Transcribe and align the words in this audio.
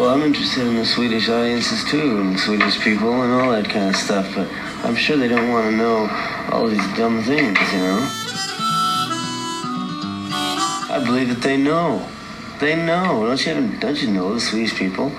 Well, 0.00 0.14
I'm 0.14 0.22
interested 0.22 0.66
in 0.66 0.76
the 0.76 0.86
Swedish 0.86 1.28
audiences 1.28 1.84
too, 1.84 2.20
and 2.22 2.40
Swedish 2.40 2.80
people 2.80 3.20
and 3.20 3.34
all 3.34 3.50
that 3.50 3.68
kind 3.68 3.90
of 3.90 3.96
stuff, 3.96 4.34
but 4.34 4.48
I'm 4.82 4.96
sure 4.96 5.18
they 5.18 5.28
don't 5.28 5.50
want 5.50 5.66
to 5.66 5.76
know 5.76 6.08
all 6.50 6.68
these 6.68 6.96
dumb 6.96 7.22
things, 7.22 7.58
you 7.70 7.80
know? 7.80 8.00
I 10.88 11.02
believe 11.04 11.28
that 11.28 11.42
they 11.42 11.58
know. 11.58 12.00
They 12.60 12.76
know. 12.76 13.26
Don't 13.26 13.46
you, 13.46 13.78
don't 13.78 14.02
you 14.02 14.10
know 14.10 14.32
the 14.32 14.40
Swedish 14.40 14.74
people? 14.74 15.12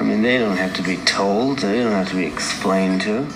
I 0.00 0.02
mean, 0.02 0.22
they 0.22 0.38
don't 0.38 0.56
have 0.56 0.72
to 0.76 0.82
be 0.82 0.96
told. 1.04 1.58
They 1.58 1.82
don't 1.82 1.92
have 1.92 2.08
to 2.08 2.16
be 2.16 2.24
explained 2.24 3.02
to. 3.02 3.26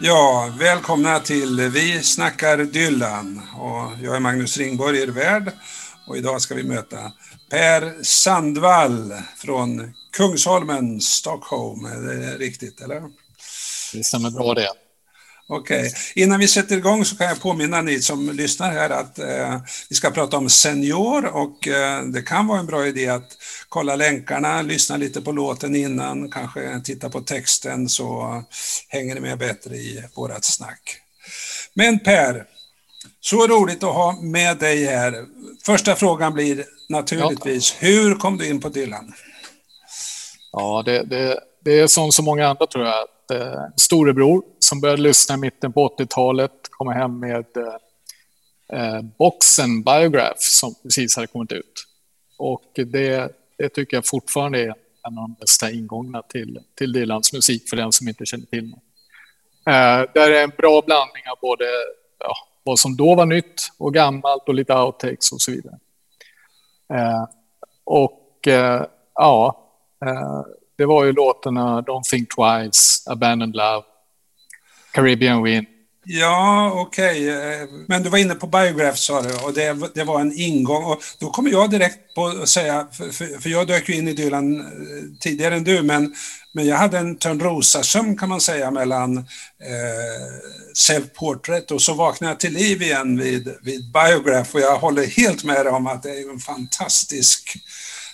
Ja, 0.00 0.50
välkomna 0.58 1.18
till 1.18 1.70
Vi 1.70 2.02
snackar 2.02 2.58
Dylan. 2.58 3.42
Och 3.54 3.92
jag 4.02 4.16
är 4.16 4.20
Magnus 4.20 4.56
Ringborg, 4.56 5.02
er 5.02 5.06
värd. 5.06 5.52
Och 6.06 6.16
idag 6.16 6.42
ska 6.42 6.54
vi 6.54 6.62
möta 6.62 7.12
Per 7.50 8.02
Sandvall 8.02 9.14
från 9.36 9.94
Kungsholmen, 10.12 11.00
Stockholm. 11.00 11.84
Är 11.84 12.00
det 12.00 12.36
riktigt, 12.36 12.80
eller? 12.80 13.02
Det 13.92 14.04
stämmer 14.04 14.30
bra 14.30 14.54
det. 14.54 14.68
Okej. 15.48 15.80
Okay. 15.80 15.92
Innan 16.14 16.40
vi 16.40 16.48
sätter 16.48 16.76
igång 16.76 17.04
så 17.04 17.16
kan 17.16 17.26
jag 17.26 17.40
påminna 17.40 17.82
ni 17.82 18.02
som 18.02 18.30
lyssnar 18.30 18.72
här 18.72 18.90
att 18.90 19.18
eh, 19.18 19.60
vi 19.88 19.96
ska 19.96 20.10
prata 20.10 20.36
om 20.36 20.50
Senior 20.50 21.24
och 21.24 21.68
eh, 21.68 22.04
det 22.04 22.22
kan 22.22 22.46
vara 22.46 22.58
en 22.58 22.66
bra 22.66 22.86
idé 22.86 23.08
att 23.08 23.36
kolla 23.68 23.96
länkarna, 23.96 24.62
lyssna 24.62 24.96
lite 24.96 25.20
på 25.20 25.32
låten 25.32 25.76
innan, 25.76 26.30
kanske 26.30 26.80
titta 26.84 27.10
på 27.10 27.20
texten 27.20 27.88
så 27.88 28.42
hänger 28.88 29.14
ni 29.14 29.20
med 29.20 29.38
bättre 29.38 29.76
i 29.76 30.04
vårat 30.14 30.44
snack. 30.44 30.96
Men 31.74 31.98
Per, 31.98 32.44
så 33.24 33.46
roligt 33.46 33.82
att 33.82 33.94
ha 33.94 34.18
med 34.22 34.58
dig 34.58 34.84
här. 34.84 35.26
Första 35.66 35.94
frågan 35.94 36.34
blir 36.34 36.64
naturligtvis, 36.88 37.76
ja. 37.80 37.88
hur 37.88 38.14
kom 38.14 38.38
du 38.38 38.48
in 38.48 38.60
på 38.60 38.68
Dylan? 38.68 39.12
Ja, 40.52 40.82
det, 40.86 41.02
det, 41.02 41.40
det 41.64 41.80
är 41.80 41.86
som 41.86 42.12
så 42.12 42.22
många 42.22 42.48
andra 42.48 42.66
tror 42.66 42.84
jag, 42.84 43.02
att 43.02 43.30
eh, 43.30 43.62
storebror 43.76 44.42
som 44.58 44.80
började 44.80 45.02
lyssna 45.02 45.34
i 45.34 45.38
mitten 45.38 45.72
på 45.72 45.88
80-talet 45.88 46.52
kom 46.70 46.88
hem 46.88 47.20
med 47.20 47.46
eh, 47.56 48.78
eh, 48.78 49.02
boxen 49.18 49.82
Biograph 49.82 50.38
som 50.38 50.74
precis 50.82 51.16
hade 51.16 51.26
kommit 51.26 51.52
ut. 51.52 51.86
Och 52.38 52.62
det, 52.74 53.32
det 53.58 53.68
tycker 53.68 53.96
jag 53.96 54.06
fortfarande 54.06 54.58
är 54.60 54.74
en 55.08 55.18
av 55.18 55.28
de 55.28 55.36
bästa 55.40 55.70
ingångarna 55.70 56.22
till, 56.22 56.60
till 56.78 56.92
Dylans 56.92 57.32
musik 57.32 57.68
för 57.70 57.76
den 57.76 57.92
som 57.92 58.08
inte 58.08 58.26
känner 58.26 58.46
till 58.46 58.64
mig. 58.64 58.80
Eh, 59.66 60.06
där 60.14 60.30
är 60.30 60.42
en 60.42 60.52
bra 60.58 60.82
blandning 60.86 61.22
av 61.32 61.38
både 61.40 61.64
ja, 62.18 62.34
vad 62.62 62.78
som 62.78 62.96
då 62.96 63.14
var 63.14 63.26
nytt 63.26 63.68
och 63.78 63.94
gammalt 63.94 64.48
och 64.48 64.54
lite 64.54 64.74
outtakes 64.74 65.32
och 65.32 65.40
så 65.40 65.50
vidare. 65.50 65.78
Eh, 66.94 67.24
och 67.84 68.48
eh, 68.48 68.86
ja, 69.14 69.68
eh, 70.04 70.42
det 70.76 70.86
var 70.86 71.04
ju 71.04 71.12
låtarna 71.12 71.80
Don't 71.80 72.02
Think 72.10 72.28
Twice, 72.34 73.10
Abandoned 73.10 73.56
Love, 73.56 73.82
Caribbean 74.92 75.42
Wind. 75.42 75.66
Ja, 76.04 76.72
okej. 76.74 77.36
Okay. 77.36 77.66
Men 77.88 78.02
du 78.02 78.08
var 78.08 78.18
inne 78.18 78.34
på 78.34 78.46
Biograph 78.46 78.96
sa 78.96 79.22
du 79.22 79.34
och 79.34 79.54
det, 79.54 79.76
det 79.94 80.04
var 80.04 80.20
en 80.20 80.38
ingång. 80.40 80.84
Och 80.84 81.02
då 81.18 81.30
kommer 81.30 81.50
jag 81.50 81.70
direkt 81.70 82.14
på 82.14 82.26
att 82.26 82.48
säga, 82.48 82.86
för, 82.92 83.40
för, 83.40 83.50
jag 83.50 83.66
dök 83.66 83.88
ju 83.88 83.94
in 83.94 84.08
i 84.08 84.12
Dylan 84.12 84.60
eh, 84.60 84.66
tidigare 85.20 85.54
än 85.54 85.64
du, 85.64 85.82
men, 85.82 86.14
men 86.52 86.66
jag 86.66 86.76
hade 86.76 86.98
en 86.98 87.16
Törnrosasömn, 87.16 88.16
kan 88.16 88.28
man 88.28 88.40
säga 88.40 88.70
mellan 88.70 89.18
eh, 89.18 89.24
Self-Portrait 90.74 91.72
och 91.72 91.82
så 91.82 91.94
vaknade 91.94 92.32
jag 92.32 92.40
till 92.40 92.52
liv 92.52 92.82
igen 92.82 93.18
vid, 93.18 93.56
vid 93.62 93.92
Biograph 93.92 94.54
och 94.54 94.60
jag 94.60 94.78
håller 94.78 95.06
helt 95.06 95.44
med 95.44 95.66
dig 95.66 95.72
om 95.72 95.86
att 95.86 96.02
det 96.02 96.10
är 96.10 96.30
en 96.30 96.38
fantastisk 96.38 97.56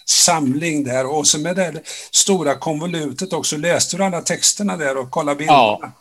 samling 0.04 0.84
där 0.84 1.06
och 1.06 1.26
så 1.26 1.38
med 1.38 1.56
det 1.56 1.82
stora 2.10 2.54
konvolutet 2.54 3.32
också. 3.32 3.56
Läste 3.56 3.96
du 3.96 4.04
alla 4.04 4.20
texterna 4.20 4.76
där 4.76 4.96
och 4.96 5.10
kollade 5.10 5.38
bilderna? 5.38 5.58
Ja. 5.58 5.92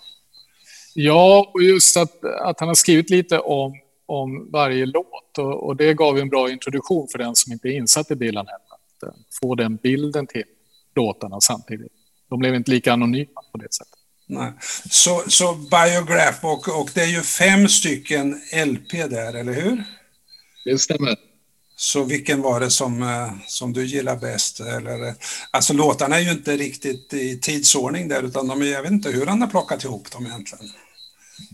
Ja, 1.00 1.52
och 1.54 1.64
just 1.64 1.98
att, 1.98 2.24
att 2.24 2.60
han 2.60 2.68
har 2.68 2.76
skrivit 2.76 3.10
lite 3.10 3.40
om, 3.40 3.74
om 4.06 4.52
varje 4.52 4.86
låt 4.86 5.38
och, 5.38 5.68
och 5.68 5.76
det 5.76 5.94
gav 5.94 6.18
en 6.18 6.30
bra 6.30 6.52
introduktion 6.52 7.08
för 7.12 7.18
den 7.18 7.36
som 7.36 7.54
inte 7.54 7.68
är 7.68 7.72
insatt 7.72 8.12
i 8.12 8.16
Dylan 8.16 8.48
att 8.48 9.10
uh, 9.10 9.14
få 9.42 9.56
den 9.56 9.76
bilden 9.76 10.28
till 10.28 10.44
låtarna 10.96 11.42
samtidigt. 11.42 11.92
De 12.30 12.40
blev 12.40 12.56
inte 12.56 12.72
lika 12.72 12.94
anonyma 12.94 13.42
på 13.52 13.58
det 13.58 13.74
sättet. 13.74 14.00
Nej. 14.28 14.54
Så, 14.90 15.24
så 15.28 15.54
Biograph, 15.54 16.46
och, 16.46 16.80
och 16.82 16.90
det 16.94 17.02
är 17.02 17.08
ju 17.08 17.22
fem 17.22 17.68
stycken 17.68 18.42
LP 18.66 18.92
där, 18.92 19.34
eller 19.34 19.54
hur? 19.54 19.84
Det 20.66 20.78
stämmer. 20.78 21.16
Så 21.76 22.04
vilken 22.04 22.42
var 22.42 22.60
det 22.60 22.70
som, 22.70 23.04
eh, 23.04 23.34
som 23.48 23.74
du 23.74 23.86
gillar 23.86 24.16
bäst? 24.16 24.60
Eller, 24.60 25.16
alltså 25.52 25.74
låtarna 25.74 26.18
är 26.18 26.22
ju 26.22 26.32
inte 26.32 26.58
riktigt 26.58 27.14
i 27.14 27.40
tidsordning 27.40 28.08
där, 28.08 28.24
utan 28.24 28.48
de 28.48 28.62
är, 28.62 28.66
jag 28.66 28.82
vet 28.82 28.92
inte 28.92 29.10
hur 29.10 29.26
han 29.26 29.42
har 29.42 29.48
plockat 29.48 29.84
ihop 29.84 30.12
dem 30.12 30.26
egentligen. 30.26 30.66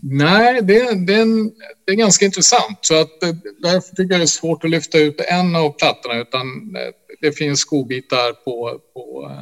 Nej, 0.02 0.62
det, 0.62 1.06
det, 1.06 1.14
är, 1.14 1.22
en, 1.22 1.54
det 1.84 1.92
är 1.92 1.96
ganska 1.96 2.24
intressant. 2.24 2.78
Så 2.80 3.00
att, 3.00 3.22
eh, 3.22 3.34
därför 3.62 3.96
tycker 3.96 4.14
jag 4.14 4.20
det 4.20 4.24
är 4.24 4.26
svårt 4.26 4.64
att 4.64 4.70
lyfta 4.70 4.98
ut 4.98 5.20
en 5.20 5.56
av 5.56 5.70
plattorna. 5.70 6.20
Utan 6.20 6.76
eh, 6.76 6.92
det 7.20 7.32
finns 7.32 7.64
godbitar 7.64 8.32
på, 8.32 8.80
på 8.94 9.32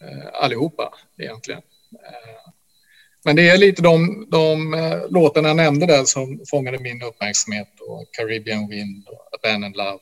eh, 0.00 0.42
allihopa 0.42 0.94
egentligen. 1.18 1.62
Eh, 1.92 2.52
men 3.24 3.36
det 3.36 3.50
är 3.50 3.58
lite 3.58 3.82
de, 3.82 4.26
de 4.30 4.76
låtarna 5.10 5.48
jag 5.48 5.56
nämnde 5.56 5.86
där 5.86 6.04
som 6.04 6.40
fångade 6.50 6.78
min 6.78 7.02
uppmärksamhet. 7.02 7.68
Och 7.80 8.06
Caribbean 8.12 8.68
Wind, 8.68 9.08
och 9.08 9.28
Abandoned 9.34 9.76
Love, 9.76 9.98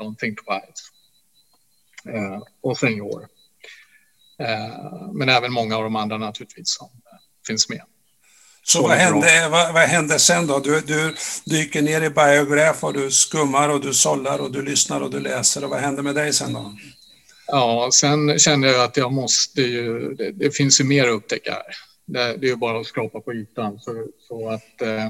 Don't 0.00 0.16
Think 0.18 0.38
Twice 0.38 0.82
och 2.60 2.78
Senior. 2.78 3.28
Men 5.12 5.28
även 5.28 5.52
många 5.52 5.76
av 5.76 5.82
de 5.82 5.96
andra 5.96 6.18
naturligtvis 6.18 6.76
som 6.76 6.88
finns 7.46 7.68
med. 7.68 7.82
Så 8.72 8.82
vad 8.82 8.96
hände, 8.96 9.48
vad, 9.50 9.72
vad, 9.72 9.82
hände 9.82 10.18
sen 10.18 10.46
då? 10.46 10.58
Du, 10.58 10.80
du 10.80 11.14
dyker 11.44 11.82
ner 11.82 12.02
i 12.02 12.10
Biograph 12.10 12.84
och 12.84 12.92
du 12.92 13.10
skummar 13.10 13.68
och 13.68 13.80
du 13.80 13.94
sållar 13.94 14.38
och 14.38 14.52
du 14.52 14.62
lyssnar 14.62 15.00
och 15.00 15.10
du 15.10 15.20
läser. 15.20 15.64
Och 15.64 15.70
vad 15.70 15.80
hände 15.80 16.02
med 16.02 16.14
dig 16.14 16.32
sen 16.32 16.52
då? 16.52 16.72
Ja, 17.46 17.88
sen 17.92 18.38
kände 18.38 18.72
jag 18.72 18.84
att 18.84 18.96
jag 18.96 19.12
måste 19.12 19.62
ju... 19.62 20.14
Det, 20.14 20.30
det 20.30 20.56
finns 20.56 20.80
ju 20.80 20.84
mer 20.84 21.08
att 21.08 21.14
upptäcka 21.14 21.52
här. 21.52 21.62
Det, 22.06 22.36
det 22.36 22.46
är 22.46 22.50
ju 22.50 22.56
bara 22.56 22.80
att 22.80 22.86
skrapa 22.86 23.20
på 23.20 23.34
ytan. 23.34 23.78
Så, 23.80 24.06
så 24.28 24.48
att... 24.48 24.82
Eh, 24.82 25.06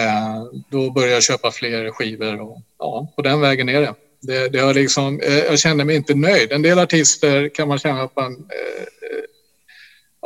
eh, 0.00 0.44
då 0.70 0.90
började 0.90 1.14
jag 1.14 1.22
köpa 1.22 1.50
fler 1.50 1.90
skivor 1.90 2.40
och 2.40 2.62
ja, 2.78 3.12
på 3.16 3.22
den 3.22 3.40
vägen 3.40 3.68
är 3.68 3.80
det. 3.80 3.94
Det, 4.20 4.48
det 4.48 4.58
har 4.58 4.74
liksom, 4.74 5.20
eh, 5.20 5.38
jag 5.38 5.58
kände 5.58 5.84
mig 5.84 5.96
inte 5.96 6.14
nöjd. 6.14 6.52
En 6.52 6.62
del 6.62 6.78
artister 6.78 7.48
kan 7.48 7.68
man 7.68 7.78
känna 7.78 8.02
att 8.02 8.16
man 8.16 8.32
eh, 8.32 8.86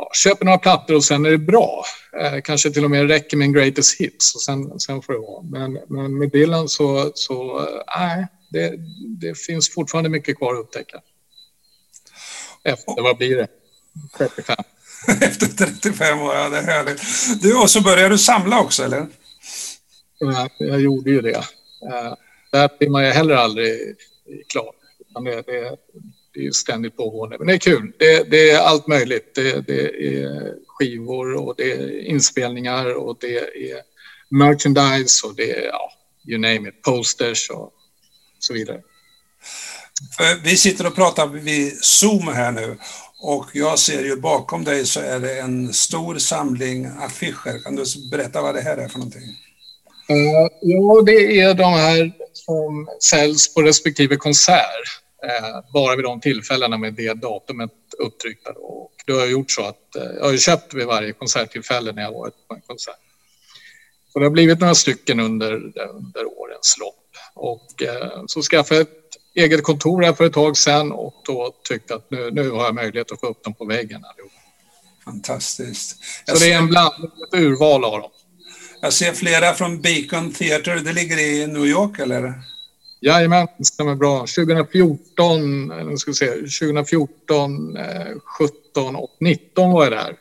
ja, 0.01 0.09
köper 0.13 0.45
några 0.45 0.57
plattor 0.57 0.95
och 0.95 1.03
sen 1.03 1.25
är 1.25 1.29
det 1.29 1.37
bra. 1.37 1.85
Eh, 2.21 2.41
kanske 2.41 2.71
till 2.71 2.83
och 2.83 2.91
med 2.91 3.07
räcker 3.07 3.37
med 3.37 3.45
en 3.45 3.53
greatest 3.53 3.99
hits 3.99 4.35
och 4.35 4.41
sen, 4.41 4.79
sen 4.79 5.01
får 5.01 5.13
det 5.13 5.19
vara. 5.19 5.43
Men, 5.43 5.79
men 5.87 6.17
med 6.17 6.31
Dylan 6.31 6.69
så, 6.69 7.11
så 7.15 7.59
eh, 7.59 7.99
nej, 7.99 8.27
det, 8.49 8.73
det 9.19 9.37
finns 9.37 9.73
fortfarande 9.73 10.09
mycket 10.09 10.37
kvar 10.37 10.53
att 10.53 10.59
upptäcka. 10.59 11.01
Efter, 12.63 13.01
vad 13.01 13.17
blir 13.17 13.37
det? 13.37 13.47
35. 14.17 14.55
Efter 15.21 15.45
35 15.65 16.21
år, 16.21 16.35
ja 16.35 16.49
det 16.49 16.57
är 16.57 16.63
härligt. 16.63 17.01
Du, 17.41 17.55
och 17.55 17.69
så 17.69 17.81
började 17.81 18.09
du 18.09 18.17
samla 18.17 18.59
också, 18.59 18.83
eller? 18.83 19.07
Ja, 20.19 20.49
jag 20.57 20.81
gjorde 20.81 21.09
ju 21.09 21.21
det. 21.21 21.37
Uh, 21.37 22.15
där 22.51 22.69
blir 22.79 22.89
man 22.89 23.05
ju 23.05 23.09
heller 23.09 23.35
aldrig 23.35 23.95
klar. 24.47 24.71
Det, 25.23 25.41
det, 25.41 25.77
det 26.33 26.45
är 26.45 26.51
ständigt 26.51 26.97
pågående. 26.97 27.37
Men 27.37 27.47
det 27.47 27.53
är 27.53 27.57
kul. 27.57 27.91
Det, 27.99 28.31
det 28.31 28.51
är 28.51 28.59
allt 28.59 28.87
möjligt. 28.87 29.35
Det, 29.35 29.67
det, 29.67 30.05
är 30.17 30.53
skivor 30.67 31.35
och 31.35 31.53
det 31.57 31.71
är 31.71 32.05
inspelningar 32.05 32.93
och 32.93 33.17
det 33.19 33.37
är 33.71 33.81
merchandise 34.29 35.27
och 35.27 35.35
det 35.35 35.51
är, 35.51 35.67
ja, 35.67 35.91
you 36.27 36.39
name 36.39 36.69
it, 36.69 36.81
posters 36.81 37.49
och 37.49 37.73
så 38.39 38.53
vidare. 38.53 38.81
Vi 40.43 40.57
sitter 40.57 40.87
och 40.87 40.95
pratar 40.95 41.27
vid 41.27 41.77
Zoom 41.81 42.27
här 42.27 42.51
nu 42.51 42.77
och 43.21 43.45
jag 43.53 43.79
ser 43.79 44.03
ju 44.03 44.15
bakom 44.15 44.63
dig 44.63 44.85
så 44.85 44.99
är 44.99 45.19
det 45.19 45.39
en 45.39 45.73
stor 45.73 46.17
samling 46.17 46.85
affischer. 46.85 47.63
Kan 47.63 47.75
du 47.75 47.83
berätta 48.11 48.41
vad 48.41 48.55
det 48.55 48.61
här 48.61 48.77
är 48.77 48.87
för 48.87 48.99
någonting? 48.99 49.21
Uh, 50.11 50.49
ja, 50.61 51.01
det 51.05 51.39
är 51.39 51.53
de 51.53 51.73
här 51.73 52.11
som 52.33 52.87
säljs 53.03 53.53
på 53.53 53.61
respektive 53.61 54.15
konsert 54.15 55.00
eh, 55.25 55.71
bara 55.73 55.95
vid 55.95 56.05
de 56.05 56.21
tillfällena 56.21 56.77
med 56.77 56.93
det 56.93 57.13
datumet 57.13 57.71
upptryckta. 57.97 58.51
Och 58.51 58.91
det 59.05 59.13
har 59.13 59.25
gjort 59.25 59.51
så 59.51 59.63
att 59.63 59.95
eh, 59.95 60.03
jag 60.03 60.25
har 60.25 60.37
köpt 60.37 60.73
vid 60.73 60.87
varje 60.87 61.13
konserttillfälle 61.13 61.91
när 61.91 62.01
jag 62.01 62.11
varit 62.11 62.47
på 62.47 62.55
en 62.55 62.61
konsert. 62.61 62.95
Så 64.13 64.19
det 64.19 64.25
har 64.25 64.31
blivit 64.31 64.59
några 64.59 64.75
stycken 64.75 65.19
under, 65.19 65.53
under 65.89 66.25
årens 66.25 66.77
lopp. 66.79 66.95
Och 67.33 67.83
eh, 67.83 68.23
så 68.27 68.41
skaffade 68.41 68.79
jag 68.79 68.87
ett 68.87 69.17
eget 69.35 69.63
kontor 69.63 70.01
här 70.01 70.13
för 70.13 70.25
ett 70.25 70.33
tag 70.33 70.57
sedan 70.57 70.91
och 70.91 71.21
då 71.25 71.55
tyckte 71.63 71.95
att 71.95 72.11
nu, 72.11 72.31
nu 72.31 72.49
har 72.49 72.63
jag 72.63 72.75
möjlighet 72.75 73.11
att 73.11 73.19
få 73.19 73.27
upp 73.27 73.43
dem 73.43 73.53
på 73.53 73.65
väggen. 73.65 74.05
Allihop. 74.05 74.31
Fantastiskt. 75.05 75.97
Så 76.25 76.35
det 76.35 76.51
är 76.51 76.57
en 76.57 76.67
blandning, 76.67 77.11
ett 77.27 77.39
urval 77.39 77.83
av 77.83 78.01
dem. 78.01 78.11
Jag 78.81 78.93
ser 78.93 79.13
flera 79.13 79.53
från 79.53 79.81
Beacon 79.81 80.33
Theatre. 80.33 80.79
Det 80.79 80.93
ligger 80.93 81.17
i 81.17 81.47
New 81.47 81.65
York, 81.65 81.99
eller? 81.99 82.33
Jajamän, 83.03 83.47
det 83.57 83.65
stämmer 83.65 83.95
bra. 83.95 84.19
2014, 84.19 85.71
eller 85.71 85.97
ska 85.97 86.11
vi 86.11 86.15
se, 86.15 86.27
2014, 86.27 87.77
eh, 87.77 88.07
17 88.25 88.95
och 88.95 89.17
19 89.19 89.71
var 89.71 89.83
jag 89.83 89.91
där. 89.91 90.15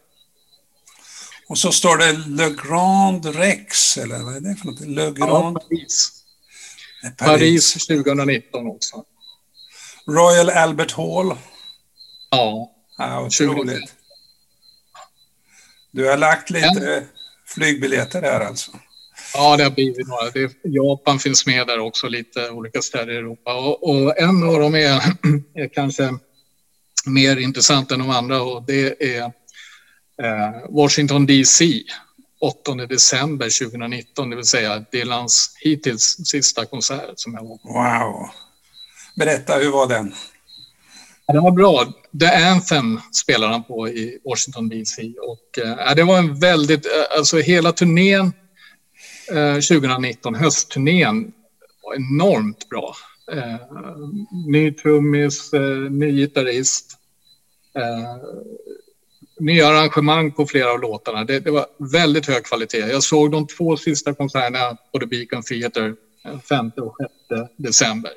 Och 1.49 1.59
så 1.59 1.73
står 1.73 1.97
det 1.97 2.12
Le 2.12 2.50
Grand 2.69 3.27
Rex, 3.27 3.97
eller 3.97 4.19
vad 4.19 4.37
är 4.37 4.41
det 4.41 4.56
för 4.56 4.67
något? 4.67 4.81
Le 4.81 5.11
Grand... 5.11 5.21
Ja, 5.21 5.61
Paris. 5.69 6.12
Paris. 7.03 7.17
Paris 7.19 7.87
2019 7.87 8.67
också. 8.67 9.05
Royal 10.06 10.50
Albert 10.50 10.93
Hall. 10.93 11.37
Ja. 12.31 12.71
Ja, 12.99 13.21
otroligt. 13.21 13.94
Du 15.91 16.09
har 16.09 16.17
lagt 16.17 16.50
lite 16.50 16.85
ja. 16.85 17.19
flygbiljetter 17.47 18.23
där 18.23 18.41
alltså? 18.41 18.73
Ja, 19.35 19.56
det 19.56 19.65
har 19.65 19.71
blivit 19.71 20.09
några. 20.09 20.31
Det, 20.31 20.53
Japan 20.62 21.19
finns 21.19 21.47
med 21.47 21.67
där 21.67 21.79
också, 21.79 22.09
lite 22.09 22.50
olika 22.50 22.82
städer 22.82 23.12
i 23.12 23.17
Europa. 23.17 23.55
Och, 23.55 23.91
och 23.91 24.19
en 24.19 24.43
av 24.43 24.61
dem 24.61 24.75
är, 24.75 25.03
är, 25.55 25.69
kanske 25.69 26.15
mer 27.06 27.37
intressant 27.37 27.91
än 27.91 27.99
de 27.99 28.11
andra 28.11 28.43
och 28.43 28.65
det 28.67 29.15
är 29.17 29.23
eh, 30.23 30.71
Washington 30.71 31.27
DC 31.27 31.82
8 32.41 32.75
december 32.75 33.69
2019, 33.69 34.31
det 34.31 34.37
vill 34.37 34.44
säga 34.44 34.85
Dylans 34.93 35.56
hittills 35.61 36.17
sista 36.25 36.67
konsert 36.67 37.12
som 37.15 37.35
jag 37.35 37.43
var 37.43 37.56
på. 37.56 37.69
Wow! 37.69 38.29
Berätta, 39.17 39.55
hur 39.55 39.71
var 39.71 39.88
den? 39.88 40.15
Den 41.26 41.43
var 41.43 41.50
bra. 41.50 41.93
The 42.21 42.26
Anthem 42.26 43.00
spelade 43.12 43.53
han 43.53 43.65
på 43.65 43.88
i 43.88 44.19
Washington 44.25 44.69
DC 44.69 45.03
och 45.03 45.59
eh, 45.59 45.94
det 45.94 46.03
var 46.03 46.19
en 46.19 46.38
väldigt, 46.38 46.87
eh, 46.87 47.17
alltså 47.19 47.38
hela 47.38 47.73
turnén 47.73 48.33
Eh, 49.31 49.55
2019, 49.55 50.35
höstturnén, 50.35 51.32
var 51.82 51.94
enormt 51.94 52.69
bra. 52.69 52.97
Eh, 53.32 53.56
ny 54.47 54.73
trummis, 54.73 55.53
eh, 55.53 55.91
ny 55.91 56.12
gitarrist, 56.12 56.99
eh, 57.75 58.17
nya 59.41 59.69
arrangemang 59.69 60.32
på 60.32 60.47
flera 60.47 60.73
av 60.73 60.81
låtarna. 60.81 61.25
Det, 61.25 61.41
det, 61.41 61.50
var 61.50 61.67
väldigt 61.79 62.27
hög 62.27 62.44
kvalitet. 62.44 62.79
Jag 62.79 63.03
såg 63.03 63.32
de 63.32 63.47
två 63.47 63.77
sista 63.77 64.15
konserterna 64.15 64.77
på 64.93 64.99
The 64.99 65.06
Beacon 65.06 65.43
Theatre 65.43 65.94
eh, 66.25 66.41
5 66.41 66.71
och 66.76 66.97
6 67.29 67.50
december. 67.56 68.12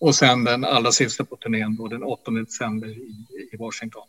Och 0.00 0.14
sen 0.14 0.44
den 0.44 0.64
allra 0.64 0.92
sista 0.92 1.24
på 1.24 1.36
turnén 1.36 1.76
då, 1.76 1.88
den 1.88 2.02
8 2.02 2.30
december 2.30 2.88
i, 2.88 3.24
i 3.52 3.56
Washington. 3.58 4.06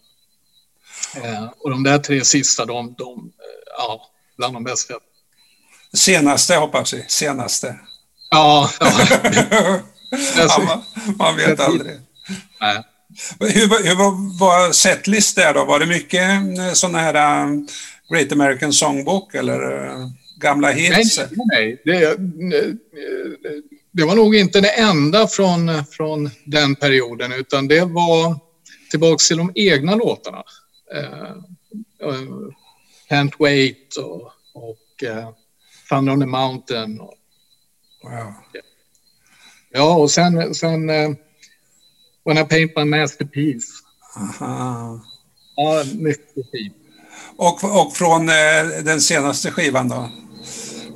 Eh, 1.24 1.50
och 1.58 1.70
de 1.70 1.84
där 1.84 1.98
tre 1.98 2.24
sista, 2.24 2.66
de, 2.66 2.96
de 2.98 3.32
ja, 3.78 4.02
bland 4.38 4.54
de 4.54 4.64
bästa 4.64 4.94
Senaste 5.94 6.56
hoppas 6.56 6.94
vi. 6.94 7.06
Senaste. 7.08 7.76
Ja. 8.32 8.70
ja. 8.80 9.80
ja 10.38 10.64
man, 10.66 10.84
man, 11.18 11.36
vet 11.36 11.60
aldrig. 11.60 11.92
Nej. 12.62 12.84
Hur, 13.40 13.88
hur 13.88 13.96
var, 14.40 14.72
setlist 14.72 15.36
där 15.36 15.54
då? 15.54 15.66
Var 15.66 15.80
det 15.80 15.86
mycket 15.86 16.30
eh, 16.60 16.74
sådana 16.74 17.00
här 17.00 17.44
um, 17.44 17.68
Great 18.10 18.32
American 18.32 18.74
Songbook 18.74 19.36
eller 19.36 19.86
uh, 19.86 20.08
gamla 20.38 20.72
hits? 20.72 21.18
Nej, 21.18 21.30
nej. 21.46 21.82
Det, 21.86 22.18
det 23.92 24.04
var 24.04 24.16
nog 24.16 24.36
inte 24.36 24.62
det 24.62 24.72
enda 24.72 25.28
från, 25.28 25.86
från 25.86 26.30
den 26.46 26.76
perioden 26.76 27.34
utan 27.34 27.68
det 27.68 27.86
var 27.86 28.40
tillbaks 28.92 29.28
till 29.28 29.38
de 29.38 29.52
egna 29.56 29.96
låtarna. 29.96 30.44
Uh, 30.96 31.36
Can't 33.10 33.34
Wait 33.40 33.96
och, 33.96 34.22
och 34.54 35.04
uh, 35.04 35.30
Thunder 35.90 36.14
on 36.14 36.20
the 36.20 36.26
Mountain. 36.26 36.98
wow. 36.98 38.34
Ja. 39.72 39.96
och 39.96 40.12
sen, 40.12 40.56
sen 40.56 40.90
uh, 40.90 41.16
When 42.26 42.38
I 42.38 42.44
Paint 42.44 42.76
My 42.76 42.86
Masterpiece. 42.86 43.84
Aha. 44.16 45.02
Ja, 45.56 45.84
mycket 45.96 46.52
fint. 46.52 46.76
Och, 47.38 47.64
och 47.64 47.94
från 47.94 48.30
eh, 48.30 48.84
den 48.84 49.02
senaste 49.02 49.52
skivan 49.52 49.90
då? 49.90 50.10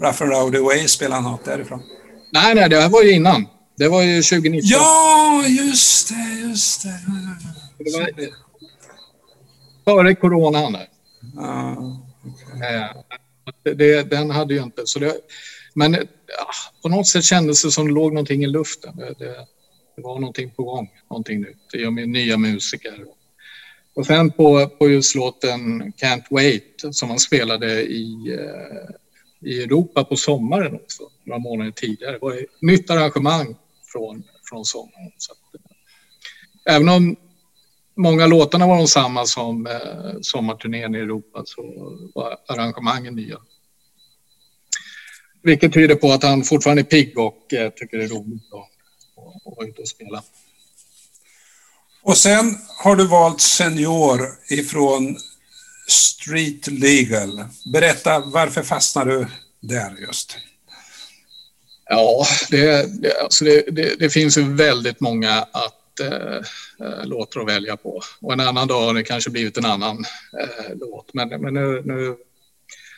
Rough 0.02 0.24
and 0.24 0.32
Rowdy 0.32 0.60
Way 0.60 0.88
spelade 0.88 1.22
han 1.22 1.32
något 1.32 1.46
därifrån? 1.46 1.84
Nej, 2.32 2.56
nej, 2.56 2.70
det 2.70 2.82
här 2.82 2.90
var 2.90 3.04
ju 3.04 3.12
innan. 3.12 3.48
Det 3.78 3.88
var 3.88 4.02
ju 4.02 4.22
2019. 4.22 4.62
Ja, 4.64 5.44
just 5.48 6.10
det, 6.10 6.48
just 6.48 6.84
det. 6.84 7.00
det 7.78 7.98
var, 7.98 8.10
före 9.86 10.16
coronan. 10.16 10.78
Ja, 11.36 11.72
okay. 12.24 12.76
Eh, 12.76 12.90
det, 13.64 14.10
den 14.10 14.30
hade 14.30 14.54
ju 14.54 14.64
inte... 14.64 14.82
Så 14.86 15.00
det, 15.00 15.16
men 15.74 15.94
ja, 15.94 16.48
på 16.82 16.90
något 16.90 17.08
sätt 17.08 17.24
kändes 17.24 17.64
det 17.64 17.72
som 17.72 17.88
det 17.88 17.94
låg 17.94 18.14
någonting 18.14 18.44
i 18.44 18.48
luften. 18.48 18.96
Det, 18.96 19.14
det, 19.20 19.46
det 19.96 20.02
var 20.02 20.20
någonting 20.20 20.52
på 20.52 20.64
gång, 20.64 20.90
någonting 21.10 21.42
nytt. 21.42 21.58
Det 21.72 21.92
med 21.92 22.10
nya 22.10 22.38
musiker. 22.38 23.06
Och 23.96 24.06
sen 24.06 24.32
på, 24.32 24.68
på 24.68 24.90
just 24.90 25.16
låten 25.16 25.84
Can't 25.94 26.24
Wait 26.30 26.86
som 26.92 27.10
han 27.10 27.20
spelade 27.20 27.84
i, 27.84 28.38
eh, 28.40 29.50
i 29.52 29.64
Europa 29.64 30.04
på 30.04 30.16
sommaren 30.16 30.76
också, 30.76 31.04
några 31.24 31.40
månader 31.40 31.72
tidigare. 31.72 32.12
Det 32.12 32.20
var 32.22 32.34
ett 32.34 32.62
nytt 32.62 32.90
arrangemang 32.90 33.56
från, 33.92 34.24
från 34.50 34.66
sommaren. 34.66 35.12
Så 35.18 35.32
att, 35.32 35.56
eh, 35.56 36.76
även 36.76 36.90
om 36.90 37.16
många 37.96 38.28
låtarna 38.28 38.68
var 38.68 38.78
de 38.78 38.88
samma 38.88 39.26
som 39.26 39.68
eh, 39.68 40.22
sommarturnén 40.22 40.96
i 40.96 41.00
Europa 41.00 41.44
så 41.46 41.62
var 42.16 42.38
arrangemangen 42.48 43.16
nya. 43.16 43.38
Vilket 45.44 45.74
tyder 45.74 45.96
på 45.96 46.12
att 46.12 46.24
han 46.24 46.44
fortfarande 46.44 46.82
är 46.82 46.84
pigg 46.84 47.20
och 47.20 47.54
eh, 47.54 47.70
tycker 47.70 47.98
det 47.98 48.04
är 48.04 48.08
roligt 48.08 48.54
att, 48.54 48.70
vara 49.58 49.68
ute 49.68 49.82
och 49.82 49.88
spela. 49.88 50.24
Och 52.02 52.18
sen 52.18 52.56
har 52.84 52.96
du 52.96 53.08
valt 53.08 53.42
Senior 53.42 54.20
ifrån 54.50 55.18
Street 55.88 56.68
Legal. 56.68 57.46
Berätta, 57.74 58.20
varför 58.20 58.64
fastnar 58.64 59.06
du 59.06 59.28
där 59.60 59.98
just? 60.08 60.38
Ja, 61.90 62.26
det, 62.50 63.02
det, 63.02 63.22
alltså 63.22 63.46
det, 63.46 64.00
det 64.00 64.10
finns 64.10 64.38
ju 64.38 64.54
väldigt 64.54 65.00
många 65.00 65.42
att 65.52 65.83
eh, 66.00 66.38
eh 66.88 67.06
låtar 67.06 67.42
att 67.42 67.48
välja 67.48 67.78
på. 67.78 68.02
Och 68.22 68.34
en 68.34 68.40
annan 68.40 68.68
dag 68.68 68.82
har 68.82 68.94
det 68.94 69.04
kanske 69.04 69.30
blivit 69.30 69.58
en 69.58 69.66
annan 69.66 70.06
eh, 70.42 70.76
låt. 70.76 71.14
Men, 71.14 71.30
men 71.30 71.54
nu, 71.54 71.82
nu, 71.86 72.16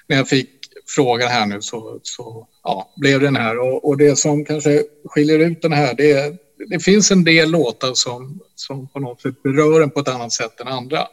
när 0.08 0.18
jag 0.18 0.30
fick 0.30 0.50
frågan 0.88 1.30
här 1.30 1.46
nu 1.46 1.62
så, 1.62 2.00
så 2.04 2.48
ja, 2.64 2.94
blev 2.96 3.22
den 3.22 3.36
här. 3.36 3.60
Och, 3.60 3.88
och, 3.88 3.98
det 3.98 4.16
som 4.16 4.46
kanske 4.46 4.84
skiljer 5.06 5.40
ut 5.40 5.62
den 5.62 5.74
här 5.74 5.94
det 5.94 6.12
är 6.12 6.38
det 6.70 6.80
finns 6.80 7.12
en 7.12 7.24
del 7.24 7.52
låtar 7.52 7.94
som, 7.94 8.40
som 8.56 8.88
på 8.88 9.00
något 9.00 9.22
sätt 9.22 9.44
berör 9.44 9.82
en 9.82 9.90
på 9.90 10.00
ett 10.00 10.08
annat 10.08 10.34
sätt 10.34 10.60
än 10.60 10.68
andra. 10.68 11.08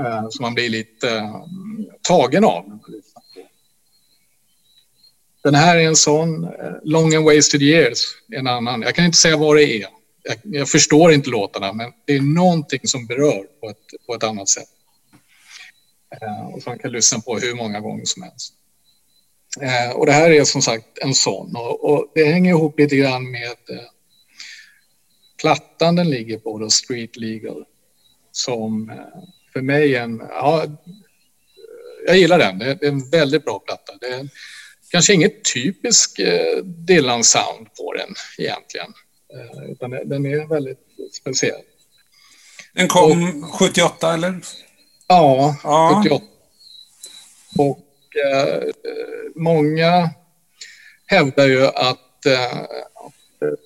Eh, 0.00 0.26
som 0.30 0.42
man 0.42 0.54
blir 0.54 0.68
lite 0.68 1.10
eh, 1.10 1.42
tagen 2.02 2.44
av. 2.44 2.78
Den 5.42 5.54
här 5.54 5.76
är 5.76 5.86
en 5.86 5.96
sån. 5.96 6.44
Eh, 6.44 6.50
Long 6.84 7.14
and 7.14 7.24
wasted 7.24 7.62
years 7.62 8.04
en 8.32 8.46
annan. 8.46 8.82
Jag 8.82 8.94
kan 8.94 9.04
inte 9.04 9.18
säga 9.18 9.36
vad 9.36 9.56
det 9.56 9.64
är 9.64 9.88
jag, 10.28 10.38
jag, 10.42 10.68
förstår 10.68 11.12
inte 11.12 11.30
låtarna, 11.30 11.72
men 11.72 11.92
det 12.04 12.16
är 12.16 12.20
någonting 12.20 12.80
som 12.84 13.06
berör 13.06 13.44
på 13.60 13.68
ett, 13.70 14.06
på 14.06 14.14
ett 14.14 14.24
annat 14.24 14.48
sätt. 14.48 14.68
Eh, 16.20 16.46
och 16.46 16.62
som 16.62 16.70
man 16.70 16.78
kan 16.78 16.92
lyssna 16.92 17.20
på 17.20 17.38
hur 17.38 17.54
många 17.54 17.80
gånger 17.80 18.04
som 18.04 18.22
helst. 18.22 18.54
Eh, 19.60 19.90
och 19.90 20.06
det 20.06 20.12
här 20.12 20.30
är 20.30 20.44
som 20.44 20.62
sagt 20.62 20.98
en 20.98 21.14
sån 21.14 21.56
och, 21.56 21.84
och 21.84 22.12
det 22.14 22.24
hänger 22.24 22.50
ihop 22.50 22.78
lite 22.78 22.96
grann 22.96 23.30
med 23.30 23.58
eh, 23.70 23.88
plattan 25.40 25.96
den 25.96 26.10
ligger 26.10 26.38
på, 26.38 26.58
då, 26.58 26.70
Street 26.70 27.16
Legal, 27.16 27.64
som 28.32 28.90
eh, 28.90 28.96
för 29.52 29.60
mig 29.60 29.94
är 29.94 30.02
en, 30.02 30.22
ja, 30.28 30.64
jag 32.06 32.18
gillar 32.18 32.38
den. 32.38 32.58
Det 32.58 32.66
är 32.66 32.84
en 32.84 33.10
väldigt 33.10 33.44
bra 33.44 33.58
platta. 33.58 33.92
Det 34.00 34.06
är 34.06 34.28
kanske 34.90 35.14
inget 35.14 35.54
typiskt 35.54 36.20
eh, 36.20 36.64
Dylan-sound 36.64 37.66
på 37.76 37.94
den 37.94 38.14
egentligen. 38.38 38.92
Eh, 39.34 39.70
utan 39.70 39.90
den 39.90 40.26
är 40.26 40.46
väldigt 40.46 40.78
speciell. 41.20 41.60
Den 42.74 42.88
kom 42.88 43.42
och, 43.44 43.54
78 43.54 44.14
eller? 44.14 44.40
Ja, 45.08 45.56
ja. 45.62 46.02
78. 46.04 46.24
Och 47.58 47.86
eh, 48.26 48.62
många 49.34 50.10
hävdar 51.06 51.46
ju 51.46 51.66
att 51.66 52.26
eh, 52.26 52.62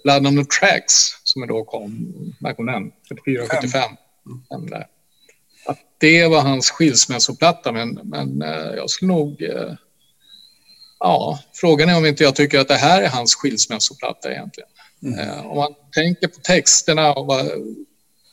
Blood 0.05 0.27
on 0.27 0.45
the 0.45 0.45
Tracks, 0.61 0.95
som 1.25 1.47
då 1.47 1.65
kom, 1.65 2.15
när 2.41 2.55
kom 2.55 2.67
den? 2.67 2.93
74, 3.09 3.47
75. 3.47 3.83
Mm. 4.51 4.83
Att 5.67 5.79
det 5.99 6.27
var 6.27 6.41
hans 6.41 6.71
skilsmässoplatta, 6.71 7.73
men, 7.73 8.01
men 8.05 8.43
eh, 8.43 8.75
jag 8.77 8.91
skulle 8.91 9.13
nog... 9.13 9.43
Eh, 9.43 9.75
ja, 10.99 11.39
frågan 11.53 11.89
är 11.89 11.97
om 11.97 12.07
inte 12.07 12.25
jag 12.25 12.37
tycker 12.37 12.59
att 12.59 12.69
det 12.69 12.75
här 12.75 13.03
är 13.03 13.09
hans 13.09 13.35
skilsmässoplatta 13.35 14.33
egentligen. 14.33 14.69
Mm. 15.03 15.19
Eh, 15.19 15.47
om 15.47 15.57
man 15.57 15.75
tänker 15.95 16.29
på 16.29 16.41
texterna 16.41 17.13
och 17.13 17.27
vad, 17.27 17.51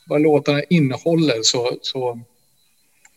vad 0.06 0.20
låtarna 0.20 0.62
innehåller 0.62 1.42
så, 1.42 1.78
så 1.82 2.20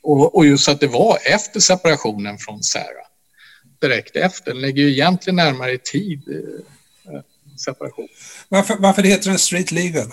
och, 0.04 0.36
och, 0.36 0.46
just 0.46 0.70
att 0.70 0.80
det 0.80 0.88
var 0.88 1.18
efter 1.26 1.60
separationen 1.60 2.38
från 2.38 2.64
Sarah. 2.64 3.08
Direkt 3.82 4.16
efter. 4.16 4.52
Den 4.52 4.62
lägger 4.62 4.84
ju 4.84 4.92
egentligen 4.92 5.36
närmare 5.36 5.72
i 5.72 5.80
tid. 5.80 6.24
Eh, 6.28 7.22
separation. 7.58 8.08
Varför, 8.50 8.76
varför 8.80 9.04
heter 9.04 9.30
den 9.30 9.40
Street 9.40 9.72
Legal? 9.72 10.08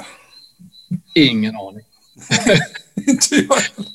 Ingen 1.15 1.57
aning. 1.57 1.85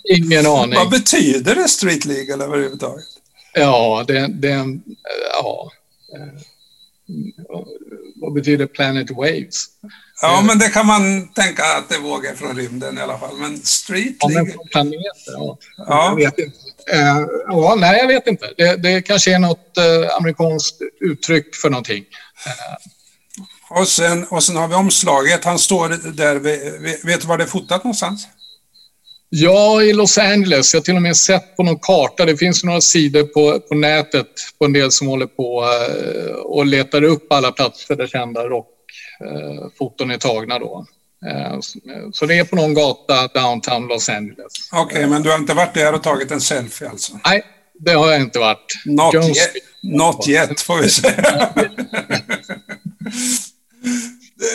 Ingen 0.03 0.45
aning. 0.45 0.75
Vad 0.75 0.89
betyder 0.89 1.55
det 1.55 1.67
Street 1.67 2.05
Legal 2.05 2.41
överhuvudtaget? 2.41 3.05
Ja, 3.53 4.05
det, 4.07 4.27
det 4.27 4.79
ja. 5.31 5.71
Vad 8.21 8.33
betyder 8.33 8.65
Planet 8.67 9.11
Waves? 9.11 9.65
Ja, 10.21 10.41
men 10.47 10.59
det 10.59 10.69
kan 10.69 10.85
man 10.85 11.27
tänka 11.33 11.63
att 11.77 11.89
det 11.89 11.97
vågar 11.99 12.35
från 12.35 12.55
rymden 12.57 12.97
i 12.97 13.01
alla 13.01 13.17
fall. 13.19 13.37
Men 13.37 13.57
Street 13.57 14.15
Ja, 14.19 14.27
Legal... 14.27 14.47
från 14.47 14.67
planeter, 14.71 15.31
ja. 15.33 15.57
Ja. 15.77 16.09
Jag 16.09 16.15
vet 16.15 16.39
inte. 16.39 16.57
Eh, 16.93 17.25
ja, 17.47 17.75
nej, 17.79 17.97
jag 17.99 18.07
vet 18.07 18.27
inte. 18.27 18.53
Det, 18.57 18.75
det 18.75 19.01
kanske 19.01 19.35
är 19.35 19.39
något 19.39 19.77
eh, 19.77 20.15
amerikanskt 20.17 20.81
uttryck 20.99 21.55
för 21.55 21.69
någonting. 21.69 22.03
Och 23.69 23.87
sen, 23.87 24.23
och 24.25 24.43
sen 24.43 24.55
har 24.55 24.67
vi 24.67 24.75
omslaget. 24.75 25.45
Han 25.45 25.59
står 25.59 25.89
där. 26.13 26.35
vid- 26.35 27.05
Vet 27.05 27.21
du 27.21 27.27
var 27.27 27.37
det 27.37 27.43
är 27.43 27.47
fotat 27.47 27.83
någonstans? 27.83 28.27
Ja, 29.37 29.81
i 29.83 29.93
Los 29.93 30.17
Angeles. 30.17 30.73
Jag 30.73 30.79
har 30.81 30.83
till 30.83 30.95
och 30.95 31.01
med 31.01 31.17
sett 31.17 31.55
på 31.57 31.63
någon 31.63 31.79
karta. 31.79 32.25
Det 32.25 32.37
finns 32.37 32.63
några 32.63 32.81
sidor 32.81 33.23
på, 33.23 33.59
på 33.59 33.75
nätet 33.75 34.27
på 34.59 34.65
en 34.65 34.73
del 34.73 34.91
som 34.91 35.07
håller 35.07 35.25
på 35.25 35.63
eh, 35.63 36.35
och 36.35 36.65
letar 36.65 37.03
upp 37.03 37.31
alla 37.31 37.51
platser 37.51 37.95
där 37.95 38.07
kända 38.07 38.41
rockfoton 38.43 40.11
är 40.11 40.17
tagna. 40.17 40.59
Då. 40.59 40.85
Eh, 41.27 41.57
så- 42.13 42.25
det 42.25 42.37
är 42.37 42.43
på 42.43 42.55
någon 42.55 42.73
gata 42.73 43.27
downtown 43.27 43.87
Los 43.87 44.09
Angeles. 44.09 44.53
Okej, 44.71 45.07
men 45.07 45.21
du 45.23 45.29
har 45.29 45.37
inte 45.37 45.53
varit 45.53 45.73
där 45.73 45.93
och 45.93 46.03
tagit 46.03 46.31
en 46.31 46.41
selfie 46.41 46.89
alltså? 46.89 47.19
Nej, 47.25 47.43
det 47.79 47.91
har 47.91 48.11
jag 48.11 48.21
inte 48.21 48.39
varit. 48.39 48.73
Not, 48.85 49.13
Jones- 49.13 49.27
yet, 49.37 49.53
not 49.83 50.27
yet, 50.27 50.61
får 50.61 50.77
vi 50.77 50.89
säga. 50.89 51.49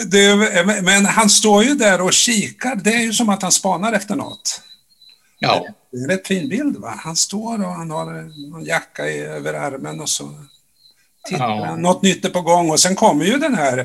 Det, 0.05 0.35
men 0.83 1.05
han 1.05 1.29
står 1.29 1.63
ju 1.63 1.73
där 1.75 2.01
och 2.01 2.13
kikar. 2.13 2.75
Det 2.83 2.89
är 2.93 2.99
ju 3.01 3.13
som 3.13 3.29
att 3.29 3.41
han 3.41 3.51
spanar 3.51 3.93
efter 3.93 4.15
något. 4.15 4.61
Ja, 5.43 5.65
Det 5.91 5.97
är 5.97 6.01
en 6.03 6.09
rätt 6.09 6.27
fin 6.27 6.49
bild. 6.49 6.77
Va? 6.77 6.93
Han 6.97 7.15
står 7.15 7.53
och 7.65 7.71
han 7.71 7.91
har 7.91 8.13
en 8.13 8.65
jacka 8.65 9.05
över 9.07 9.53
armen 9.53 9.99
och 10.01 10.09
så 10.09 10.29
tittar 11.29 11.49
Ja. 11.49 11.65
han. 11.65 11.81
Något 11.81 12.01
nytt 12.03 12.25
är 12.25 12.29
på 12.29 12.41
gång. 12.41 12.69
Och 12.71 12.79
sen 12.79 12.95
kommer 12.95 13.25
ju 13.25 13.37
den 13.37 13.55
här, 13.55 13.77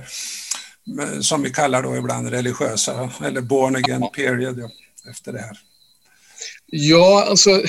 eh, 1.00 1.20
som 1.20 1.42
vi 1.42 1.50
kallar 1.50 1.82
då 1.82 1.96
ibland 1.96 2.28
religiösa, 2.30 3.10
eller 3.24 3.40
born 3.40 3.76
again 3.76 4.04
period, 4.16 4.58
ja, 4.58 4.70
efter 5.10 5.32
det 5.32 5.38
här. 5.38 5.58
ja 6.66 7.26
alltså 7.30 7.62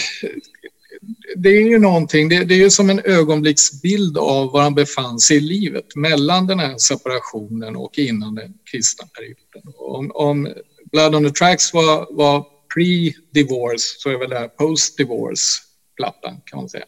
det 1.36 1.50
är 1.50 1.62
ju 1.70 1.80
någonting, 1.80 2.30
det, 2.30 2.44
det 2.44 2.54
är 2.54 2.58
ju 2.60 2.70
som 2.70 2.90
en 2.90 3.00
ögonblicksbild 3.06 4.18
av 4.18 4.52
var 4.52 4.62
han 4.62 4.76
befann 4.76 5.20
sig 5.20 5.38
i 5.38 5.40
livet 5.40 5.96
mellan 5.96 6.48
den 6.48 6.60
här 6.60 6.78
separationen 6.78 7.76
och 7.76 7.98
innan 8.00 8.36
den 8.36 8.54
kristna 8.72 9.08
perioden. 9.08 9.74
Om, 9.78 10.12
om 10.16 10.54
Blood 10.92 11.16
on 11.16 11.24
the 11.24 11.30
Tracks 11.32 11.74
var, 11.74 12.08
var 12.18 12.46
pre-divorce 12.76 13.96
så 13.98 14.10
är 14.10 14.18
väl 14.18 14.30
det 14.30 14.40
här 14.40 14.48
post-divorce-plattan 14.48 16.42
kan 16.46 16.60
man 16.60 16.70
säga. 16.70 16.86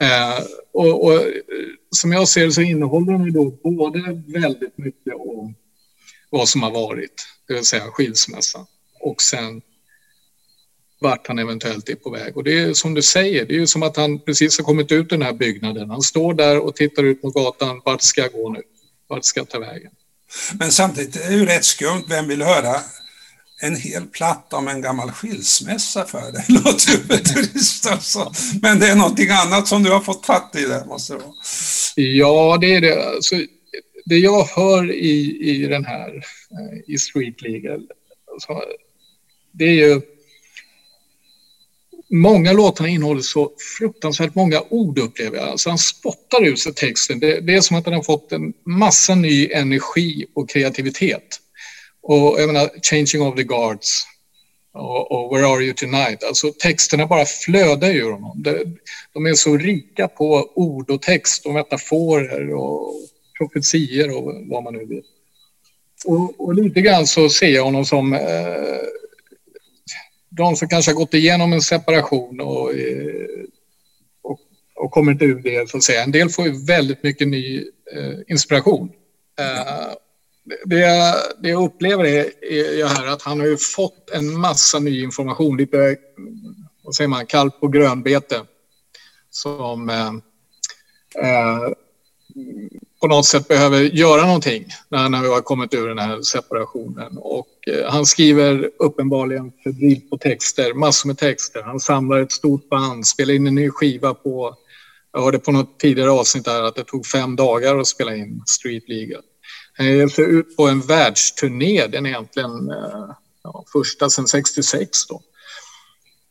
Eh, 0.00 0.44
och, 0.72 1.04
och 1.04 1.20
som 1.90 2.12
jag 2.12 2.28
ser 2.28 2.46
det 2.46 2.52
så 2.52 2.60
innehåller 2.60 3.12
den 3.12 3.24
ju 3.24 3.30
då 3.30 3.50
både 3.50 4.22
väldigt 4.26 4.78
mycket 4.78 5.14
om 5.14 5.54
vad 6.30 6.48
som 6.48 6.62
har 6.62 6.70
varit, 6.70 7.26
det 7.48 7.54
vill 7.54 7.64
säga 7.64 7.82
skilsmässan, 7.82 8.66
och 9.00 9.22
sen 9.22 9.62
vart 11.00 11.28
han 11.28 11.38
eventuellt 11.38 11.88
är 11.88 11.94
på 11.94 12.10
väg. 12.10 12.36
Och 12.36 12.44
det 12.44 12.58
är 12.58 12.74
som 12.74 12.94
du 12.94 13.02
säger, 13.02 13.46
det 13.46 13.54
är 13.54 13.58
ju 13.58 13.66
som 13.66 13.82
att 13.82 13.96
han 13.96 14.20
precis 14.20 14.58
har 14.58 14.64
kommit 14.64 14.92
ut 14.92 15.04
ur 15.12 15.16
den 15.16 15.22
här 15.22 15.32
byggnaden. 15.32 15.90
Han 15.90 16.02
står 16.02 16.34
där 16.34 16.58
och 16.58 16.76
tittar 16.76 17.02
ut 17.02 17.22
mot 17.22 17.34
gatan. 17.34 17.82
Vart 17.84 18.02
ska 18.02 18.20
jag 18.20 18.32
gå 18.32 18.48
nu? 18.48 18.62
Vart 19.08 19.24
ska 19.24 19.40
jag 19.40 19.48
ta 19.48 19.58
vägen? 19.58 19.92
Men 20.58 20.70
samtidigt 20.70 21.16
är 21.16 21.30
det 21.30 21.36
ju 21.36 21.46
rätt 21.46 21.64
skumt. 21.64 22.04
Vem 22.08 22.28
vill 22.28 22.42
höra 22.42 22.74
en 23.62 23.76
hel 23.76 24.06
platta 24.06 24.56
om 24.56 24.68
en 24.68 24.80
gammal 24.80 25.10
skilsmässa 25.10 26.04
för 26.04 26.32
dig, 26.32 26.44
Låter 26.48 27.16
trist 27.16 27.86
alltså. 27.86 28.32
Men 28.62 28.78
det 28.78 28.88
är 28.88 28.96
någonting 28.96 29.28
annat 29.30 29.68
som 29.68 29.82
du 29.82 29.90
har 29.90 30.00
fått 30.00 30.26
fatt 30.26 30.56
i 30.56 30.64
där, 30.64 30.84
måste 30.84 31.12
det 31.12 31.18
vara. 31.18 31.34
Ja, 31.96 32.58
det 32.60 32.74
är 32.74 32.80
det. 32.80 33.06
Alltså, 33.06 33.36
det 34.04 34.18
jag 34.18 34.44
hör 34.44 34.92
i, 34.92 35.38
i 35.40 35.66
den 35.66 35.84
här, 35.84 36.16
eh, 36.50 36.94
i 36.94 36.98
Street 36.98 37.42
Legal, 37.42 37.86
alltså, 38.32 38.62
det 39.52 39.64
är 39.64 39.88
ju... 39.88 40.00
Många 42.10 42.52
låtarna 42.52 42.88
innehåller 42.88 43.20
så 43.20 43.52
fruktansvärt 43.78 44.34
många 44.34 44.62
ord 44.70 44.98
upplever 44.98 45.36
jag. 45.36 45.48
Alltså 45.48 45.68
han 45.68 45.78
spottar 45.78 46.44
ut 46.44 46.60
sig 46.60 46.74
texten. 46.74 47.20
Det, 47.20 47.40
det 47.40 47.54
är 47.54 47.60
som 47.60 47.76
att 47.76 47.84
han 47.84 47.94
har 47.94 48.02
fått 48.02 48.32
en 48.32 48.52
massa 48.66 49.14
ny 49.14 49.48
energi 49.52 50.26
och 50.34 50.50
kreativitet. 50.50 51.40
Och 52.02 52.40
jag 52.40 52.46
menar, 52.46 52.70
Changing 52.82 53.22
of 53.22 53.36
the 53.36 53.42
Guards 53.42 54.06
och, 54.74 55.12
och 55.12 55.36
Where 55.36 55.46
Are 55.46 55.64
You 55.64 55.74
Tonight. 55.74 56.24
Alltså 56.24 56.52
texterna 56.52 57.06
bara 57.06 57.24
flödar 57.24 57.90
ur 57.90 58.12
honom. 58.12 58.42
De, 58.42 58.76
de 59.12 59.26
är 59.26 59.34
så 59.34 59.56
rika 59.56 60.08
på 60.08 60.52
ord 60.54 60.90
och 60.90 61.02
text 61.02 61.46
och 61.46 61.54
metaforer 61.54 62.54
och 62.54 62.94
profetier 63.38 64.16
och 64.16 64.34
vad 64.50 64.62
man 64.62 64.74
nu 64.74 64.84
vill. 64.84 65.02
Och, 66.04 66.40
och 66.40 66.54
lite 66.54 66.80
grann 66.80 67.06
så 67.06 67.28
ser 67.28 67.48
jag 67.48 67.64
honom 67.64 67.84
som 67.84 68.12
eh, 68.12 68.20
de 70.28 70.56
som 70.56 70.68
kanske 70.68 70.90
har 70.90 70.96
gått 70.96 71.14
igenom 71.14 71.52
en 71.52 71.62
separation 71.62 72.40
och, 72.40 72.74
eh, 72.74 73.44
och, 74.22 74.40
och 74.76 74.90
kommit 74.90 75.22
ur 75.22 75.42
det, 75.42 75.70
så 75.70 75.76
att 75.76 75.82
säga. 75.82 76.02
En 76.02 76.12
del 76.12 76.28
får 76.28 76.46
ju 76.46 76.64
väldigt 76.64 77.02
mycket 77.02 77.28
ny 77.28 77.58
eh, 77.92 78.18
inspiration. 78.28 78.92
Eh, 79.38 79.92
det, 80.64 80.78
jag, 80.78 81.14
det 81.42 81.48
jag 81.48 81.64
upplever 81.64 82.04
är, 82.04 82.44
är 82.52 82.86
här 82.86 83.06
att 83.06 83.22
han 83.22 83.40
har 83.40 83.46
ju 83.46 83.56
fått 83.56 84.10
en 84.10 84.40
massa 84.40 84.78
ny 84.78 85.02
information, 85.02 85.56
lite, 85.56 85.96
vad 86.82 86.94
säger 86.94 87.08
man, 87.08 87.26
kallt 87.26 87.60
på 87.60 87.68
grönbete. 87.68 88.40
Som 89.30 89.88
eh, 89.88 90.08
eh, 91.24 91.72
på 93.00 93.08
något 93.08 93.26
sätt 93.26 93.48
behöver 93.48 93.80
göra 93.80 94.26
någonting 94.26 94.66
när 94.88 95.22
vi 95.22 95.28
har 95.28 95.40
kommit 95.40 95.74
ur 95.74 95.88
den 95.88 95.98
här 95.98 96.22
separationen. 96.22 97.18
Och 97.18 97.48
eh, 97.66 97.90
han 97.90 98.06
skriver 98.06 98.70
uppenbarligen 98.78 99.52
febrilt 99.64 100.10
på 100.10 100.18
texter, 100.18 100.74
massor 100.74 101.06
med 101.06 101.18
texter. 101.18 101.62
Han 101.62 101.80
samlar 101.80 102.18
ett 102.18 102.32
stort 102.32 102.68
band, 102.68 103.06
spelar 103.06 103.34
in 103.34 103.46
en 103.46 103.54
ny 103.54 103.70
skiva 103.70 104.14
på, 104.14 104.56
jag 105.12 105.22
hörde 105.22 105.38
på 105.38 105.52
något 105.52 105.78
tidigare 105.78 106.10
avsnitt 106.10 106.44
där 106.44 106.62
att 106.62 106.74
det 106.74 106.84
tog 106.84 107.06
fem 107.06 107.36
dagar 107.36 107.78
att 107.78 107.86
spela 107.86 108.16
in 108.16 108.42
Street 108.46 108.88
Legal. 108.88 109.22
Han 109.78 109.86
ger 109.86 110.08
sig 110.08 110.24
ut 110.24 110.56
på 110.56 110.68
en 110.68 110.80
världsturné, 110.80 111.86
den 111.86 112.06
är 112.06 112.10
egentligen 112.10 112.70
eh, 112.70 113.10
ja, 113.42 113.64
första 113.72 114.10
sedan 114.10 114.26
66 114.26 115.06
då. 115.06 115.22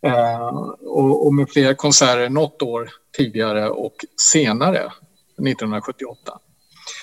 Eh, 0.07 0.47
och, 0.81 1.25
och 1.25 1.33
med 1.33 1.49
flera 1.49 1.75
konserter 1.75 2.29
något 2.29 2.61
år 2.61 2.91
tidigare 3.17 3.69
och 3.69 3.95
senare, 4.21 4.79
1978. 4.79 6.39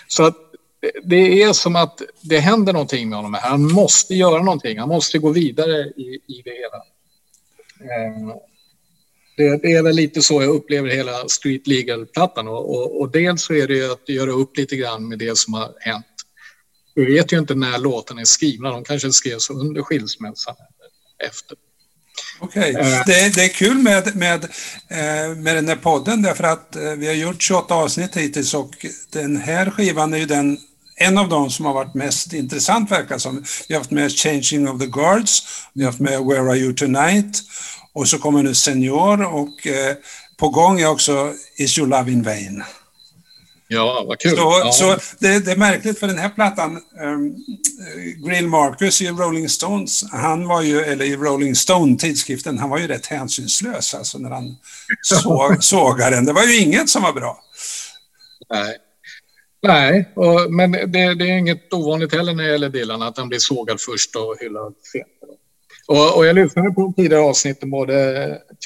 Så 0.08 0.22
att 0.22 0.36
det 1.02 1.42
är 1.42 1.52
som 1.52 1.76
att 1.76 2.02
det 2.20 2.38
händer 2.38 2.72
någonting 2.72 3.08
med 3.08 3.18
honom. 3.18 3.34
här. 3.34 3.50
Han 3.50 3.72
måste 3.72 4.14
göra 4.14 4.42
någonting. 4.42 4.78
Han 4.78 4.88
måste 4.88 5.18
gå 5.18 5.30
vidare 5.30 5.86
i, 5.86 6.20
i 6.26 6.42
det 6.44 6.50
hela. 6.50 6.76
Eh, 7.80 8.36
det, 9.36 9.62
det 9.62 9.72
är 9.72 9.82
väl 9.82 9.96
lite 9.96 10.22
så 10.22 10.42
jag 10.42 10.54
upplever 10.54 10.88
hela 10.88 11.28
Street 11.28 11.66
Legal-plattan. 11.66 12.48
Och, 12.48 12.70
och, 12.70 13.00
och 13.00 13.10
dels 13.10 13.42
så 13.42 13.54
är 13.54 13.66
det 13.66 13.74
ju 13.74 13.92
att 13.92 14.08
göra 14.08 14.30
upp 14.30 14.56
lite 14.56 14.76
grann 14.76 15.08
med 15.08 15.18
det 15.18 15.38
som 15.38 15.54
har 15.54 15.74
hänt. 15.80 16.06
Vi 16.98 17.14
vet 17.14 17.32
ju 17.32 17.38
inte 17.38 17.54
när 17.54 17.78
låtarna 17.78 18.20
är 18.20 18.24
skrivna. 18.24 18.70
De 18.70 18.84
kanske 18.84 19.12
skrevs 19.12 19.50
under 19.50 19.82
skilsmässan 19.82 20.54
efter. 21.28 21.56
Okej, 22.40 22.74
Eh. 22.78 23.02
det, 23.06 23.34
det 23.34 23.44
är 23.44 23.48
kul 23.48 23.78
med, 23.78 24.16
med, 24.16 24.44
eh, 24.88 25.36
med 25.36 25.56
den 25.56 25.68
här 25.68 25.76
podden 25.76 26.22
därför 26.22 26.44
att 26.44 26.76
eh, 26.76 26.82
vi 26.82 27.06
har 27.06 27.14
gjort 27.14 27.42
28 27.42 27.74
avsnitt 27.74 28.16
hittills 28.16 28.54
och 28.54 28.86
den 29.12 29.36
här 29.36 29.70
skivan 29.70 30.14
är 30.14 30.18
ju 30.18 30.26
den 30.26 30.58
en 30.96 31.18
av 31.18 31.28
de 31.28 31.50
som 31.50 31.64
har 31.66 31.74
varit 31.74 31.94
mest 31.94 32.32
intressant 32.32 32.90
verkar 32.90 33.18
som. 33.18 33.44
Vi 33.68 33.74
har 33.74 33.80
haft 33.80 33.90
med 33.90 34.12
Changing 34.12 34.68
of 34.68 34.80
the 34.80 34.86
Guards, 34.86 35.42
vi 35.72 35.84
har 35.84 35.90
haft 35.90 36.00
med 36.00 36.24
Where 36.24 36.40
Are 36.40 36.56
You 36.56 36.72
Tonight 36.72 37.42
och 37.92 38.08
så 38.08 38.18
kommer 38.18 38.42
nu 38.42 38.54
Senior 38.54 39.34
och 39.34 39.66
eh, 39.66 39.96
på 40.36 40.48
gång 40.48 40.80
är 40.80 40.86
också 40.86 41.34
Is 41.56 41.78
Your 41.78 41.88
Love 41.88 42.12
In 42.12 42.22
Vain. 42.22 42.62
Ja, 43.70 44.04
vad 44.08 44.18
kul. 44.18 44.36
Så, 44.36 44.60
ja. 44.64 44.72
så 44.72 44.96
det, 45.18 45.44
det 45.44 45.52
är 45.52 45.56
märkligt 45.56 45.98
för 45.98 46.06
den 46.06 46.18
här 46.18 46.28
plattan, 46.28 46.80
um, 47.00 47.36
Grill 48.26 48.48
Marcus 48.48 49.02
i 49.02 49.08
Rolling 49.08 49.48
Stones, 49.48 50.04
han 50.12 50.48
var 50.48 50.62
ju, 50.62 50.80
eller 50.80 51.04
i 51.04 51.16
Rolling 51.16 51.54
Stone-tidskriften, 51.54 52.58
han 52.58 52.70
var 52.70 52.78
ju 52.78 52.86
rätt 52.86 53.06
hänsynslös 53.06 53.94
alltså 53.94 54.18
när 54.18 54.30
han 54.30 54.56
såg, 55.02 55.64
sågade 55.64 56.16
den. 56.16 56.24
Det 56.24 56.32
var 56.32 56.44
ju 56.44 56.58
inget 56.58 56.88
som 56.88 57.02
var 57.02 57.12
bra. 57.12 57.42
Nej. 58.50 58.76
Nej, 59.62 60.12
och, 60.14 60.52
men 60.52 60.72
det, 60.72 61.14
det 61.14 61.30
är 61.30 61.38
inget 61.38 61.72
ovanligt 61.72 62.14
heller 62.14 62.34
när 62.34 62.44
det 62.44 62.50
gäller 62.50 62.68
Dylan 62.68 63.02
att 63.02 63.18
han 63.18 63.28
blir 63.28 63.38
sågad 63.38 63.80
först 63.80 64.16
och 64.16 64.36
hyllad 64.40 64.74
senare. 64.82 65.38
Och, 65.88 66.16
och 66.16 66.26
jag 66.26 66.34
lyssnade 66.34 66.70
på 66.70 66.92
tidigare 66.96 67.22
avsnitten, 67.22 67.70
både 67.70 67.94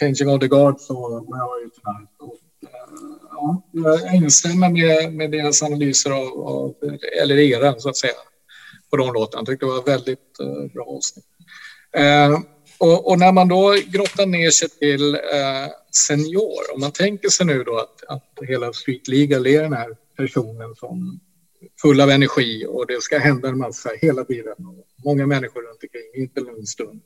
Changing 0.00 0.34
of 0.34 0.40
the 0.40 0.48
Guards 0.48 0.90
och 0.90 1.10
Where 1.10 1.42
Are 1.42 1.60
You 1.60 1.70
Tonight. 1.70 2.41
Ja, 3.42 3.62
jag 3.72 4.14
instämmer 4.14 4.68
med, 4.68 5.14
med 5.14 5.30
deras 5.30 5.62
analyser 5.62 6.10
av, 6.10 6.48
av, 6.48 6.74
eller 7.22 7.38
era 7.38 7.78
så 7.78 7.88
att 7.88 7.96
säga, 7.96 8.12
på 8.90 8.96
de 8.96 9.12
låtarna. 9.12 9.40
Jag 9.40 9.46
tyckte 9.46 9.66
det 9.66 9.72
var 9.72 9.82
väldigt 9.82 10.40
eh, 10.40 10.72
bra 10.74 10.84
avsnitt. 10.84 11.24
Eh, 11.96 12.38
och, 12.78 13.10
och, 13.10 13.18
när 13.18 13.32
man 13.32 13.48
då 13.48 13.76
grottar 13.86 14.26
ner 14.26 14.50
sig 14.50 14.68
till 14.68 15.14
eh, 15.14 15.68
senior, 15.92 16.74
om 16.74 16.80
man 16.80 16.92
tänker 16.92 17.28
sig 17.28 17.46
nu 17.46 17.64
då 17.64 17.78
att, 17.78 18.04
att 18.08 18.48
hela 18.48 18.72
Street 18.72 19.08
Legal 19.08 19.46
är 19.46 19.62
den 19.62 19.72
här 19.72 19.96
personen 20.16 20.74
som 20.74 21.20
full 21.82 22.00
av 22.00 22.10
energi 22.10 22.66
och 22.68 22.86
det 22.86 23.02
ska 23.02 23.18
hända 23.18 23.48
en 23.48 23.58
massa 23.58 23.90
hela 24.00 24.24
tiden. 24.24 24.54
Många 25.04 25.26
människor 25.26 25.62
runt 25.62 25.82
omkring, 25.82 26.22
inte 26.22 26.40
en 26.40 26.66
stund. 26.66 27.00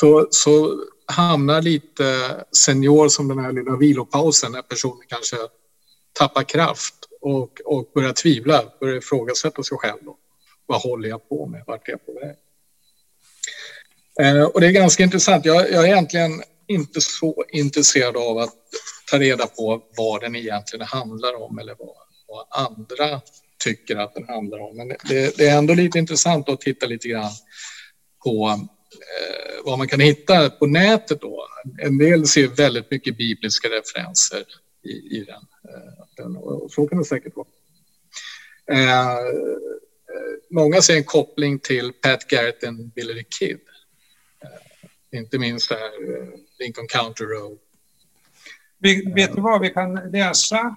Så, 0.00 0.28
så 0.30 0.84
hamnar 1.06 1.62
lite 1.62 2.04
senior 2.56 3.08
som 3.08 3.28
den 3.28 3.38
här 3.38 3.52
lilla 3.52 3.76
vilopausen 3.76 4.52
när 4.52 4.62
personen 4.62 5.02
kanske 5.08 5.36
tappar 6.12 6.42
kraft 6.42 6.94
och, 7.20 7.60
och 7.64 7.90
börjar 7.94 8.12
tvivla, 8.12 8.64
börjar 8.80 8.96
ifrågasätta 8.96 9.62
sig 9.62 9.78
själv. 9.78 9.98
Då. 10.04 10.16
Vad 10.66 10.80
håller 10.80 11.08
jag 11.08 11.28
på 11.28 11.46
med? 11.46 11.64
Vart 11.66 11.88
är 11.88 11.92
jag 11.92 12.06
på 12.06 12.12
väg? 12.12 12.36
Eh, 14.20 14.44
och 14.44 14.60
det 14.60 14.66
är 14.66 14.70
ganska 14.70 15.02
intressant. 15.02 15.44
Jag, 15.44 15.70
jag 15.70 15.84
är 15.84 15.88
egentligen 15.88 16.42
inte 16.68 17.00
så 17.00 17.44
intresserad 17.48 18.16
av 18.16 18.38
att 18.38 18.54
ta 19.10 19.18
reda 19.18 19.46
på 19.46 19.82
vad 19.96 20.20
den 20.20 20.36
egentligen 20.36 20.86
handlar 20.86 21.42
om 21.42 21.58
eller 21.58 21.76
vad, 21.78 21.96
vad 22.28 22.66
andra 22.66 23.20
tycker 23.64 23.96
att 23.96 24.14
den 24.14 24.28
handlar 24.28 24.58
om. 24.58 24.76
Men 24.76 24.88
det, 24.88 25.36
det, 25.36 25.48
är 25.48 25.58
ändå 25.58 25.74
lite 25.74 25.98
intressant 25.98 26.48
att 26.48 26.60
titta 26.60 26.86
lite 26.86 27.08
grann 27.08 27.30
på 28.24 28.68
Eh, 29.00 29.64
vad 29.64 29.78
man 29.78 29.88
kan 29.88 30.00
hitta 30.00 30.50
på 30.50 30.66
nätet. 30.66 31.20
Då. 31.20 31.46
En 31.78 31.98
del 31.98 32.26
ser 32.26 32.46
väldigt 32.46 32.90
mycket 32.90 33.16
bibliska 33.16 33.68
referenser 33.68 34.44
i, 34.82 34.90
i 34.90 35.24
den. 35.24 35.72
Eh, 35.74 36.04
den. 36.16 36.36
Och 36.36 36.70
så 36.72 36.86
kan 36.86 36.98
det 36.98 37.04
säkert 37.04 37.32
vara. 37.36 37.46
Eh, 38.72 39.18
många 40.50 40.82
ser 40.82 40.96
en 40.96 41.04
koppling 41.04 41.58
till 41.58 41.92
Pat 41.92 42.26
Garrett 42.26 42.62
och 42.62 42.74
Billy 42.74 43.14
the 43.14 43.28
Kid. 43.38 43.60
Eh, 44.42 45.18
inte 45.20 45.38
minst 45.38 45.70
här, 45.70 45.76
eh, 46.16 46.28
Lincoln 46.58 46.86
County 46.86 47.24
Road. 47.24 47.58
Vi, 48.78 49.12
vet 49.14 49.34
du 49.34 49.40
vad, 49.40 49.60
vi 49.60 49.70
kan 49.70 49.94
läsa 49.94 50.76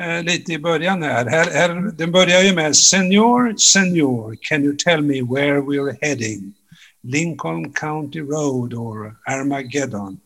eh, 0.00 0.22
lite 0.22 0.52
i 0.52 0.58
början 0.58 1.02
här. 1.02 1.26
här, 1.26 1.50
här. 1.50 1.92
Den 1.98 2.12
börjar 2.12 2.42
ju 2.42 2.54
med 2.54 2.76
Senior, 2.76 3.56
Senior, 3.56 4.36
can 4.40 4.64
you 4.64 4.76
tell 4.76 5.02
me 5.02 5.22
where 5.22 5.60
we're 5.60 5.96
heading? 6.00 6.54
Lincoln 7.04 7.72
County 7.72 8.20
Road 8.20 8.74
or 8.74 9.16
Armageddon? 9.28 10.20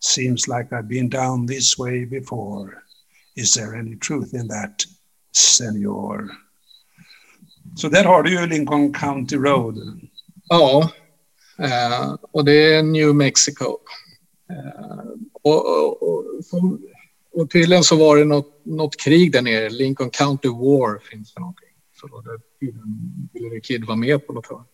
Seems 0.00 0.48
like 0.48 0.72
I've 0.72 0.88
been 0.88 1.08
down 1.08 1.46
this 1.46 1.78
way 1.78 2.04
before. 2.04 2.82
Is 3.36 3.54
there 3.54 3.76
any 3.76 3.96
truth 3.96 4.34
in 4.34 4.48
that, 4.48 4.74
Senior? 5.32 6.30
Så 7.76 7.88
där 7.88 8.04
har 8.04 8.22
du 8.22 8.40
ju 8.40 8.46
Lincoln 8.46 8.94
County 8.94 9.36
Road. 9.36 10.00
Ja, 10.48 10.90
eh, 11.58 12.14
och 12.32 12.44
det 12.44 12.74
är 12.74 12.82
New 12.82 13.14
Mexico. 13.14 13.78
Eh, 14.50 15.10
och, 15.42 15.86
och, 15.86 16.02
och, 16.02 16.78
och 17.32 17.50
tydligen 17.50 17.84
så 17.84 17.96
var 17.96 18.16
det 18.16 18.24
något, 18.24 18.60
något 18.64 18.96
krig 18.96 19.32
där 19.32 19.42
nere. 19.42 19.70
Lincoln 19.70 20.10
County 20.10 20.48
War 20.48 20.98
finns 21.10 21.34
det 21.34 21.40
någonting. 21.40 21.68
Så 22.00 22.06
då 22.06 22.22
ville 23.32 23.60
Kid 23.60 23.84
vara 23.84 23.96
med 23.96 24.26
på 24.26 24.32
något 24.32 24.46
hörn. 24.46 24.64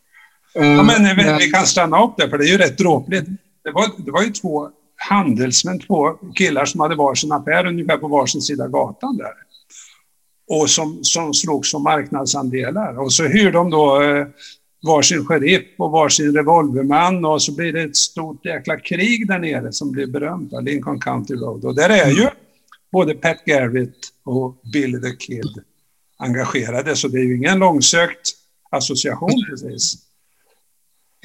Ja, 0.58 0.82
men 0.82 1.16
vi, 1.16 1.36
vi, 1.38 1.50
kan 1.50 1.66
stanna 1.66 2.04
upp 2.04 2.16
där, 2.16 2.28
för 2.28 2.38
det 2.38 2.44
är 2.44 2.48
ju 2.48 2.58
rätt 2.58 2.78
dråpligt. 2.78 3.26
Det 3.64 3.70
var, 3.70 3.86
det 3.96 4.10
var 4.10 4.22
ju 4.22 4.30
två 4.30 4.68
handelsmän, 4.96 5.80
två 5.80 6.10
killar 6.34 6.64
som 6.64 6.80
hade 6.80 6.94
varsin 6.94 7.32
affär 7.32 7.66
ungefär 7.66 7.96
på 7.96 8.08
varsin 8.08 8.40
sida 8.40 8.68
gatan 8.68 9.16
där. 9.16 9.32
Och 10.48 10.70
som, 10.70 11.04
som 11.04 11.34
slogs 11.34 11.74
om 11.74 11.82
marknadsandelar. 11.82 12.98
Och 12.98 13.12
så 13.12 13.24
hyr 13.24 13.52
de 13.52 13.70
då 13.70 14.02
eh, 14.02 14.26
varsin 14.86 15.26
sheriff 15.26 15.66
och 15.78 15.90
varsin 15.90 16.36
revolverman 16.36 17.24
och 17.24 17.42
så 17.42 17.52
blir 17.52 17.72
det 17.72 17.82
ett 17.82 17.96
stort 17.96 18.44
jäkla 18.44 18.80
krig 18.80 19.28
där 19.28 19.38
nere 19.38 19.72
som 19.72 19.92
blir 19.92 20.06
berömt, 20.06 20.52
Lincoln 20.62 21.00
County 21.00 21.34
Road. 21.34 21.64
Och 21.64 21.74
där 21.74 21.90
är 21.90 22.10
ju 22.10 22.28
både 22.92 23.14
Pat 23.14 23.44
Garrett 23.44 23.96
och 24.24 24.60
Billy 24.72 25.00
the 25.00 25.16
Kid 25.16 25.64
engagerade, 26.18 26.96
så 26.96 27.08
det 27.08 27.18
är 27.18 27.24
ju 27.24 27.36
ingen 27.36 27.58
långsökt 27.58 28.30
association 28.70 29.44
precis. 29.50 30.05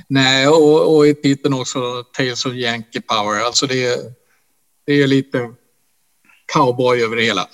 Nej, 0.07 0.47
och, 0.47 0.95
och 0.95 1.07
i 1.07 1.15
titeln 1.15 1.53
också 1.53 2.03
Tales 2.03 2.45
of 2.45 2.53
Yankee 2.53 3.01
Power. 3.01 3.45
Alltså 3.45 3.67
det 3.67 3.85
är, 3.85 3.99
det 4.85 4.93
är 4.93 5.07
lite 5.07 5.53
cowboy 6.53 7.03
över 7.03 7.15
det 7.15 7.23
hela. 7.23 7.47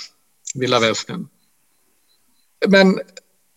Vilda 0.55 0.79
västern. 0.79 1.27
Men 2.67 2.99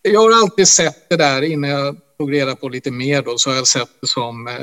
jag 0.03 0.21
har 0.21 0.43
alltid 0.43 0.69
sett 0.69 1.09
det 1.09 1.17
där 1.17 1.43
innan 1.43 1.71
jag 1.71 1.97
tog 2.19 2.33
reda 2.33 2.57
på 2.57 2.69
lite 2.69 2.91
mer 2.91 3.23
då 3.23 3.39
så 3.39 3.51
har 3.51 3.57
jag 3.57 3.67
sett 3.67 4.01
det 4.01 4.07
som 4.07 4.47
eh, 4.47 4.55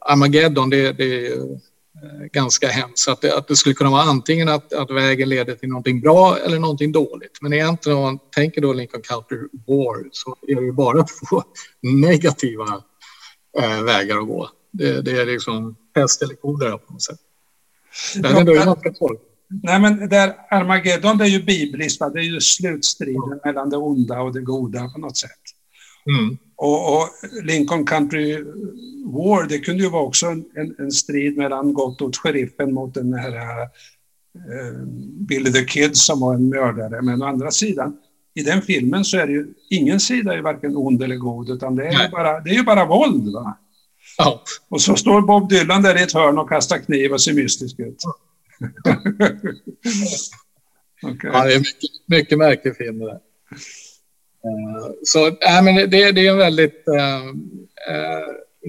Armageddon. 0.00 0.70
Det, 0.70 0.92
det 0.92 1.26
är 1.26 1.36
eh, 1.36 2.26
ganska 2.32 2.68
hemskt. 2.68 3.08
Att 3.08 3.20
det, 3.20 3.36
att 3.36 3.48
det 3.48 3.56
skulle 3.56 3.74
kunna 3.74 3.90
vara 3.90 4.02
antingen 4.02 4.48
att, 4.48 4.72
att 4.72 4.90
vägen 4.90 5.28
leder 5.28 5.54
till 5.54 5.68
någonting 5.68 6.00
bra 6.00 6.38
eller 6.38 6.58
någonting 6.58 6.92
dåligt. 6.92 7.38
Men 7.40 7.52
egentligen 7.52 7.98
om 7.98 8.04
man 8.04 8.18
tänker 8.36 8.60
då 8.60 8.72
Lincoln 8.72 9.02
Counter 9.02 9.38
War 9.66 10.08
så 10.12 10.36
är 10.48 10.54
det 10.54 10.62
ju 10.62 10.72
bara 10.72 11.06
två 11.30 11.42
negativa 11.82 12.82
eh, 13.58 13.82
vägar 13.82 14.18
att 14.18 14.26
gå. 14.26 14.50
Det, 14.70 15.02
det 15.02 15.10
är 15.10 15.26
liksom 15.26 15.76
pest 15.94 16.22
eller 16.22 16.34
kolera 16.34 16.78
på 16.78 16.92
något 16.92 17.02
sätt. 17.02 17.18
Den 18.14 18.48
är 18.48 18.54
ganska 18.54 18.92
torr. 18.92 19.18
Nej, 19.62 19.80
men 19.80 20.08
där 20.08 20.34
Armageddon, 20.50 21.18
det 21.18 21.24
är 21.24 21.28
ju 21.28 21.42
bibliskt, 21.42 22.00
det 22.12 22.20
är 22.20 22.24
ju 22.24 22.40
slutstriden 22.40 23.40
mellan 23.44 23.70
det 23.70 23.76
onda 23.76 24.20
och 24.20 24.32
det 24.32 24.40
goda 24.40 24.88
på 24.88 25.00
något 25.00 25.16
sätt. 25.16 25.30
Mm. 26.06 26.38
Och, 26.56 26.96
och, 26.96 27.08
Lincoln 27.42 27.86
Country 27.86 28.44
War, 29.04 29.48
det 29.48 29.58
kunde 29.58 29.82
ju 29.82 29.90
vara 29.90 30.02
också 30.02 30.26
en, 30.26 30.74
en 30.78 30.92
strid 30.92 31.36
mellan 31.36 31.74
gott 31.74 32.02
åt 32.02 32.16
sheriffen 32.16 32.74
mot 32.74 32.94
den 32.94 33.14
här 33.14 33.62
uh, 33.62 34.86
Billy 35.28 35.52
the 35.52 35.64
Kid 35.64 35.96
som 35.96 36.20
var 36.20 36.34
en 36.34 36.48
mördare. 36.48 37.02
Men 37.02 37.22
å 37.22 37.26
andra 37.26 37.50
sidan, 37.50 37.96
i 38.34 38.42
den 38.42 38.62
filmen 38.62 39.04
så 39.04 39.18
är 39.18 39.26
det 39.26 39.32
ju 39.32 39.46
ingen 39.70 40.00
sida 40.00 40.34
är 40.34 40.42
varken 40.42 40.76
ond 40.76 41.02
eller 41.02 41.16
god, 41.16 41.50
utan 41.50 41.76
det 41.76 41.86
är, 41.86 42.02
ju 42.02 42.08
bara, 42.08 42.40
det 42.40 42.50
är 42.50 42.54
ju 42.54 42.62
bara 42.62 42.84
våld. 42.84 43.32
Va? 43.32 43.58
Ja. 44.18 44.42
Och 44.68 44.80
så 44.82 44.96
står 44.96 45.20
Bob 45.20 45.48
Dylan 45.48 45.82
där 45.82 45.98
i 45.98 46.02
ett 46.02 46.12
hörn 46.12 46.38
och 46.38 46.48
kastar 46.48 46.78
kniv 46.78 47.12
och 47.12 47.22
ser 47.22 47.32
mystisk 47.32 47.78
ut. 47.78 48.02
okay. 51.02 51.30
Ja, 51.32 51.44
det 51.44 51.54
är 51.54 51.58
mycket, 51.58 51.90
mycket 52.06 52.38
märklig 52.38 52.76
film 52.76 52.98
det 52.98 53.06
där. 53.06 53.20
Uh, 54.44 54.90
så 55.02 55.26
äh, 55.26 55.62
men 55.62 55.74
det, 55.74 56.12
det 56.12 56.26
är 56.26 56.30
en 56.30 56.38
väldigt 56.38 56.84
uh, 56.88 57.34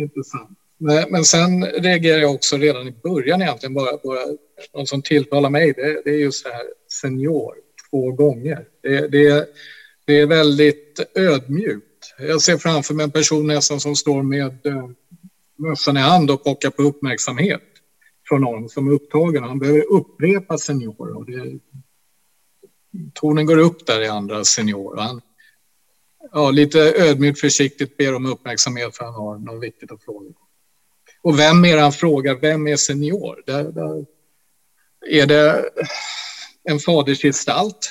intressant. 0.02 0.58
Men, 0.78 1.12
men 1.12 1.24
sen 1.24 1.66
reagerar 1.66 2.20
jag 2.20 2.34
också 2.34 2.58
redan 2.58 2.88
i 2.88 2.92
början 3.04 3.42
egentligen 3.42 3.74
bara 3.74 3.98
på 3.98 4.18
något 4.74 4.90
som 4.90 5.02
tilltalar 5.02 5.50
mig. 5.50 5.74
Det, 5.74 6.02
det 6.06 6.10
är 6.10 6.18
just 6.18 6.46
det 6.46 6.52
här 6.52 6.64
senior 7.02 7.56
två 7.92 8.12
gånger. 8.12 8.66
Det, 8.84 9.08
det, 9.08 9.48
det 10.06 10.20
är 10.20 10.26
väldigt 10.26 11.00
ödmjukt. 11.16 12.14
Jag 12.20 12.42
ser 12.42 12.58
framför 12.58 12.94
mig 12.94 13.04
en 13.04 13.12
person 13.12 13.48
nästan 13.48 13.80
som 13.80 13.96
står 13.96 14.24
med 14.24 14.66
eh, 14.66 14.90
mössan 15.58 15.98
i 15.98 16.00
hand 16.00 16.32
och 16.32 16.44
pockar 16.44 16.70
på 16.70 16.82
uppmärksamhet 16.84 17.62
från 18.28 18.42
någon 18.42 18.70
som 18.70 18.88
är 18.88 18.92
upptagen. 18.92 19.44
Han 19.44 19.60
behöver 19.60 19.92
upprepa 19.92 20.58
senior. 20.58 21.18
Och 21.18 21.26
det, 21.26 21.60
tonen 23.14 23.46
går 23.46 23.58
upp 23.58 23.86
där 23.86 24.02
i 24.02 24.08
andra 24.08 24.44
senior. 24.44 24.98
Han, 24.98 25.22
ja, 26.32 26.52
lite 26.52 26.80
ödmjukt 26.80 27.40
försiktigt 27.40 27.98
ber 27.98 28.16
om 28.16 28.26
uppmärksamhet 28.26 28.98
för 28.98 29.06
han 29.06 29.14
har 29.14 29.38
något 29.38 29.64
viktigt 29.64 29.92
att 29.92 30.04
fråga. 30.04 30.30
Och 31.22 31.40
vem 31.40 31.66
är 31.66 31.78
han 31.78 31.92
frågar? 31.92 32.36
Vem 32.36 32.68
är 32.68 32.76
senior? 32.76 33.44
Där, 33.46 33.64
där 33.64 34.06
är 35.10 35.26
det 35.26 35.70
en 36.64 36.80
fadersgestalt? 36.80 37.90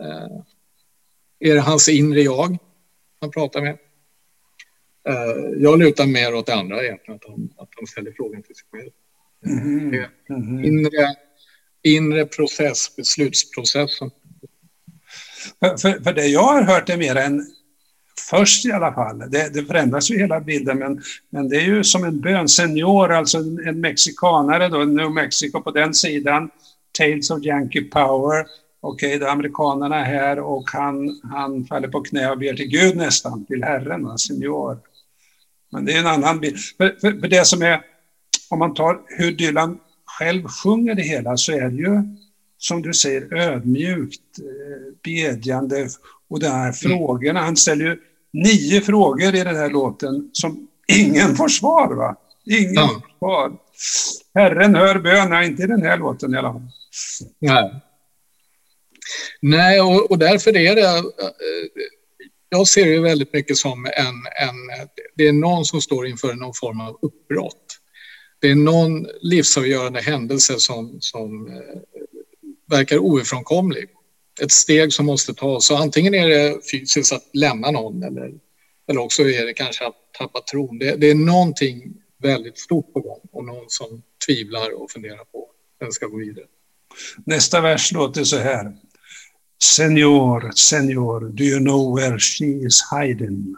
Eh, 0.00 0.42
är 1.50 1.54
det 1.54 1.60
hans 1.60 1.88
inre 1.88 2.20
jag 2.20 2.58
han 3.20 3.30
pratar 3.30 3.60
med? 3.60 3.78
Eh, 5.08 5.62
jag 5.62 5.78
lutar 5.78 6.06
mer 6.06 6.34
åt 6.34 6.46
det 6.46 6.54
andra 6.54 6.84
egentligen, 6.84 7.20
att 7.22 7.30
han, 7.30 7.50
att 7.56 7.68
han 7.76 7.86
ställer 7.86 8.12
frågan 8.16 8.42
till 8.42 8.54
sig 8.54 8.66
själv. 8.72 8.90
Mm. 9.46 10.04
Mm. 10.30 10.64
Inre, 10.64 11.14
inre 11.82 12.26
process, 12.26 12.96
beslutsprocessen. 12.96 14.10
För, 15.60 15.76
för, 15.76 16.02
för, 16.04 16.12
det 16.12 16.26
jag 16.26 16.42
har 16.42 16.62
hört 16.62 16.88
är 16.88 16.96
mer 16.96 17.16
en, 17.16 17.46
först 18.30 18.66
i 18.66 18.72
alla 18.72 18.92
fall, 18.92 19.18
det, 19.18 19.54
det 19.54 19.64
förändras 19.64 20.10
ju 20.10 20.18
hela 20.18 20.40
bilden, 20.40 20.78
men, 20.78 21.02
men 21.30 21.48
det 21.48 21.56
är 21.56 21.64
ju 21.64 21.84
som 21.84 22.04
en 22.04 22.20
bön, 22.20 22.48
senior, 22.48 23.12
alltså 23.12 23.38
en, 23.38 23.68
en 23.68 23.80
mexikanare 23.80 24.68
då, 24.68 24.78
New 24.78 25.10
Mexico 25.10 25.60
på 25.60 25.70
den 25.70 25.94
sidan, 25.94 26.50
Tales 26.98 27.30
of 27.30 27.44
Yankee 27.44 27.82
Power, 27.82 28.46
okej, 28.80 29.16
okay, 29.16 29.28
amerikanerna 29.28 30.02
här 30.02 30.38
och 30.38 30.70
han, 30.72 31.20
han 31.22 31.64
faller 31.64 31.88
på 31.88 32.00
knä 32.00 32.30
och 32.30 32.38
ber 32.38 32.54
till 32.54 32.68
Gud 32.68 32.96
nästan, 32.96 33.46
till 33.46 33.64
Herren, 33.64 34.18
senior. 34.18 34.78
Men 35.72 35.84
det 35.84 35.92
är 35.92 36.00
en 36.00 36.06
annan 36.06 36.40
bild. 36.40 36.58
För, 36.76 36.96
för, 37.00 37.20
för, 37.20 37.28
det 37.28 37.46
som 37.46 37.62
är, 37.62 37.80
om 38.50 38.58
man 38.58 38.74
tar 38.74 39.00
hur 39.06 39.32
Dylan 39.32 39.78
själv 40.04 40.48
sjunger 40.48 40.94
det 40.94 41.02
hela, 41.02 41.36
så 41.36 41.52
är 41.52 41.68
det 41.68 41.76
ju 41.76 42.02
som 42.58 42.82
du 42.82 42.94
säger, 42.94 43.34
ödmjukt, 43.34 44.38
eh, 44.38 44.94
bedjande 45.04 45.88
och 46.28 46.40
de 46.40 46.46
här 46.46 46.72
frågorna. 46.72 47.40
Han 47.40 47.56
ställer 47.56 47.84
ju 47.84 47.98
nio 48.32 48.80
frågor 48.80 49.34
i 49.34 49.44
den 49.44 49.56
här 49.56 49.70
låten 49.70 50.30
som 50.32 50.68
ingen 50.88 51.36
får 51.36 51.48
svar. 51.48 51.94
Va? 51.94 52.16
Ingen 52.44 52.74
ja. 52.74 52.88
får 52.88 53.18
svar. 53.18 53.52
Herren 54.34 54.74
hör 54.74 54.98
bön, 54.98 55.44
inte 55.44 55.62
i 55.62 55.66
den 55.66 55.82
här 55.82 55.98
låten 55.98 56.34
i 56.34 56.36
alla 56.36 56.52
fall. 56.52 56.70
Nej. 57.38 57.80
Nej, 59.40 59.80
och, 59.80 60.10
och 60.10 60.18
därför 60.18 60.56
är 60.56 60.76
det... 60.76 60.82
Eh, 60.82 61.04
jag 62.48 62.68
ser 62.68 62.86
det 62.86 63.00
väldigt 63.00 63.32
mycket 63.32 63.56
som 63.56 63.86
en, 63.86 64.48
en... 64.48 64.88
Det 65.16 65.26
är 65.26 65.32
någon 65.32 65.64
som 65.64 65.80
står 65.80 66.06
inför 66.06 66.34
någon 66.34 66.54
form 66.54 66.80
av 66.80 66.98
uppbrott. 67.02 67.78
Det 68.40 68.50
är 68.50 68.54
någon 68.54 69.06
livsavgörande 69.20 70.00
händelse 70.00 70.54
som, 70.58 70.96
som 71.00 71.46
eh, 71.48 71.80
verkar 72.70 72.98
ofrånkomlig. 72.98 73.88
Ett 74.42 74.52
steg 74.52 74.92
som 74.92 75.06
måste 75.06 75.34
tas. 75.34 75.66
Så 75.66 75.76
antingen 75.76 76.14
är 76.14 76.28
det 76.28 76.70
fysiskt 76.72 77.12
att 77.12 77.24
lämna 77.32 77.70
någon 77.70 78.02
eller, 78.02 78.32
eller 78.88 79.00
också 79.00 79.22
är 79.22 79.46
det 79.46 79.52
kanske 79.52 79.86
att 79.86 80.12
tappa 80.18 80.40
tron. 80.40 80.78
Det, 80.78 80.96
det 80.96 81.10
är 81.10 81.14
någonting 81.14 81.94
väldigt 82.18 82.58
stort 82.58 82.92
på 82.92 83.00
gång 83.00 83.20
och 83.32 83.44
någon 83.44 83.64
som 83.68 84.02
tvivlar 84.26 84.82
och 84.82 84.90
funderar 84.90 85.24
på 85.24 85.50
den 85.80 85.92
ska 85.92 86.06
gå 86.06 86.16
vidare. 86.16 86.46
Nästa 87.26 87.60
vers 87.60 87.92
låter 87.92 88.24
så 88.24 88.38
här. 88.38 88.76
Senor, 89.62 90.50
senor, 90.54 91.20
do 91.20 91.44
you 91.44 91.58
know 91.58 91.96
where 91.96 92.18
she 92.18 92.44
is 92.44 92.82
hiding? 92.90 93.54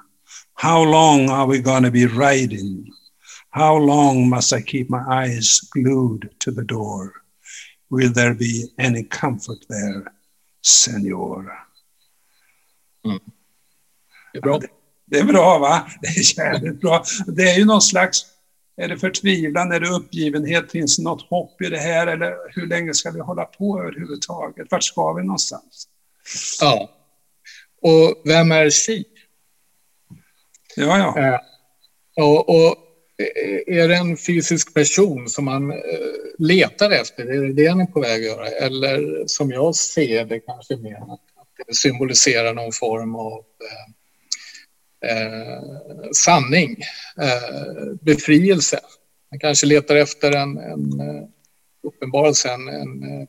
How 0.54 0.84
long 0.84 1.30
are 1.30 1.46
we 1.46 1.58
gonna 1.58 1.90
be 1.90 2.06
riding? 2.06 2.86
How 3.50 3.78
long 3.78 4.28
must 4.28 4.52
I 4.52 4.62
keep 4.62 4.88
my 4.88 5.02
eyes 5.10 5.60
glued 5.60 6.28
to 6.38 6.52
the 6.52 6.64
door? 6.64 7.12
Will 7.90 8.12
there 8.12 8.34
be 8.34 8.68
any 8.78 9.04
comfort 9.04 9.58
there, 9.68 10.12
senor? 10.62 11.52
Mm. 13.04 13.20
Det 14.32 14.38
är 14.38 14.42
bra. 14.42 14.60
Det 15.06 15.18
är 15.18 15.24
bra, 15.24 15.58
va? 15.58 15.86
Det 16.00 16.08
är 16.08 16.38
jävligt 16.38 16.80
bra. 16.80 17.04
Det 17.26 17.42
är 17.42 17.58
ju 17.58 17.64
någon 17.64 17.82
slags 17.82 18.26
är 18.76 18.88
det 18.88 18.98
förtvivlan? 18.98 19.72
Är 19.72 19.80
det 19.80 19.88
uppgivenhet? 19.88 20.70
Finns 20.70 20.96
det 20.96 21.02
något 21.02 21.22
hopp 21.22 21.62
i 21.62 21.68
det 21.68 21.78
här? 21.78 22.06
Eller 22.06 22.37
hur 22.50 22.66
länge 22.66 22.94
ska 22.94 23.11
vi 23.11 23.20
hålla 23.20 23.44
på 23.44 23.80
överhuvudtaget? 23.80 24.66
Vart 24.70 24.82
ska 24.82 25.12
vi 25.12 25.22
någonstans? 25.22 25.88
Ja. 26.61 26.90
Och 27.82 28.22
vem 28.24 28.52
är 28.52 28.70
Si? 28.70 29.04
Ja, 30.76 30.98
ja. 30.98 31.18
Eh, 31.18 31.40
och, 32.16 32.48
och, 32.48 32.76
är 33.66 33.88
det 33.88 33.96
en 33.96 34.16
fysisk 34.16 34.74
person 34.74 35.28
som 35.28 35.44
man 35.44 35.70
eh, 35.70 35.78
letar 36.38 36.90
efter? 36.90 37.26
Är 37.26 37.42
det 37.42 37.52
det 37.52 37.66
han 37.66 37.80
är 37.80 37.87
på 37.87 38.00
väg 38.00 38.20
att 38.20 38.26
göra? 38.26 38.48
Eller 38.48 39.26
som 39.26 39.50
jag 39.50 39.74
ser 39.74 40.24
det 40.24 40.40
kanske 40.40 40.76
mer 40.76 40.96
att, 40.96 41.11
att 41.11 41.66
det 41.66 41.74
symboliserar 41.74 42.54
någon 42.54 42.72
form 42.72 43.14
av 43.14 43.38
eh, 43.38 43.92
eh, 45.02 46.10
sanning, 46.12 46.76
eh, 47.20 47.94
befrielse. 48.00 48.80
Man 49.30 49.38
kanske 49.38 49.66
letar 49.66 49.96
efter 49.96 50.36
en, 50.36 50.58
en 50.58 51.00
eh, 51.00 51.24
uppenbarelse, 51.82 52.48
en, 52.48 52.68
en 52.68 53.02
eh, 53.02 53.26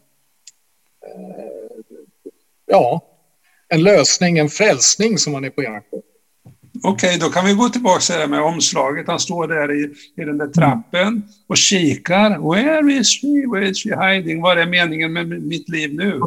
ja, 2.65 3.01
en 3.69 3.83
lösning, 3.83 4.37
en 4.37 4.49
frälsning 4.49 5.17
som 5.17 5.33
man 5.33 5.45
är 5.45 5.49
på 5.49 5.63
jakt 5.63 5.91
på. 5.91 6.01
Okej, 6.83 7.09
okay, 7.09 7.19
då 7.19 7.29
kan 7.29 7.45
vi 7.45 7.53
gå 7.53 7.69
tillbaka 7.69 7.99
till 7.99 8.15
det 8.15 8.27
med 8.27 8.41
omslaget. 8.41 9.07
Han 9.07 9.19
står 9.19 9.47
där 9.47 9.71
i, 9.71 9.93
i 10.21 10.25
den 10.25 10.37
där 10.37 10.47
trappen 10.47 11.23
och 11.47 11.57
kikar. 11.57 12.53
Where 12.53 12.93
is 12.93 13.21
she? 13.21 13.27
Where 13.53 13.69
is 13.69 13.83
she 13.83 14.07
hiding? 14.07 14.41
Vad 14.41 14.59
är 14.59 14.65
meningen 14.65 15.13
med 15.13 15.27
mitt 15.27 15.69
liv 15.69 15.93
nu? 15.93 16.19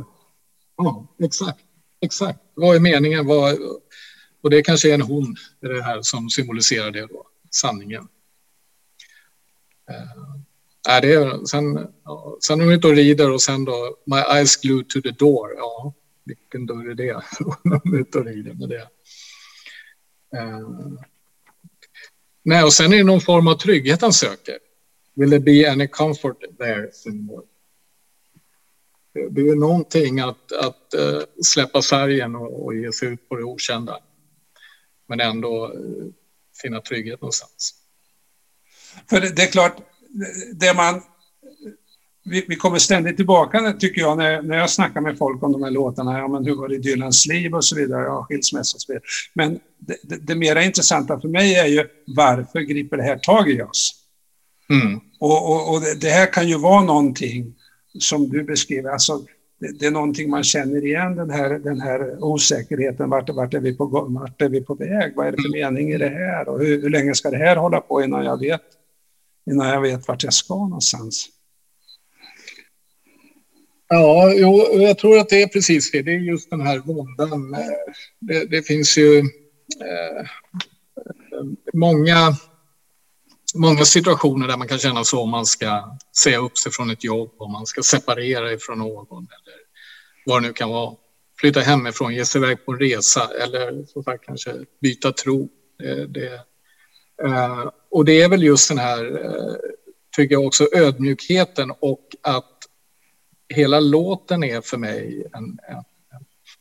Ja, 0.76 1.06
exakt. 1.22 1.58
Exakt. 2.00 2.38
Vad 2.54 2.76
är 2.76 2.80
meningen? 2.80 3.26
Vad, 3.26 3.58
och 4.40 4.50
det 4.50 4.62
kanske 4.62 4.90
är 4.90 4.94
en 4.94 5.02
hon 5.02 5.36
det 5.60 5.82
här 5.82 6.02
som 6.02 6.30
symboliserar 6.30 6.90
det 6.90 7.06
då, 7.06 7.26
sanningen. 7.50 8.08
Uh, 9.90 11.00
det 11.00 11.12
är, 11.12 11.46
sen, 11.46 11.88
ja, 12.04 12.38
sen 12.40 12.60
är 12.60 12.64
hon 12.64 12.74
ute 12.74 12.86
och 12.86 12.94
rider 12.96 13.30
och 13.30 13.42
sen 13.42 13.64
då 13.64 13.96
My 14.04 14.16
eyes 14.16 14.56
glued 14.56 14.88
to 14.88 15.00
the 15.00 15.10
door. 15.10 15.54
Ja, 15.56 15.94
vilken 16.24 16.66
dörr 16.66 16.90
är 16.90 16.94
det? 16.94 17.12
hon 17.62 17.94
är 17.94 18.00
ute 18.00 18.18
och 18.18 18.24
rider 18.24 18.54
med 18.54 18.68
det. 18.68 18.88
Uh, 20.38 20.98
nej, 22.42 22.64
och 22.64 22.72
sen 22.72 22.92
är 22.92 22.96
det 22.96 23.04
någon 23.04 23.20
form 23.20 23.48
av 23.48 23.54
trygghet 23.54 24.02
han 24.02 24.12
söker. 24.12 24.58
Will 25.14 25.30
there 25.30 25.40
be 25.40 25.70
any 25.70 25.88
comfort 25.88 26.36
there? 26.58 26.90
Det 29.30 29.40
är 29.40 29.56
någonting 29.56 30.20
att, 30.20 30.52
att 30.52 30.94
uh, 30.98 31.20
släppa 31.42 31.82
färgen 31.82 32.36
och, 32.36 32.64
och 32.64 32.74
ge 32.74 32.92
sig 32.92 33.08
ut 33.08 33.28
på 33.28 33.36
det 33.36 33.44
okända 33.44 34.00
men 35.08 35.20
ändå 35.20 35.64
eh, 35.64 36.06
finna 36.62 36.80
trygghet 36.80 37.20
någonstans. 37.20 37.74
För 39.10 39.20
det, 39.20 39.36
det 39.36 39.42
är 39.42 39.46
klart, 39.46 39.76
det 40.54 40.74
man... 40.74 41.02
Vi, 42.28 42.44
vi, 42.48 42.56
kommer 42.56 42.78
ständigt 42.78 43.16
tillbaka, 43.16 43.72
tycker 43.72 44.00
jag, 44.00 44.18
när, 44.18 44.42
när 44.42 44.56
jag 44.56 44.70
snackar 44.70 45.00
med 45.00 45.18
folk 45.18 45.42
om 45.42 45.52
de 45.52 45.62
här 45.62 45.70
låtarna. 45.70 46.18
Ja, 46.18 46.28
men 46.28 46.44
hur 46.44 46.54
var 46.54 46.68
det 46.68 46.74
i 46.74 46.78
Dylans 46.78 47.26
liv 47.26 47.54
och 47.54 47.64
så 47.64 47.76
vidare, 47.76 48.02
ja, 48.02 48.26
skilsmässa 48.28 48.76
och 48.76 48.80
så 48.80 48.92
vidare. 48.92 49.04
Men 49.34 49.60
det, 49.78 49.96
det, 50.02 50.16
det 50.16 50.34
mera 50.34 50.62
intressanta 50.62 51.20
för 51.20 51.28
mig 51.28 51.54
är 51.54 51.66
ju 51.66 51.88
varför 52.06 52.60
griper 52.60 52.96
det 52.96 53.02
här 53.02 53.18
tag 53.18 53.50
i 53.50 53.62
oss? 53.62 53.94
Mm. 54.70 55.00
Och, 55.18 55.50
och, 55.52 55.74
och 55.74 55.80
det, 55.80 56.00
det, 56.00 56.10
här 56.10 56.32
kan 56.32 56.48
ju 56.48 56.58
vara 56.58 56.82
någonting 56.82 57.54
som 57.98 58.28
du 58.28 58.44
beskriver, 58.44 58.90
alltså 58.90 59.26
det, 59.58 59.86
är 59.86 59.90
någonting 59.90 60.30
man 60.30 60.44
känner 60.44 60.84
igen, 60.86 61.16
den 61.16 61.30
här, 61.30 61.58
den 61.58 61.80
här 61.80 62.24
osäkerheten. 62.24 63.10
Vart, 63.10 63.30
vart, 63.30 63.54
är 63.54 63.60
vi 63.60 63.76
på, 63.76 63.86
vart 64.08 64.42
är 64.42 64.48
vi 64.48 64.60
på 64.60 64.74
väg? 64.74 65.12
Vad 65.16 65.26
är 65.26 65.32
det 65.32 65.42
för 65.42 65.48
mm. 65.48 65.74
mening 65.74 65.92
i 65.92 65.98
det 65.98 66.08
här? 66.08 66.48
Och 66.48 66.60
hur, 66.60 66.82
hur 66.82 66.90
länge 66.90 67.14
ska 67.14 67.30
det 67.30 67.36
här 67.36 67.56
hålla 67.56 67.80
på 67.80 68.02
innan 68.02 68.24
jag 68.24 68.40
vet, 68.40 68.62
innan 69.50 69.68
jag 69.68 69.80
vet 69.80 70.08
vart 70.08 70.24
jag 70.24 70.32
ska 70.32 70.54
någonstans? 70.54 71.28
Ja, 73.88 74.32
jo, 74.36 74.62
jag 74.72 74.98
tror 74.98 75.18
att 75.18 75.28
det 75.28 75.42
är 75.42 75.48
precis 75.48 75.90
det. 75.90 76.02
Det 76.02 76.10
är 76.10 76.18
just 76.18 76.50
den 76.50 76.60
här 76.60 76.78
våndan. 76.78 77.54
Eh, 77.54 77.92
det, 78.20 78.44
det 78.44 78.62
finns 78.62 78.98
ju 78.98 79.18
eh, 79.18 80.26
många 81.72 82.16
många 83.54 83.84
situationer 83.84 84.48
där 84.48 84.56
man 84.56 84.68
kan 84.68 84.78
känna 84.78 85.04
så 85.04 85.20
om 85.20 85.30
man 85.30 85.46
ska 85.46 85.98
säga 86.16 86.38
upp 86.38 86.58
sig 86.58 86.72
från 86.72 86.90
ett 86.90 87.04
jobb, 87.04 87.30
om 87.38 87.52
man 87.52 87.66
ska 87.66 87.82
separera 87.82 88.52
ifrån 88.52 88.78
någon 88.78 89.16
eller 89.16 89.56
vad 90.26 90.42
det 90.42 90.46
nu 90.48 90.52
kan 90.52 90.68
vara. 90.68 90.94
Flytta 91.40 91.60
hemifrån, 91.60 92.14
ge 92.14 92.24
sig 92.24 92.42
iväg 92.42 92.66
på 92.66 92.72
en 92.72 92.78
resa 92.78 93.30
eller 93.42 93.84
så 93.86 94.02
sagt 94.02 94.24
kanske 94.24 94.54
byta 94.80 95.12
tro. 95.12 95.48
Det, 95.78 96.06
det, 96.06 96.34
eh, 97.22 97.70
och 97.90 98.04
det 98.04 98.22
är 98.22 98.28
väl 98.28 98.42
just 98.42 98.68
den 98.68 98.78
här, 98.78 99.24
eh, 99.24 99.54
tycker 100.16 100.34
jag 100.34 100.46
också, 100.46 100.68
ödmjukheten 100.72 101.72
och 101.80 102.06
att 102.22 102.52
hela 103.48 103.80
låten 103.80 104.44
är 104.44 104.60
för 104.60 104.76
mig 104.76 105.26
en, 105.34 105.44
en, 105.44 105.84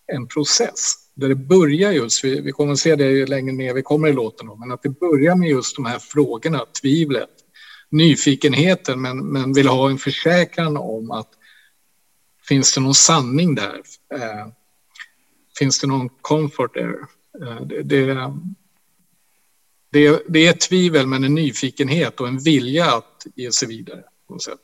en 0.07 0.27
process 0.27 1.04
där 1.15 1.29
det 1.29 1.35
börjar 1.35 1.91
just, 1.91 2.23
vi, 2.23 2.41
vi 2.41 2.51
kommer 2.51 2.73
att 2.73 2.79
se 2.79 2.95
det 2.95 3.25
längre 3.25 3.53
ner 3.53 3.73
vi 3.73 3.81
kommer 3.81 4.07
i 4.07 4.13
låten, 4.13 4.47
men 4.59 4.71
att 4.71 4.83
det 4.83 4.89
börjar 4.89 5.35
med 5.35 5.49
just 5.49 5.75
de 5.75 5.85
här 5.85 5.99
frågorna, 5.99 6.65
tvivlet, 6.81 7.29
nyfikenheten, 7.89 9.01
men, 9.01 9.25
men 9.25 9.53
vill 9.53 9.67
ha 9.67 9.89
en 9.89 9.97
försäkran 9.97 10.77
om 10.77 11.11
att 11.11 11.29
finns 12.47 12.75
det 12.75 12.81
någon 12.81 12.95
sanning 12.95 13.55
där? 13.55 13.81
Eh, 14.13 14.47
finns 15.59 15.79
det 15.79 15.87
någon 15.87 16.09
comfort 16.09 16.73
där? 16.73 16.95
Eh, 17.41 17.61
det, 17.65 17.83
det, 17.83 18.31
det, 19.91 20.23
det, 20.27 20.47
är 20.47 20.49
ett 20.49 20.61
tvivel, 20.61 21.07
men 21.07 21.23
en 21.23 21.35
nyfikenhet 21.35 22.19
och 22.19 22.27
en 22.27 22.39
vilja 22.39 22.85
att 22.85 23.25
ge 23.35 23.51
sig 23.51 23.67
vidare 23.67 24.03
på 24.27 24.33
något 24.33 24.43
sätt. 24.43 24.59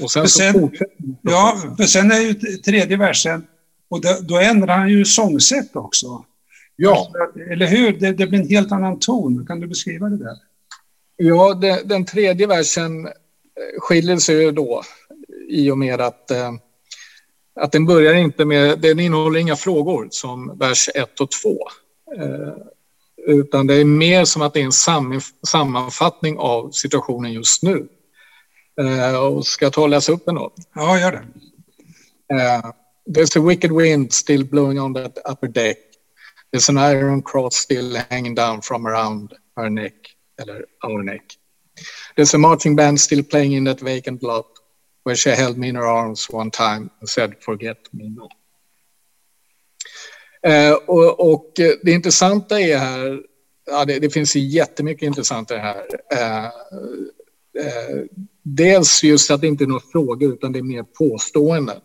Och 0.00 0.10
sen, 0.10 0.28
sen 0.28 0.70
Ja, 1.22 1.74
för 1.76 1.84
sen 1.84 2.10
är 2.10 2.20
ju 2.20 2.34
tredje 2.34 2.96
versen 2.96 3.46
och 3.90 4.00
då, 4.00 4.16
då 4.20 4.38
ändrar 4.38 4.76
han 4.78 4.88
ju 4.88 5.04
sångsätt 5.04 5.76
också. 5.76 6.24
Ja. 6.76 7.12
Eller 7.50 7.66
hur? 7.66 7.92
Det, 7.92 8.12
det, 8.12 8.26
blir 8.26 8.40
en 8.40 8.48
helt 8.48 8.72
annan 8.72 8.98
ton. 8.98 9.46
Kan 9.46 9.60
du 9.60 9.66
beskriva 9.66 10.08
det 10.08 10.16
där? 10.16 10.36
Ja, 11.16 11.54
det, 11.54 11.82
den 11.84 12.04
tredje 12.04 12.46
versen 12.46 13.06
eh, 13.06 13.12
skiljer 13.78 14.16
sig 14.16 14.42
ju 14.42 14.52
då 14.52 14.82
i 15.48 15.70
och 15.70 15.78
med 15.78 16.00
att, 16.00 16.30
eh, 16.30 16.52
att 17.60 17.72
den 17.72 17.86
börjar 17.86 18.14
inte 18.14 18.44
med, 18.44 18.78
den 18.78 19.00
innehåller 19.00 19.40
inga 19.40 19.56
frågor 19.56 20.08
som 20.10 20.58
vers 20.58 20.88
1 20.94 21.20
och 21.20 21.30
2. 21.30 21.58
Eh, 22.16 22.54
utan 23.26 23.66
det 23.66 23.74
är 23.74 23.84
mer 23.84 24.24
som 24.24 24.42
att 24.42 24.54
det 24.54 24.60
är 24.60 24.64
en 24.64 25.20
sammanfattning 25.46 26.38
av 26.38 26.70
situationen 26.70 27.32
just 27.32 27.62
nu. 27.62 27.88
Och 29.20 29.46
ska 29.46 29.64
jag 29.64 29.72
ta 29.72 29.82
och 29.82 29.88
läsa 29.88 30.12
upp 30.12 30.24
den 30.24 30.34
då? 30.34 30.52
Ja, 30.74 30.98
gör 30.98 31.12
det. 31.12 31.22
There's 33.08 33.36
a 33.36 33.40
wicked 33.40 33.72
wind 33.72 34.12
still 34.12 34.44
blowing 34.44 34.78
on 34.78 34.92
that 34.92 35.18
upper 35.24 35.48
deck. 35.48 35.78
There's 36.50 36.68
an 36.68 36.78
iron 36.78 37.22
cross 37.22 37.56
still 37.56 37.96
hanging 38.10 38.34
down 38.34 38.60
from 38.60 38.86
around 38.86 39.34
her 39.56 39.70
neck, 39.70 39.94
or 40.38 40.64
our 40.84 41.02
neck. 41.02 41.32
There's 42.16 42.34
a 42.34 42.38
marching 42.38 42.76
band 42.76 43.00
still 43.00 43.22
playing 43.22 43.52
in 43.52 43.64
that 43.64 43.80
vacant 43.80 44.22
lot. 44.22 44.46
where 45.08 45.16
she 45.16 45.30
held 45.30 45.56
me 45.56 45.68
in 45.68 45.76
her 45.76 45.86
arms 45.86 46.26
one 46.30 46.50
time 46.50 46.90
and 47.00 47.08
said 47.08 47.34
forget 47.40 47.78
me 47.92 48.08
not. 48.08 48.32
Eh, 50.42 50.72
och, 50.72 51.32
och, 51.32 51.60
eh, 51.60 51.72
det 51.82 51.92
intressanta 51.92 52.60
är 52.60 52.78
här, 52.78 53.22
ja, 53.66 53.84
det, 53.84 53.98
det 53.98 54.10
finns 54.10 54.36
jättemycket 54.36 55.06
intressant 55.06 55.50
i 55.50 55.54
det 55.54 55.60
här. 55.60 55.84
Eh, 56.12 56.44
eh, 56.44 58.04
dels 58.42 59.02
just 59.02 59.30
att 59.30 59.40
det 59.40 59.46
inte 59.46 59.64
är 59.64 59.68
några 59.68 59.82
frågor 59.92 60.32
utan 60.32 60.52
det 60.52 60.58
är 60.58 60.62
mer 60.62 60.82
påståenden. 60.82 61.80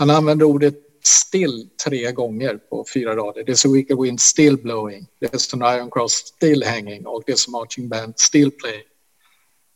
Han 0.00 0.10
använder 0.10 0.46
ordet 0.46 0.74
still 1.04 1.68
tre 1.84 2.12
gånger 2.12 2.56
på 2.56 2.84
fyra 2.94 3.16
rader. 3.16 3.42
There's 3.42 3.66
a 3.66 3.72
weaker 3.72 4.02
wind 4.02 4.20
still 4.20 4.56
blowing. 4.56 5.06
There's 5.20 5.54
an 5.54 5.78
iron 5.78 5.90
cross 5.90 6.12
still 6.12 6.62
hanging 6.64 7.06
och 7.06 7.24
there's 7.26 7.48
a 7.48 7.50
marching 7.50 7.88
band 7.88 8.18
still 8.18 8.50
playing. 8.50 8.82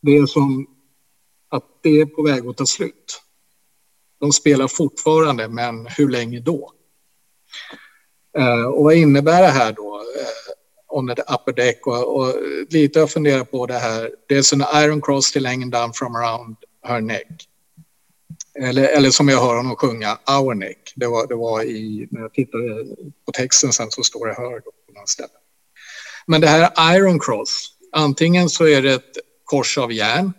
Det 0.03 0.17
är 0.17 0.27
som 0.27 0.67
att 1.49 1.65
det 1.83 2.01
är 2.01 2.07
på 2.07 2.23
väg 2.23 2.47
att 2.47 2.57
ta 2.57 2.67
slut. 2.67 3.23
De 4.21 4.33
spelar 4.33 4.69
fortfarande, 4.69 5.49
men 5.49 5.87
hur 5.87 6.09
länge 6.09 6.41
då? 6.41 6.73
Eh, 8.39 8.65
och 8.65 8.85
vad 8.85 8.95
innebär 8.95 9.43
det 9.43 9.49
här 9.49 9.73
då? 9.73 9.97
Eh, 9.97 10.97
on 10.99 11.07
the 11.07 11.23
upper 11.23 11.53
deck 11.53 11.87
och, 11.87 12.17
och 12.17 12.35
lite 12.71 12.99
jag 12.99 13.11
funderar 13.11 13.45
på 13.45 13.67
det 13.67 13.79
här. 13.79 14.11
There's 14.31 14.55
an 14.55 14.85
iron 14.85 15.01
cross 15.03 15.27
still 15.27 15.47
hanging 15.47 15.71
down 15.71 15.93
from 15.93 16.17
around 16.17 16.57
her 16.83 17.01
neck. 17.01 17.49
Eller, 18.59 18.89
eller 18.89 19.11
som 19.11 19.29
jag 19.29 19.41
hör 19.41 19.57
honom 19.57 19.77
sjunga, 19.77 20.19
Our 20.29 20.55
Neck. 20.55 20.93
Det 20.97 21.07
var, 21.07 21.27
det 21.27 21.35
var 21.35 21.63
i, 21.63 22.09
när 22.11 22.21
jag 22.21 22.33
tittade 22.33 22.85
på 23.27 23.33
texten 23.33 23.73
sen 23.73 23.91
så 23.91 24.03
står 24.03 24.27
det 24.27 24.35
Hör 24.35 24.61
på 24.61 25.01
något 25.01 25.09
ställe. 25.09 25.29
Men 26.27 26.41
det 26.41 26.47
här 26.47 26.97
Iron 26.97 27.21
Cross, 27.21 27.77
antingen 27.93 28.49
så 28.49 28.67
är 28.67 28.83
det 28.83 28.93
ett 28.93 29.19
kors 29.45 29.79
av 29.79 29.93
järn, 29.93 30.33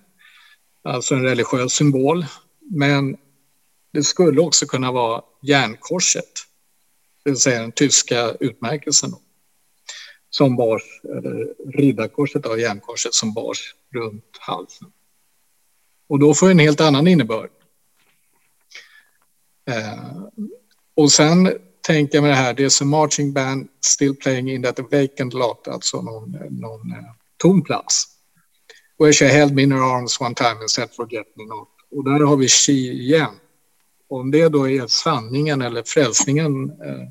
alltså 0.83 1.15
en 1.15 1.23
religiös 1.23 1.73
symbol, 1.73 2.25
men 2.59 3.17
det 3.93 4.03
skulle 4.03 4.41
också 4.41 4.65
kunna 4.65 4.91
vara 4.91 5.21
järnkorset, 5.41 6.33
det 7.23 7.29
vill 7.29 7.39
säga 7.39 7.61
den 7.61 7.71
tyska 7.71 8.31
utmärkelsen 8.39 9.11
då, 9.11 9.19
som 10.29 10.55
bars, 10.55 10.83
eller 11.03 11.53
riddarkorset 11.77 12.45
av 12.45 12.59
järnkorset 12.59 13.13
som 13.13 13.33
bars 13.33 13.75
runt 13.93 14.37
halsen. 14.39 14.91
Och 16.07 16.19
då 16.19 16.33
får 16.33 16.51
en 16.51 16.59
helt 16.59 16.81
annan 16.81 17.07
innebörd. 17.07 17.49
Eh, 19.65 20.23
och 20.95 21.11
sen 21.11 21.53
tänker 21.81 22.17
jag 22.17 22.21
med 22.21 22.31
det 22.31 22.35
här, 22.35 22.53
det 22.53 22.63
är 22.63 22.69
som 22.69 22.89
marching 22.89 23.33
band 23.33 23.67
still 23.85 24.15
playing 24.15 24.51
in 24.51 24.63
that 24.63 24.79
vacant 24.79 25.33
lot, 25.33 25.67
alltså 25.67 26.01
någon, 26.01 26.31
någon 26.49 26.91
eh, 26.91 26.97
tom 27.37 27.63
plats. 27.63 28.05
Where 28.99 29.13
she 29.13 29.27
held 29.27 29.53
me 29.53 29.63
in 29.63 29.71
her 29.71 29.97
arms 29.97 30.21
one 30.21 30.35
time 30.35 30.59
and 30.59 30.69
said 30.69 30.89
forget 30.95 31.27
me 31.35 31.45
not. 31.45 31.67
Och 31.91 32.03
där 32.03 32.25
har 32.25 32.37
vi 32.37 32.47
she 32.47 32.71
igen. 32.71 33.33
Om 34.07 34.31
det 34.31 34.49
då 34.49 34.69
är 34.69 34.87
sanningen 34.87 35.61
eller 35.61 35.83
frälsningen. 35.83 36.69
Eh, 36.69 37.07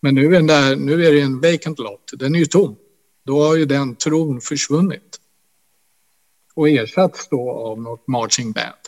men 0.00 0.14
nu 0.14 0.36
är, 0.36 0.42
där, 0.42 0.76
nu 0.76 1.06
är 1.06 1.12
det 1.12 1.20
en 1.20 1.40
vacant 1.40 1.78
lot, 1.78 2.10
den 2.18 2.34
är 2.34 2.38
ju 2.38 2.46
tom. 2.46 2.76
Då 3.24 3.42
har 3.42 3.56
ju 3.56 3.64
den 3.64 3.96
tron 3.96 4.40
försvunnit. 4.40 5.20
Och 6.54 6.68
ersatts 6.68 7.28
då 7.28 7.50
av 7.50 7.80
något 7.80 8.08
marching 8.08 8.52
band. 8.52 8.87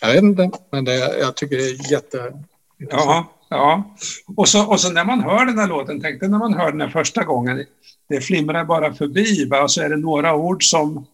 Jag 0.00 0.12
vet 0.12 0.22
inte, 0.22 0.50
men 0.72 0.84
det, 0.84 1.18
jag 1.18 1.36
tycker 1.36 1.56
det 1.56 1.70
är 1.70 1.92
jätte... 1.92 2.32
Ja, 2.78 3.32
ja. 3.50 3.96
Och 4.36 4.48
så, 4.48 4.66
och 4.66 4.80
så 4.80 4.92
när 4.92 5.04
man 5.04 5.20
hör 5.20 5.46
den 5.46 5.58
här 5.58 5.68
låten, 5.68 6.00
tänk 6.00 6.20
dig 6.20 6.28
när 6.28 6.38
man 6.38 6.54
hör 6.54 6.70
den 6.70 6.80
här 6.80 6.88
första 6.88 7.24
gången, 7.24 7.64
det 8.08 8.20
flimrar 8.20 8.64
bara 8.64 8.94
förbi 8.94 9.44
va? 9.44 9.62
och 9.62 9.70
så 9.70 9.82
är 9.82 9.88
det 9.88 9.96
några 9.96 10.34
ord 10.34 10.64
som, 10.64 11.06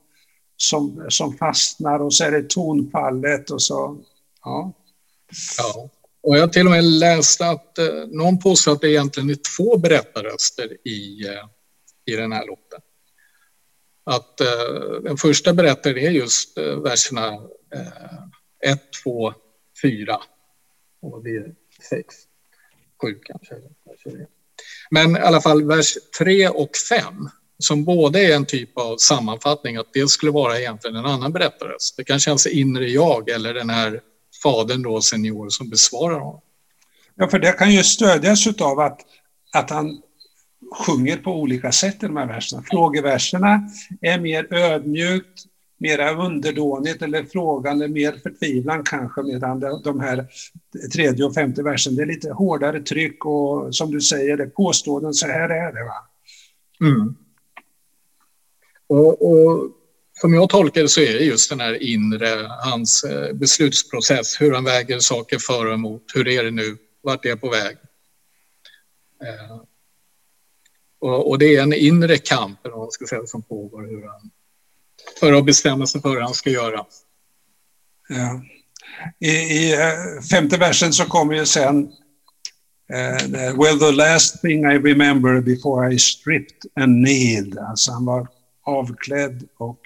som, 0.57 1.07
som 1.09 1.37
fastnar 1.37 1.99
och 1.99 2.15
så 2.15 2.25
är 2.25 2.31
det 2.31 2.51
tonfallet 2.51 3.51
och 3.51 3.63
så, 3.63 3.99
ja. 4.45 4.73
Ja, 5.59 5.91
och 6.23 6.37
jag 6.37 6.41
har 6.41 6.49
till 6.49 6.67
och 6.67 6.73
med 6.73 6.85
läst 6.85 7.41
att 7.41 7.79
eh, 7.79 7.87
någon 8.09 8.39
påstår 8.39 8.73
att 8.73 8.81
det 8.81 8.91
egentligen 8.91 9.31
är 9.31 9.39
två 9.57 9.79
berättarröster 9.79 10.89
i, 10.89 11.27
eh, 11.27 11.45
i 12.07 12.17
den 12.17 12.33
här 12.33 12.47
låten. 12.47 12.81
Att 14.05 14.41
eh, 14.41 15.01
den 15.03 15.17
första 15.17 15.53
berättaren 15.53 15.99
är 15.99 16.11
just 16.11 16.59
eh, 16.59 16.65
verserna 16.65 17.29
eh, 17.75 18.25
1, 18.65 18.81
2, 19.05 19.35
4 19.83 20.21
och 21.03 21.11
vad 21.11 21.23
blir 21.23 21.41
det? 21.41 21.55
6, 21.91 22.15
7 23.03 23.19
kanske. 23.23 23.55
Men 24.91 25.17
i 25.17 25.21
alla 25.21 25.41
fall 25.41 25.65
vers 25.65 25.95
3 26.19 26.49
och 26.49 26.71
5 26.91 27.29
som 27.59 27.85
både 27.85 28.21
är 28.21 28.37
en 28.37 28.47
typ 28.47 28.79
av 28.79 28.97
sammanfattning 28.97 29.77
att 29.77 29.93
det 29.93 30.09
skulle 30.09 30.33
vara 30.33 30.59
egentligen 30.61 30.97
en 30.97 31.07
annan 31.07 31.33
berättarröst. 31.33 31.97
Det 31.97 32.05
kanske 32.05 32.31
är 32.31 32.55
inre 32.55 32.87
jag 32.91 33.29
eller 33.29 33.55
den 33.55 33.71
här 33.71 34.01
fadern 34.43 34.83
då, 34.83 35.01
senior, 35.01 35.49
som 35.49 35.71
besvarar 35.71 36.21
honom. 36.21 36.41
Ja, 37.15 37.29
för 37.29 37.39
det 37.39 37.53
kan 37.53 37.73
ju 37.73 37.83
stödjas 37.83 38.47
av 38.61 38.81
att, 38.81 39.01
att 39.53 39.71
han 39.71 40.03
sjunger 40.87 41.17
på 41.17 41.33
olika 41.33 41.73
sätt 41.73 42.03
i 42.03 42.07
de 42.07 42.17
här 42.17 42.27
verserna. 42.27 42.63
Frågeverserna 42.71 43.71
är 44.01 44.19
mer 44.19 44.55
ödmjukt, 44.55 45.45
mera 45.79 46.27
underdånigt 46.27 47.03
eller 47.03 47.25
frågande, 47.25 47.89
mer 47.89 48.13
förtvivlan 48.23 48.85
kanske, 48.85 49.23
medan 49.23 49.61
de 49.85 50.01
här 50.01 50.27
tredje 50.93 51.25
och 51.25 51.35
femte 51.35 51.63
versen, 51.63 51.97
det 51.97 52.03
är 52.03 52.07
lite 52.07 52.31
hårdare 52.31 52.81
tryck 52.81 53.25
och 53.25 53.75
som 53.75 53.91
du 53.91 54.01
säger, 54.01 54.37
det 54.37 54.47
påståenden, 54.47 55.15
så 55.15 55.27
här 55.27 55.49
är 55.49 55.73
det. 55.73 55.85
Va? 55.85 56.09
Mm. 56.81 57.15
Och, 58.87 59.31
och, 59.31 59.71
som 60.21 60.35
jag 60.35 60.49
tolkar 60.49 60.83
det 60.83 60.89
så 60.89 61.01
är 61.01 61.13
det 61.13 61.25
just 61.25 61.51
den 61.51 61.61
här 61.61 61.83
inre, 61.83 62.49
hans 62.65 63.05
eh, 63.05 63.33
beslutsprocess, 63.33 64.41
hur 64.41 64.53
han 64.53 64.65
väger 64.65 64.99
saker 64.99 65.39
för 65.39 65.67
och 65.67 65.75
emot, 65.75 66.03
hur 66.15 66.29
är 66.29 66.45
det 66.45 66.51
nu, 66.51 66.77
vart 67.03 67.25
är 67.25 67.29
jag 67.29 67.41
på 67.41 67.51
väg? 67.51 67.77
Eh, 69.25 69.61
och, 70.99 71.31
och, 71.31 71.39
det 71.39 71.57
är 71.57 71.63
en 71.63 71.73
inre 71.73 72.19
kamp, 72.19 72.59
eller 72.65 72.75
vad 72.75 72.85
man 72.85 72.91
ska 72.91 73.07
säga, 73.07 73.27
som 73.27 73.43
pågår, 73.43 73.83
hur 73.83 74.03
han 74.03 74.31
för 75.21 75.33
att 75.33 75.47
bestämma 75.47 75.87
sig 75.87 76.01
för 76.01 76.09
hur 76.09 76.21
han 76.21 76.35
ska 76.35 76.51
göra. 76.51 76.85
Ja. 78.09 78.43
I, 79.19 79.31
I 79.31 79.73
eh, 79.73 80.23
femte 80.31 80.57
versen 80.57 80.93
så 80.93 81.05
kommer 81.05 81.35
ju 81.35 81.47
sen 81.47 81.93
uh, 82.93 83.61
Well 83.61 83.79
the 83.79 83.93
last 83.93 84.43
thing 84.43 84.65
I 84.65 84.79
remember 84.79 85.41
before 85.41 85.95
I 85.95 85.99
stripped 85.99 86.67
and 86.77 87.07
kneeled. 87.07 87.59
Alltså 87.59 87.93
han 87.93 88.05
var 88.05 88.29
avklädd 88.65 89.49
och 89.59 89.81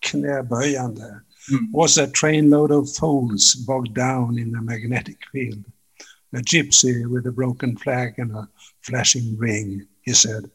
knäböjande. 0.00 1.20
Mm. 1.50 1.72
Was 1.72 1.98
a 1.98 2.06
trainload 2.20 2.72
of 2.72 2.96
fools 2.96 3.66
bogged 3.66 3.94
down 3.94 4.38
in 4.38 4.56
a 4.56 4.62
magnetic 4.62 5.16
field. 5.32 5.64
A 6.32 6.40
gypsy 6.40 7.06
with 7.14 7.28
a 7.28 7.32
broken 7.32 7.76
flag 7.76 8.18
and 8.18 8.32
a 8.32 8.48
flashing 8.82 9.38
ring. 9.40 9.82
He 10.02 10.14
said, 10.14 10.50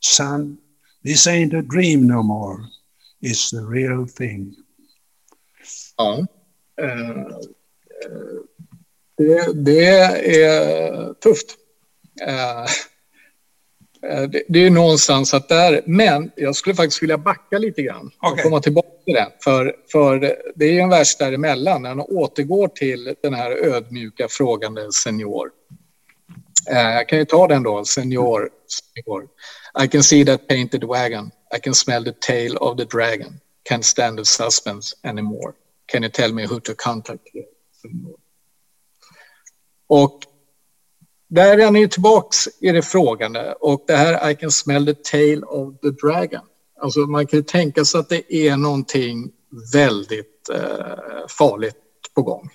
Son, 0.00 0.58
this 1.02 1.26
ain't 1.26 1.54
a 1.54 1.62
dream 1.62 2.06
no 2.06 2.22
more 2.22 2.68
is 3.24 3.50
the 3.50 3.56
real 3.56 4.08
thing. 4.08 4.54
Ja. 5.96 6.26
Uh, 6.82 7.38
det, 9.16 9.64
det, 9.64 9.86
är 10.44 11.14
tufft. 11.14 11.56
Uh, 12.22 12.66
det, 14.28 14.42
det, 14.48 14.66
är 14.66 14.70
någonstans 14.70 15.34
att 15.34 15.48
där, 15.48 15.82
men 15.86 16.30
jag 16.36 16.56
skulle 16.56 16.74
faktiskt 16.74 17.02
vilja 17.02 17.18
backa 17.18 17.58
lite 17.58 17.82
grann 17.82 18.10
och 18.22 18.32
okay. 18.32 18.42
komma 18.42 18.60
tillbaka 18.60 18.88
till 19.04 19.14
det. 19.14 19.32
För, 19.44 19.76
för 19.92 20.36
det 20.54 20.64
är 20.64 20.82
en 20.82 20.88
vers 20.88 21.16
däremellan 21.16 21.82
när 21.82 21.88
han 21.88 22.00
återgår 22.00 22.68
till 22.68 23.14
den 23.22 23.34
här 23.34 23.50
ödmjuka 23.50 24.28
frågande 24.28 24.92
senior. 24.92 25.50
Uh, 26.70 26.78
jag 26.78 27.08
kan 27.08 27.18
ju 27.18 27.24
ta 27.24 27.48
den 27.48 27.62
då, 27.62 27.84
senior. 27.84 28.50
senior. 28.68 29.28
I 29.84 29.88
can 29.88 30.02
see 30.02 30.24
that 30.24 30.48
painted 30.48 30.84
wagon. 30.84 31.30
I 31.56 31.60
can 31.60 31.74
smell 31.74 32.04
the 32.04 32.12
tail 32.12 32.56
of 32.56 32.76
the 32.76 32.84
dragon. 32.84 33.40
Can't 33.70 33.84
stand 33.84 34.18
the 34.18 34.24
suspense 34.24 34.94
anymore. 35.04 35.54
Can 35.86 36.02
you 36.02 36.10
tell 36.10 36.32
me 36.32 36.46
who 36.46 36.60
to 36.60 36.74
contact 36.74 37.28
You? 37.34 37.44
Och 39.86 40.20
där 41.28 41.58
är 41.58 41.70
ni 41.70 41.88
tillbaks 41.88 42.48
i 42.60 42.72
det 42.72 42.82
frågande 42.82 43.54
och 43.60 43.84
det 43.86 43.96
här 43.96 44.30
I 44.30 44.36
can 44.36 44.50
smell 44.50 44.86
the 44.86 44.94
tail 44.94 45.44
of 45.44 45.80
the 45.80 45.90
dragon. 45.90 46.40
Alltså 46.80 47.00
man 47.00 47.26
kan 47.26 47.38
ju 47.38 47.42
tänka 47.42 47.84
sig 47.84 48.00
att 48.00 48.08
det 48.08 48.34
är 48.34 48.56
någonting 48.56 49.32
väldigt 49.72 50.48
eh, 50.48 51.26
farligt 51.28 51.76
på 52.14 52.22
gång. 52.22 52.50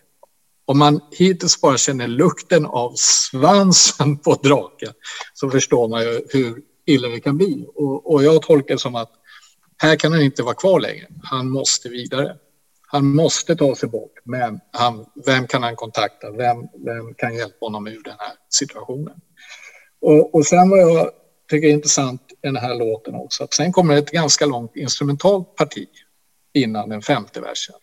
Om 0.66 0.80
man 0.80 1.02
hittills 1.12 1.62
bara 1.62 1.78
känner 1.78 2.08
lukten 2.08 2.66
av 2.66 2.94
svansen 2.96 4.18
på 4.24 4.34
draken 4.34 4.94
så 5.34 5.50
förstår 5.50 5.88
man 5.88 6.02
ju 6.02 6.22
hur 6.30 6.62
illa 6.90 7.08
det 7.08 7.20
kan 7.20 7.38
bli. 7.38 7.66
Och, 7.76 8.14
och 8.14 8.24
jag 8.24 8.42
tolkar 8.42 8.76
det 8.76 8.80
som 8.80 8.96
att 8.96 9.12
här 9.78 9.96
kan 9.96 10.12
han 10.12 10.22
inte 10.22 10.44
vara 10.44 10.56
kvar 10.56 10.80
längre. 10.80 11.08
Han 11.24 11.50
måste 11.50 11.90
vidare. 11.90 12.38
Han 12.92 13.16
måste 13.16 13.56
ta 13.56 13.76
sig 13.76 13.90
bort, 13.90 14.14
men 14.24 14.60
han, 14.72 15.06
vem 15.26 15.48
kan 15.48 15.64
han 15.64 15.76
kontakta? 15.76 16.32
Vem, 16.32 16.58
vem 16.86 17.14
kan 17.14 17.36
hjälpa 17.36 17.66
honom 17.66 17.88
ur 17.88 18.04
den 18.04 18.16
här 18.20 18.32
situationen? 18.50 19.22
Och, 20.02 20.36
och 20.36 20.46
sen 20.46 20.70
vad 20.70 20.80
jag 20.80 21.12
tycker 21.50 21.68
är 21.68 21.72
intressant 21.72 22.22
i 22.32 22.36
den 22.48 22.56
här 22.56 22.76
låten 22.76 23.16
också, 23.16 23.44
att 23.44 23.54
sen 23.54 23.72
kommer 23.72 23.98
ett 23.98 24.12
ganska 24.12 24.46
långt 24.46 24.76
instrumentalt 24.76 25.56
parti 25.56 25.88
innan 26.54 26.90
den 26.90 27.02
femte 27.02 27.42
versen. 27.42 27.76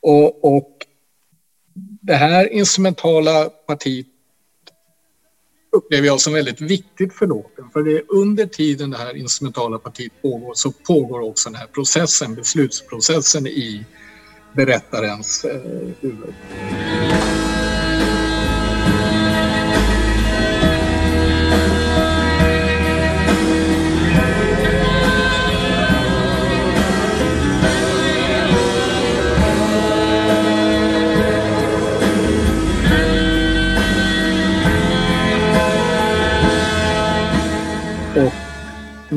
Och, 0.00 0.54
och 0.56 0.86
det 2.02 2.14
här 2.14 2.52
instrumentala 2.52 3.44
partiet 3.44 4.06
upplever 5.72 6.06
jag 6.06 6.20
som 6.20 6.32
väldigt 6.32 6.60
viktigt 6.60 7.14
för 7.14 7.26
låten. 7.26 7.70
För 7.72 7.82
det 7.82 7.92
är 7.92 8.02
under 8.08 8.46
tiden 8.46 8.90
det 8.90 8.98
här 8.98 9.16
instrumentala 9.16 9.78
partiet 9.78 10.12
pågår 10.22 10.54
så 10.54 10.72
pågår 10.72 11.20
också 11.20 11.48
den 11.48 11.58
här 11.58 11.66
processen, 11.66 12.34
beslutsprocessen 12.34 13.46
i 13.46 13.84
berättarens 14.52 15.44
eh, 15.44 15.60
huvud. 16.00 16.34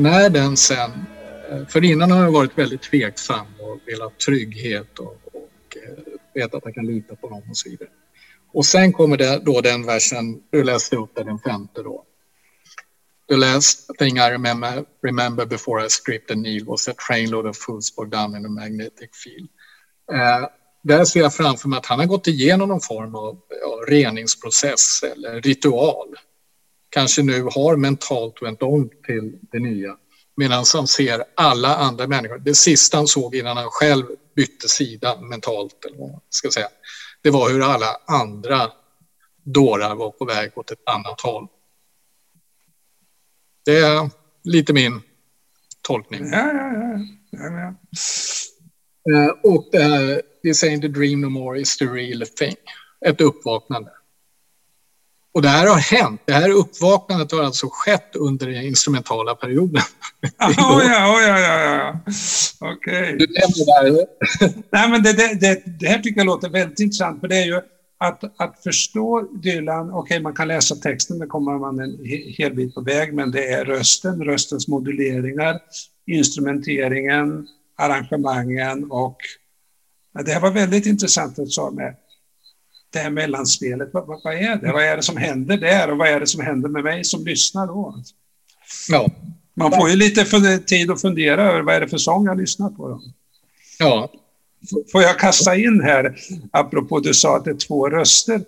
När 0.04 0.30
den 0.30 0.56
sen, 0.56 0.90
eh, 1.50 1.66
för 1.66 1.84
innan 1.84 2.10
har 2.10 2.22
jag 2.22 2.32
varit 2.32 2.58
väldigt 2.58 2.82
tveksam 2.82 3.46
och 3.60 3.80
velat 3.86 4.18
trygghet 4.18 4.98
och, 4.98 5.16
och 5.32 5.76
eh, 5.76 6.04
veta 6.34 6.56
att 6.56 6.62
jag 6.64 6.74
kan 6.74 6.86
lita 6.86 7.16
på 7.16 7.28
någon 7.28 7.50
och 7.50 7.56
så 7.56 7.70
vidare. 7.70 7.88
Och 8.52 8.66
sen 8.66 8.92
kommer 8.92 9.16
det 9.16 9.40
då 9.44 9.60
den 9.60 9.86
versen, 9.86 10.42
du 10.50 10.64
läste 10.64 10.96
upp 10.96 11.14
den 11.14 11.38
femte 11.38 11.82
då. 11.82 12.04
The 13.28 13.36
last 13.36 13.90
thing 13.98 14.16
I 14.16 14.30
remember, 14.30 14.84
remember 15.02 15.46
before 15.46 15.86
I 15.86 15.90
stripped 15.90 16.28
the 16.28 16.34
kneel 16.34 16.64
was 16.64 16.88
a 16.88 16.92
trainload 17.08 17.46
of 17.46 17.56
fools 17.56 17.86
spoke 17.86 18.16
down 18.16 18.36
in 18.36 18.46
a 18.46 18.48
magnetic 18.48 19.10
field. 19.24 19.48
Eh, 20.12 20.48
där 20.82 21.04
ser 21.04 21.20
jag 21.20 21.34
framför 21.34 21.68
mig 21.68 21.76
att 21.76 21.86
han 21.86 21.98
har 21.98 22.06
gått 22.06 22.26
igenom 22.26 22.68
någon 22.68 22.80
form 22.80 23.14
av 23.14 23.38
ja, 23.60 23.94
reningsprocess 23.94 25.02
eller 25.02 25.40
ritual 25.40 26.08
kanske 26.94 27.22
nu 27.22 27.42
har 27.42 27.76
mentalt 27.76 28.42
vänt 28.42 28.62
om 28.62 28.90
till 29.06 29.38
det 29.52 29.58
nya. 29.58 29.96
Medan 30.36 30.64
han 30.74 30.86
ser 30.86 31.24
alla 31.34 31.76
andra 31.76 32.06
människor. 32.06 32.38
Det 32.38 32.54
sista 32.54 32.96
han 32.96 33.06
såg 33.06 33.34
innan 33.34 33.56
han 33.56 33.70
själv 33.70 34.04
bytte 34.36 34.68
sida 34.68 35.20
mentalt, 35.20 35.84
eller 35.84 35.98
vad 35.98 36.10
man 36.10 36.20
ska 36.28 36.50
säga, 36.50 36.68
det 37.22 37.30
var 37.30 37.50
hur 37.50 37.62
alla 37.62 37.96
andra 38.06 38.70
dårar 39.42 39.94
var 39.94 40.10
på 40.10 40.24
väg 40.24 40.58
åt 40.58 40.70
ett 40.70 40.88
annat 40.90 41.20
håll. 41.20 41.48
Det 43.64 43.78
är 43.78 44.10
lite 44.44 44.72
min 44.72 45.02
tolkning. 45.82 46.30
Ja, 46.32 46.52
ja, 46.52 46.98
ja. 47.30 47.38
ja. 47.40 47.74
Eh, 49.14 49.52
och 49.52 49.68
det 49.72 49.82
här, 49.82 50.22
this 50.42 50.64
ain't 50.64 50.86
a 50.86 50.88
dream 50.88 51.20
no 51.20 51.28
more, 51.28 51.60
is 51.60 51.76
the 51.76 51.84
real 51.84 52.26
thing. 52.26 52.56
Ett 53.06 53.20
uppvaknande. 53.20 53.90
Och 55.34 55.42
det 55.42 55.48
här 55.48 55.66
har 55.66 55.76
hänt. 55.76 56.20
Det 56.24 56.32
här 56.32 56.50
uppvaknandet 56.50 57.32
har 57.32 57.42
alltså 57.42 57.66
skett 57.72 58.16
under 58.16 58.46
den 58.46 58.62
instrumentala 58.62 59.34
perioden. 59.34 59.82
Oh, 60.22 60.82
ja, 60.84 61.22
ja, 61.22 61.38
ja, 61.38 61.60
ja. 61.60 62.00
Okej. 62.60 63.14
Okay. 63.14 63.26
Nej, 64.72 64.90
men 64.90 65.02
det, 65.02 65.12
det, 65.12 65.34
det, 65.40 65.62
det, 65.80 65.86
här 65.86 65.98
tycker 65.98 66.20
jag 66.20 66.26
låter 66.26 66.48
väldigt 66.48 66.80
intressant, 66.80 67.20
för 67.20 67.28
det 67.28 67.36
är 67.36 67.46
ju 67.46 67.60
att, 67.98 68.40
att 68.40 68.62
förstå 68.62 69.28
Dylan, 69.42 69.90
okej, 69.90 69.98
okay, 69.98 70.20
man 70.20 70.34
kan 70.34 70.48
läsa 70.48 70.74
texten, 70.74 71.18
det 71.18 71.26
kommer 71.26 71.58
man 71.58 71.80
en 71.80 71.98
hel 72.38 72.54
bit 72.54 72.74
på 72.74 72.80
väg, 72.80 73.14
men 73.14 73.30
det 73.30 73.48
är 73.48 73.64
rösten, 73.64 74.24
röstens 74.24 74.68
moduleringar, 74.68 75.60
instrumenteringen, 76.06 77.46
arrangemangen 77.78 78.90
och 78.90 79.16
det 80.24 80.32
här 80.32 80.40
var 80.40 80.50
väldigt 80.50 80.86
intressant 80.86 81.38
att 81.38 81.50
sa 81.50 81.70
med 81.70 81.96
det 82.94 83.00
här 83.00 83.10
mellanspelet, 83.10 83.90
vad, 83.92 84.06
vad, 84.06 84.34
är 84.34 84.56
det? 84.56 84.72
Vad 84.72 84.84
är 84.84 84.96
det 84.96 85.02
som 85.02 85.16
händer 85.16 85.56
där 85.56 85.90
och 85.90 85.98
vad 85.98 86.08
är 86.08 86.20
det 86.20 86.26
som 86.26 86.40
händer 86.40 86.68
med 86.68 86.84
mig 86.84 87.04
som 87.04 87.24
lyssnar 87.24 87.66
då? 87.66 88.02
Ja. 88.88 89.10
Man 89.56 89.72
får 89.72 89.90
ju 89.90 89.96
lite 89.96 90.58
tid 90.58 90.90
att 90.90 91.00
fundera 91.00 91.42
över 91.42 91.62
vad 91.62 91.74
är 91.74 91.80
det 91.80 91.88
för 91.88 91.98
sång 91.98 92.26
jag 92.26 92.40
lyssnar 92.40 92.70
på. 92.70 92.88
Då? 92.88 93.00
Ja. 93.78 94.10
Får 94.92 95.02
jag 95.02 95.18
kasta 95.18 95.56
in 95.56 95.80
här, 95.82 96.16
apropå 96.50 97.00
du 97.00 97.14
sa 97.14 97.36
att 97.36 97.44
det 97.44 97.50
är 97.50 97.54
två 97.54 97.88
röster. 97.88 98.40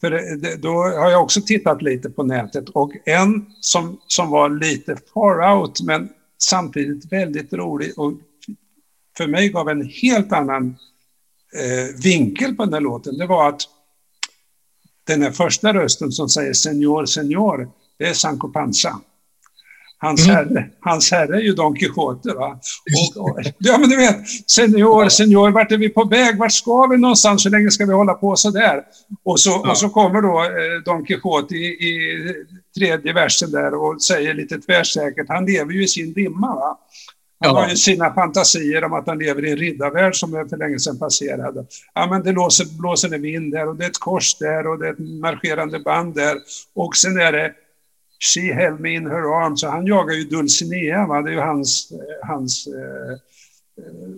För 0.00 0.10
det, 0.10 0.62
då 0.62 0.72
har 0.72 1.10
jag 1.10 1.22
också 1.22 1.40
tittat 1.40 1.82
lite 1.82 2.10
på 2.10 2.22
nätet 2.22 2.68
och 2.68 2.92
en 3.04 3.46
som, 3.60 4.00
som 4.06 4.30
var 4.30 4.50
lite 4.50 4.96
far 5.14 5.58
out 5.58 5.80
men 5.80 6.08
samtidigt 6.38 7.12
väldigt 7.12 7.52
rolig 7.52 7.98
och 7.98 8.12
för 9.16 9.26
mig 9.26 9.48
gav 9.48 9.68
en 9.68 9.88
helt 9.88 10.32
annan 10.32 10.76
eh, 11.54 12.02
vinkel 12.02 12.54
på 12.54 12.64
den 12.64 12.74
här 12.74 12.80
låten. 12.80 13.18
Det 13.18 13.26
var 13.26 13.48
att 13.48 13.62
den 15.06 15.22
här 15.22 15.30
första 15.30 15.74
rösten 15.74 16.12
som 16.12 16.28
säger 16.28 16.52
Senor, 16.52 17.06
Senor, 17.06 17.68
det 17.98 18.04
är 18.04 18.14
Sancho 18.14 18.48
Panza. 18.48 19.00
Hans, 19.98 20.24
mm. 20.24 20.36
herre, 20.36 20.70
hans 20.80 21.10
herre 21.12 21.36
är 21.36 21.40
ju 21.40 21.52
Don 21.52 21.74
Quijote. 21.74 22.28
Va? 22.34 22.60
Och, 23.16 23.22
och, 23.22 23.40
ja, 23.58 23.78
men 23.78 23.88
du 23.88 23.96
vet, 23.96 24.16
Senor, 24.46 25.08
Senor, 25.08 25.50
vart 25.50 25.72
är 25.72 25.78
vi 25.78 25.88
på 25.88 26.04
väg? 26.04 26.38
Vart 26.38 26.52
ska 26.52 26.86
vi 26.86 26.96
någonstans? 26.96 27.46
Hur 27.46 27.50
länge 27.50 27.70
ska 27.70 27.86
vi 27.86 27.92
hålla 27.92 28.14
på 28.14 28.36
så 28.36 28.50
där? 28.50 28.82
Och 29.24 29.40
så, 29.40 29.50
ja. 29.50 29.70
och 29.70 29.78
så 29.78 29.88
kommer 29.88 30.22
då 30.22 30.42
eh, 30.42 30.82
Don 30.84 31.04
Quijote 31.04 31.54
i, 31.54 31.66
i, 31.66 32.34
tredje 32.78 33.12
versen 33.12 33.50
där 33.50 33.74
och 33.74 34.02
säger 34.02 34.34
lite 34.34 34.58
tvärsäkert, 34.58 35.26
han 35.28 35.46
lever 35.46 35.72
ju 35.72 35.84
i 35.84 35.88
sin 35.88 36.12
dimma. 36.12 36.54
Va? 36.54 36.78
Han 37.40 37.56
har 37.56 37.68
ju 37.68 37.76
sina 37.76 38.14
fantasier 38.14 38.84
om 38.84 38.92
att 38.92 39.06
han 39.06 39.18
lever 39.18 39.44
i 39.44 39.50
en 39.50 39.56
riddarvärld 39.56 40.16
som 40.16 40.34
är 40.34 40.44
för 40.44 40.56
länge 40.56 40.78
sedan 40.78 40.98
passerade. 40.98 41.66
Ja, 41.94 42.06
men 42.10 42.22
det 42.22 42.32
blåser, 42.32 42.66
blåser 42.78 43.14
en 43.14 43.22
vind 43.22 43.52
där 43.52 43.68
och 43.68 43.76
det 43.76 43.84
är 43.84 43.90
ett 43.90 44.00
kors 44.00 44.38
där 44.38 44.66
och 44.66 44.78
det 44.78 44.88
är 44.88 44.92
ett 44.92 44.98
marscherande 44.98 45.80
band 45.80 46.14
där. 46.14 46.36
Och 46.74 46.96
sen 46.96 47.20
är 47.20 47.32
det 47.32 47.52
She 48.20 48.52
held 48.52 48.80
me 48.80 48.94
in 48.94 49.06
her 49.06 49.44
arms. 49.44 49.60
Så 49.60 49.68
han 49.68 49.86
jagar 49.86 50.14
ju 50.14 50.24
Dulcinea, 50.24 51.06
va? 51.06 51.22
det 51.22 51.30
är 51.30 51.32
ju 51.32 51.40
hans, 51.40 51.92
hans 52.22 52.66
eh, 52.66 53.18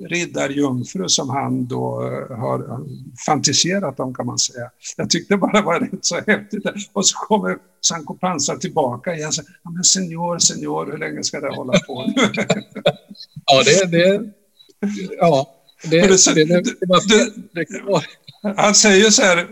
riddarjungfru 0.09 1.09
som 1.09 1.31
han 1.31 1.67
då 1.67 2.03
eh, 2.03 2.37
har 2.37 2.87
fantiserat 3.27 4.01
om 4.01 4.15
kan 4.15 4.27
man 4.27 4.39
säga. 4.39 4.71
Jag 4.97 5.11
tyckte 5.11 5.37
bara 5.37 5.53
det 5.53 5.63
var 5.63 5.81
rätt 5.81 6.05
så 6.05 6.21
häftigt. 6.27 6.67
Och 6.93 7.07
så 7.07 7.19
kommer 7.19 7.59
Sancho 7.81 8.15
Panza 8.15 8.57
tillbaka 8.57 9.15
igen. 9.15 9.33
Så, 9.33 9.43
ja, 9.65 9.71
men 9.71 9.85
senior, 9.85 10.39
senior, 10.39 10.87
hur 10.93 10.99
länge 10.99 11.25
ska 11.25 11.41
det 11.41 11.57
hålla 11.57 11.73
på? 11.73 12.13
ja, 13.47 13.63
det, 13.65 13.91
det, 13.91 14.31
ja, 15.19 15.49
det, 15.91 16.01
det, 16.01 16.45
det, 16.45 16.63
det, 17.55 17.67
det, 17.67 18.57
Han 18.57 18.75
säger 18.75 19.11
så 19.11 19.23
här, 19.23 19.47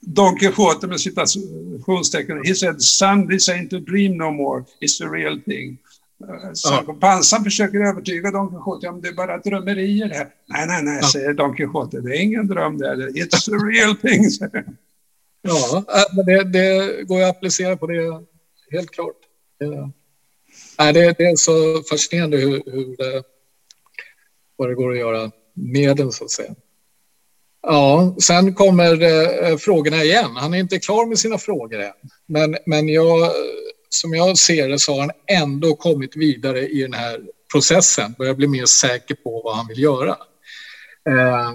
Don 0.00 0.38
Quixote 0.38 0.86
med 0.86 1.00
citationstecken, 1.00 2.44
he 2.44 2.54
said, 2.54 2.82
son, 2.82 3.28
this 3.28 3.48
ain't 3.48 3.76
a 3.76 3.80
dream 3.80 4.16
no 4.16 4.30
more, 4.30 4.64
it's 4.80 4.98
the 4.98 5.06
real 5.06 5.40
thing. 5.40 5.78
Så 6.54 6.94
Pansan 7.00 7.44
försöker 7.44 7.78
övertyga 7.78 8.30
Don 8.30 8.48
Quijote 8.48 8.88
om 8.88 9.00
det 9.00 9.08
är 9.08 9.12
bara 9.12 9.38
drömmerier 9.38 10.08
här. 10.08 10.28
Nej, 10.46 10.66
nej, 10.66 10.82
nej, 10.82 11.02
säger 11.02 11.34
Don 11.34 11.56
Quijote, 11.56 12.00
det 12.00 12.16
är 12.16 12.20
ingen 12.20 12.46
dröm 12.46 12.78
det, 12.78 12.94
it's 12.94 13.54
a 13.54 13.58
real 13.72 13.96
thing. 13.96 14.24
ja, 15.42 15.76
äh, 15.76 16.16
men 16.16 16.26
det, 16.26 16.44
det, 16.44 17.02
går 17.02 17.22
att 17.22 17.36
applicera 17.36 17.76
på 17.76 17.86
det 17.86 18.24
helt 18.70 18.90
klart. 18.90 19.16
Det, 19.58 20.92
det, 20.92 21.14
det 21.18 21.24
är 21.24 21.36
så 21.36 21.82
fascinerande 21.90 22.36
hur, 22.36 22.62
hur 22.66 22.96
det, 22.96 23.22
vad 24.56 24.68
det 24.68 24.74
går 24.74 24.92
att 24.92 24.98
göra 24.98 25.30
med 25.54 25.96
den 25.96 26.12
så 26.12 26.24
att 26.24 26.30
säga. 26.30 26.54
Ja, 27.62 28.16
sen 28.22 28.54
kommer 28.54 29.02
eh, 29.02 29.56
frågorna 29.56 29.96
igen. 29.96 30.30
Han 30.36 30.54
är 30.54 30.58
inte 30.58 30.78
klar 30.78 31.06
med 31.06 31.18
sina 31.18 31.38
frågor 31.38 31.80
än. 31.80 31.92
Men, 32.26 32.56
men 32.66 32.88
jag 32.88 33.30
som 33.94 34.14
jag 34.14 34.38
ser 34.38 34.68
det 34.68 34.78
så 34.78 34.92
har 34.92 35.00
han 35.00 35.10
ändå 35.26 35.76
kommit 35.76 36.16
vidare 36.16 36.68
i 36.68 36.82
den 36.82 36.92
här 36.92 37.20
processen, 37.52 38.14
börjar 38.18 38.34
bli 38.34 38.46
mer 38.46 38.64
säker 38.64 39.14
på 39.14 39.42
vad 39.44 39.56
han 39.56 39.66
vill 39.68 39.82
göra. 39.82 40.16
Uh, 41.08 41.50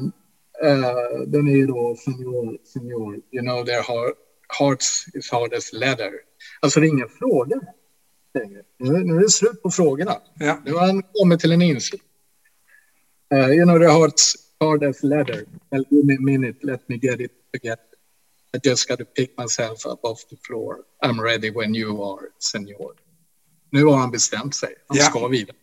uh, 0.64 1.22
den 1.28 1.48
är 1.48 1.56
ju 1.56 1.68
då 1.68 1.96
senior, 2.06 2.58
senior, 2.74 3.16
you 3.32 3.42
know 3.42 3.66
their 3.66 3.84
hearts 4.60 5.06
is 5.14 5.32
hard 5.32 5.54
as 5.54 5.74
leather. 5.74 6.12
Alltså 6.60 6.80
det 6.80 6.86
är 6.86 6.90
ingen 6.90 7.10
fråga 7.10 7.60
längre. 8.34 8.62
Nu, 8.80 9.04
nu 9.04 9.16
är 9.16 9.22
det 9.22 9.30
slut 9.30 9.62
på 9.62 9.72
frågorna. 9.72 10.16
Ja. 10.40 10.62
Nu 10.66 10.74
har 10.74 10.88
han 10.88 11.04
kommit 11.14 11.40
till 11.40 11.52
en 11.52 11.62
insikt. 11.62 12.04
Uh, 13.34 13.50
you 13.50 13.66
know 13.66 13.80
their 13.80 14.00
hearts 14.00 14.34
hard 14.60 14.84
as 14.84 15.04
leather. 15.04 15.46
Give 15.90 16.06
me 16.06 16.16
a 16.16 16.20
minute, 16.20 16.60
let 16.66 16.90
me 16.90 16.96
get 16.96 17.20
it 17.20 17.32
together. 17.54 17.97
I 18.54 18.60
just 18.70 18.88
got 18.88 19.00
to 19.00 19.06
pick 19.06 19.38
myself 19.38 19.86
up 19.86 20.06
off 20.06 20.28
the 20.30 20.38
floor. 20.48 20.78
I'm 21.04 21.22
ready 21.22 21.52
when 21.52 21.76
you 21.76 22.04
are, 22.04 22.28
senior. 22.40 22.94
Nu 23.70 23.86
har 23.86 23.98
han 23.98 24.12
bestämt 24.12 24.56
sig. 24.56 24.76
Han 24.88 24.98
ja. 24.98 25.04
ska 25.04 25.28
vidare. 25.28 25.56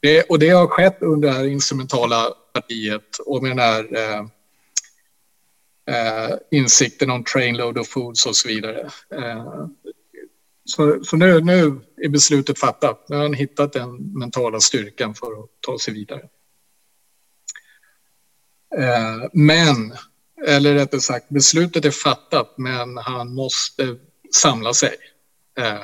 Det, 0.00 0.22
och 0.22 0.38
det 0.38 0.48
har 0.48 0.66
skett 0.66 1.02
under 1.02 1.28
det 1.28 1.34
här 1.34 1.46
instrumentala 1.46 2.34
partiet 2.52 3.18
och 3.26 3.42
med 3.42 3.50
den 3.50 3.58
här 3.58 3.96
eh, 3.96 4.26
eh, 5.90 6.36
insikten 6.50 7.10
om 7.10 7.24
trainload 7.24 7.78
of 7.78 7.88
foods 7.88 8.26
och 8.26 8.36
så 8.36 8.48
vidare. 8.48 8.90
Eh, 9.10 9.66
så, 10.64 11.04
så 11.04 11.16
nu, 11.16 11.40
nu 11.40 11.80
är 11.96 12.08
beslutet 12.08 12.58
fattat. 12.58 13.08
Nu 13.08 13.16
har 13.16 13.22
han 13.22 13.34
hittat 13.34 13.72
den 13.72 14.18
mentala 14.18 14.60
styrkan 14.60 15.14
för 15.14 15.26
att 15.26 15.50
ta 15.60 15.78
sig 15.78 15.94
vidare. 15.94 16.28
Eh, 18.76 19.28
men, 19.32 19.96
eller 20.46 20.74
rättare 20.74 21.00
sagt, 21.00 21.28
beslutet 21.28 21.84
är 21.84 21.90
fattat 21.90 22.54
men 22.56 22.96
han 22.96 23.34
måste 23.34 23.96
samla 24.34 24.74
sig 24.74 24.96
eh, 25.58 25.74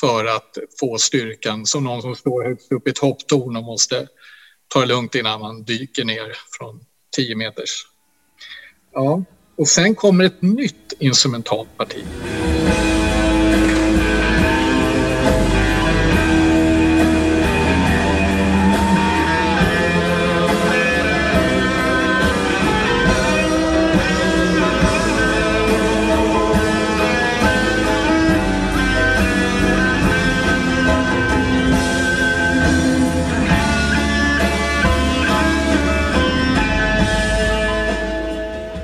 för 0.00 0.24
att 0.24 0.58
få 0.80 0.98
styrkan 0.98 1.66
som 1.66 1.84
någon 1.84 2.02
som 2.02 2.16
står 2.16 2.44
högst 2.44 2.72
upp 2.72 2.86
i 2.86 2.90
ett 2.90 2.98
hopptorn 2.98 3.56
och 3.56 3.64
måste 3.64 4.08
ta 4.68 4.80
det 4.80 4.86
lugnt 4.86 5.14
innan 5.14 5.40
man 5.40 5.64
dyker 5.64 6.04
ner 6.04 6.36
från 6.58 6.80
10 7.16 7.36
meters. 7.36 7.86
Ja, 8.92 9.24
och 9.56 9.68
sen 9.68 9.94
kommer 9.94 10.24
ett 10.24 10.42
nytt 10.42 10.92
instrumentalt 10.98 11.76
parti. 11.76 12.04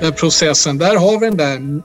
Eh, 0.03 0.13
processen. 0.13 0.77
Där 0.77 0.95
har 0.95 1.19
vi 1.19 1.25
den 1.25 1.37
där 1.37 1.83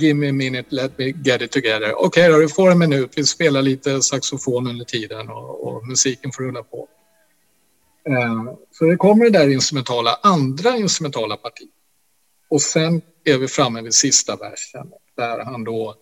Give 0.00 0.14
me 0.14 0.28
a 0.28 0.32
minute, 0.32 0.74
let 0.74 0.98
me 0.98 1.04
get 1.24 1.42
it 1.42 1.52
together. 1.52 1.92
Okej 1.92 2.06
okay, 2.06 2.28
då, 2.28 2.38
du 2.38 2.48
får 2.48 2.70
en 2.70 2.78
minut. 2.78 3.12
Vi 3.16 3.24
spelar 3.24 3.62
lite 3.62 4.02
saxofon 4.02 4.66
under 4.66 4.84
tiden 4.84 5.28
och, 5.28 5.66
och 5.66 5.86
musiken 5.86 6.32
får 6.32 6.42
rulla 6.42 6.62
på. 6.62 6.88
Eh, 8.08 8.54
så 8.70 8.84
det 8.84 8.96
kommer 8.96 9.24
det 9.24 9.30
där 9.30 9.48
instrumentala, 9.48 10.18
andra 10.22 10.76
instrumentala 10.76 11.36
partiet. 11.36 11.70
Och 12.50 12.62
sen 12.62 13.02
är 13.24 13.38
vi 13.38 13.48
framme 13.48 13.82
vid 13.82 13.94
sista 13.94 14.36
versen 14.36 14.86
där 15.16 15.44
han 15.44 15.64
då 15.64 15.94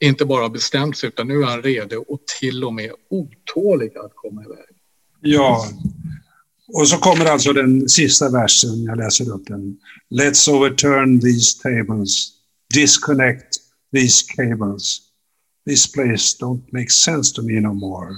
inte 0.00 0.24
bara 0.24 0.42
har 0.42 0.48
bestämt 0.48 0.98
sig 0.98 1.08
utan 1.08 1.28
nu 1.28 1.42
är 1.42 1.46
han 1.46 1.62
redo 1.62 2.04
och 2.08 2.20
till 2.40 2.64
och 2.64 2.74
med 2.74 2.92
otålig 3.10 3.96
att 3.96 4.12
komma 4.14 4.44
iväg. 4.44 4.76
Ja, 5.20 5.64
och 6.72 6.88
så 6.88 6.96
kommer 6.96 7.24
alltså 7.24 7.52
den 7.52 7.88
sista 7.88 8.30
versen, 8.30 8.84
jag 8.84 8.98
läser 8.98 9.30
upp 9.30 9.46
den. 9.46 9.76
Let's 10.10 10.50
overturn 10.50 11.20
these 11.20 11.62
tables, 11.62 12.32
disconnect 12.74 13.60
these 13.92 14.22
cables. 14.36 15.00
This 15.66 15.92
place 15.92 16.36
don't 16.40 16.72
make 16.72 16.90
sense 16.90 17.34
to 17.34 17.42
me 17.42 17.60
no 17.60 17.74
more. 17.74 18.14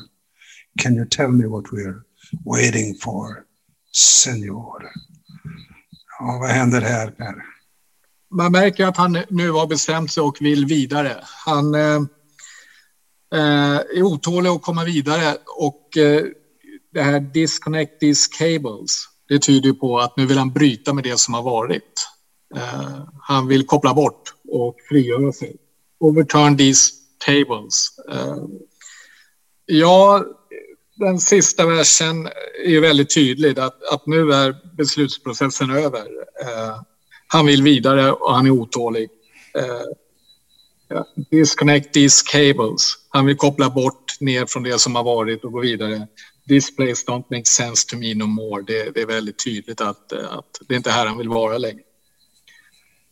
Can 0.79 0.97
you 0.97 1.07
tell 1.07 1.29
me 1.29 1.47
what 1.47 1.65
we're 1.73 2.03
waiting 2.45 2.95
for, 2.95 3.45
Senor? 3.93 4.91
Ja, 6.19 6.39
vad 6.41 6.51
händer 6.51 6.81
här, 6.81 7.11
Per? 7.11 7.35
Man 8.31 8.53
märker 8.53 8.87
att 8.87 8.97
han 8.97 9.19
nu 9.29 9.51
har 9.51 9.67
bestämt 9.67 10.13
sig 10.13 10.23
och 10.23 10.37
vill 10.41 10.67
vidare. 10.67 11.17
Han 11.47 11.75
eh, 11.75 12.03
eh 13.35 13.77
är 13.77 14.03
otålig 14.03 14.51
att 14.51 14.63
komma 14.63 14.85
vidare 14.85 15.37
och 15.59 15.97
eh, 15.97 16.23
det 16.93 17.03
här 17.03 17.21
disconnect 17.21 18.01
these 18.01 18.29
cables, 18.39 19.09
det 19.29 19.39
tyder 19.39 19.73
på 19.73 19.99
att 19.99 20.17
nu 20.17 20.27
vill 20.27 20.39
han 20.39 20.53
bryta 20.53 20.93
med 20.93 21.05
det 21.05 21.19
som 21.19 21.35
har 21.35 21.43
varit. 21.43 22.09
Uh, 22.57 23.09
han 23.21 23.49
vill 23.49 23.67
koppla 23.67 23.95
bort 23.95 24.35
och 24.49 24.77
frigöra 24.89 25.33
sig. 25.33 25.57
Overturn 26.01 26.57
these 26.57 26.91
tables. 27.27 27.89
Uh, 28.13 28.17
eh, 28.17 28.37
ja, 29.67 30.25
den 30.97 31.19
sista 31.19 31.67
versen 31.67 32.29
är 32.67 32.81
väldigt 32.81 33.15
tydlig 33.15 33.59
att, 33.59 33.83
att 33.93 34.07
nu 34.07 34.33
är 34.33 34.77
beslutsprocessen 34.77 35.71
över. 35.71 36.03
Uh, 36.43 36.83
han 37.27 37.47
vill 37.47 37.63
vidare 37.63 38.13
och 38.13 38.35
han 38.35 38.47
är 38.47 38.51
otålig. 38.51 39.09
disconnect 41.31 41.93
these 41.93 42.23
cables. 42.33 42.95
Han 43.09 43.27
vill 43.27 43.37
koppla 43.37 43.71
bort 43.71 44.21
ner 44.21 44.47
från 44.47 44.63
det 44.63 44.81
som 44.81 44.95
har 44.95 45.05
varit 45.05 45.45
och 45.45 45.53
gå 45.53 45.61
vidare 45.61 46.09
this 46.49 46.77
place 46.77 47.05
don't 47.07 47.25
make 47.31 47.47
sense 47.47 47.87
to 47.89 47.97
me 47.97 48.15
no 48.15 48.27
more. 48.27 48.63
Det, 48.67 48.91
det 48.95 49.01
är 49.01 49.07
väldigt 49.07 49.45
tydligt 49.45 49.81
att, 49.81 50.13
att 50.13 50.61
det 50.69 50.75
är 50.75 50.77
inte 50.77 50.91
här 50.91 51.07
han 51.07 51.19
vill 51.19 51.29
vara 51.29 51.59
längre. 51.59 51.83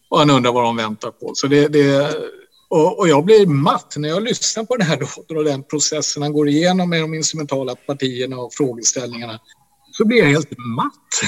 Och 0.08 0.18
han 0.18 0.30
undrar 0.30 0.52
vad 0.52 0.64
de 0.64 0.76
väntar 0.76 1.10
på. 1.10 1.32
Så 1.34 1.46
det, 1.46 1.68
det, 1.68 2.14
och, 2.68 2.98
och, 2.98 3.08
jag 3.08 3.24
blir 3.24 3.46
matt 3.46 3.94
när 3.96 4.08
jag 4.08 4.22
lyssnar 4.22 4.64
på 4.64 4.76
den 4.76 4.86
här 4.86 5.00
låten 5.00 5.36
och 5.36 5.44
den 5.44 5.62
processen 5.62 6.22
han 6.22 6.32
går 6.32 6.48
igenom 6.48 6.90
med 6.90 7.00
de 7.00 7.14
instrumentala 7.14 7.74
partierna 7.74 8.38
och 8.38 8.54
frågeställningarna. 8.54 9.40
Så 9.92 10.04
blir 10.04 10.18
jag 10.18 10.26
helt 10.26 10.58
matt. 10.58 11.20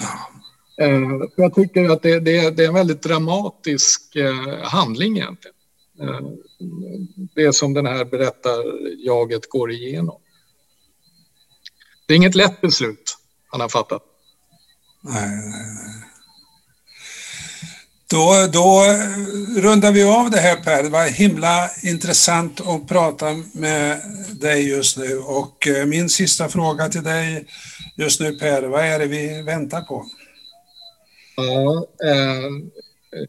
Ja. 0.00 0.30
Eh, 0.84 1.00
jag 1.36 1.54
tycker 1.54 1.88
att 1.88 2.02
det, 2.02 2.20
det, 2.20 2.50
det, 2.50 2.64
är 2.64 2.68
en 2.68 2.74
väldigt 2.74 3.02
dramatisk 3.02 4.16
eh, 4.16 4.62
handling 4.62 5.16
egentligen. 5.16 5.56
Eh, 6.00 6.20
det 7.34 7.52
som 7.52 7.74
den 7.74 7.86
här 7.86 8.04
berättarjaget 8.04 9.48
går 9.48 9.70
igenom. 9.70 10.20
Det 12.06 12.14
är 12.14 12.16
inget 12.16 12.34
lätt 12.34 12.60
beslut 12.60 13.16
han 13.48 13.60
har 13.60 13.68
fattat. 13.68 14.02
Nej, 15.00 15.28
nej, 15.28 15.50
nej. 15.50 16.04
Då, 18.10 18.48
då 18.52 18.84
rundar 19.60 19.92
vi 19.92 20.02
av 20.02 20.30
det 20.30 20.40
här 20.40 20.56
Per. 20.56 20.82
Det 20.82 20.88
var 20.88 21.06
himla 21.06 21.70
intressant 21.82 22.60
att 22.60 22.88
prata 22.88 23.26
med 23.52 24.00
dig 24.40 24.68
just 24.68 24.96
nu. 24.96 25.18
Och 25.18 25.66
eh, 25.68 25.86
min 25.86 26.08
sista 26.08 26.48
fråga 26.48 26.88
till 26.88 27.02
dig 27.02 27.46
just 27.96 28.20
nu 28.20 28.38
Per, 28.38 28.62
vad 28.62 28.84
är 28.84 28.98
det 28.98 29.06
vi 29.06 29.42
väntar 29.42 29.80
på? 29.80 30.06
Ja, 31.36 31.86
eh, 32.08 32.50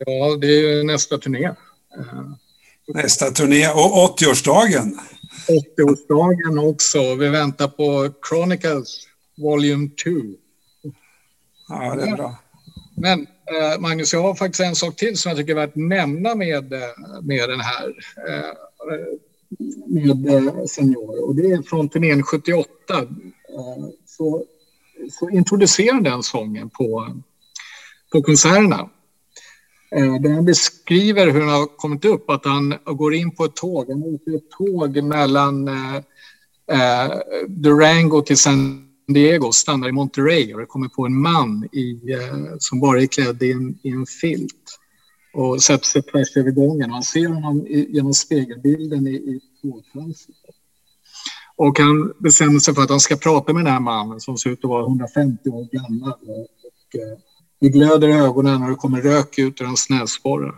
ja 0.05 0.38
det 0.41 0.47
är 0.47 0.84
nästa 0.84 1.17
turné. 1.17 1.51
Nästa 2.88 3.32
turné 3.32 3.69
och 3.69 4.19
80-årsdagen. 4.19 4.99
80-årsdagen 5.48 6.70
också. 6.70 7.16
Vi 7.16 7.30
väntar 7.30 7.68
på 7.68 8.14
Chronicles 8.30 9.08
Volume 9.38 9.89
2. 10.04 10.10
Ja, 11.70 11.96
det 11.96 12.10
är 12.10 12.16
bra. 12.16 12.36
Men 12.98 13.20
eh, 13.22 13.80
Magnus, 13.80 14.14
jag 14.14 14.22
har 14.22 14.36
faktiskt 14.36 14.62
en 14.62 14.76
sak 14.76 14.96
till 14.96 15.18
som 15.18 15.30
jag 15.30 15.38
tycker 15.38 15.52
är 15.52 15.56
värt 15.56 15.70
att 15.70 15.76
nämna 15.76 16.36
med, 16.36 16.74
eh, 16.74 16.80
med 17.22 17.50
den 17.50 17.60
här 17.60 17.88
eh, 18.28 18.54
med 19.88 20.70
Senior. 20.70 21.28
Och 21.28 21.36
det 21.36 21.52
är 21.52 21.62
från 21.62 21.89
turnén 21.89 22.24
78. 22.24 22.70
Eh, 22.89 23.86
så, 24.06 24.46
så 25.12 25.30
introducerar 25.30 26.02
den 26.02 26.24
sången 26.24 26.70
på, 26.70 27.16
på 28.12 28.22
konserterna. 28.22 28.89
Eh, 29.92 30.22
där 30.22 30.30
han 30.30 30.46
beskriver 30.46 31.32
hur 31.32 31.42
han 31.42 31.50
har 31.50 31.78
kommit 31.78 32.06
upp, 32.06 32.30
att 32.30 32.46
han 32.46 32.74
går 32.86 33.14
in 33.14 33.32
på 33.32 33.46
ett 33.46 33.56
tåg. 33.56 33.90
Han 33.90 34.04
åker 34.04 34.36
ett 34.36 34.50
tåg 34.50 35.04
mellan 35.04 35.68
eh, 35.68 35.96
eh, 36.72 37.12
Durango 37.48 38.22
till 38.22 38.38
San 38.38 38.86
Diego, 39.08 39.52
stannar 39.52 39.90
i 39.90 39.92
Monterrey 39.92 40.54
och 40.54 40.60
det 40.60 40.66
kommer 40.66 40.88
på 40.88 41.06
en 41.06 41.22
man 41.22 41.70
i, 41.72 42.12
eh, 42.14 42.56
som 42.60 42.80
bara 42.80 43.02
är 43.02 43.06
klädd 43.06 43.44
i 43.44 43.52
en, 43.52 43.80
i 43.84 43.90
en 43.90 44.06
filt 44.06 44.80
och 45.34 45.64
sätter 45.64 45.86
sig 45.86 46.02
tvärs 46.02 46.38
över 46.38 46.52
gången. 46.52 46.92
Han 46.92 47.04
ser 47.04 47.28
honom 47.28 47.68
i, 47.68 47.88
genom 47.96 48.14
spegelbilden 48.14 49.08
i, 49.08 49.12
i 49.12 49.42
tågfönstret. 49.62 50.38
Och 51.56 51.80
han 51.80 52.14
bestämmer 52.20 52.60
sig 52.60 52.76
för 52.76 52.82
att 52.82 52.90
han 52.90 53.00
ska 53.00 53.16
prata 53.16 53.54
med 53.54 53.66
den 53.66 53.74
här 53.74 53.80
mannen 53.80 54.20
som 54.20 54.38
ser 54.38 54.50
ut 54.50 54.64
att 54.64 54.70
vara 54.70 54.86
150 54.86 55.50
år 55.50 55.68
gammal. 55.72 56.14
Och, 56.28 56.40
och 56.40 56.96
eh, 56.96 57.18
det 57.66 57.70
glöder 57.70 58.07
i 58.07 58.13
ögonen 58.13 58.63
och 58.63 58.70
det 58.70 58.76
kommer 58.76 59.01
rök 59.01 59.38
ut 59.38 59.61
ur 59.61 59.66
hans 59.66 59.89
näsborrar. 59.89 60.55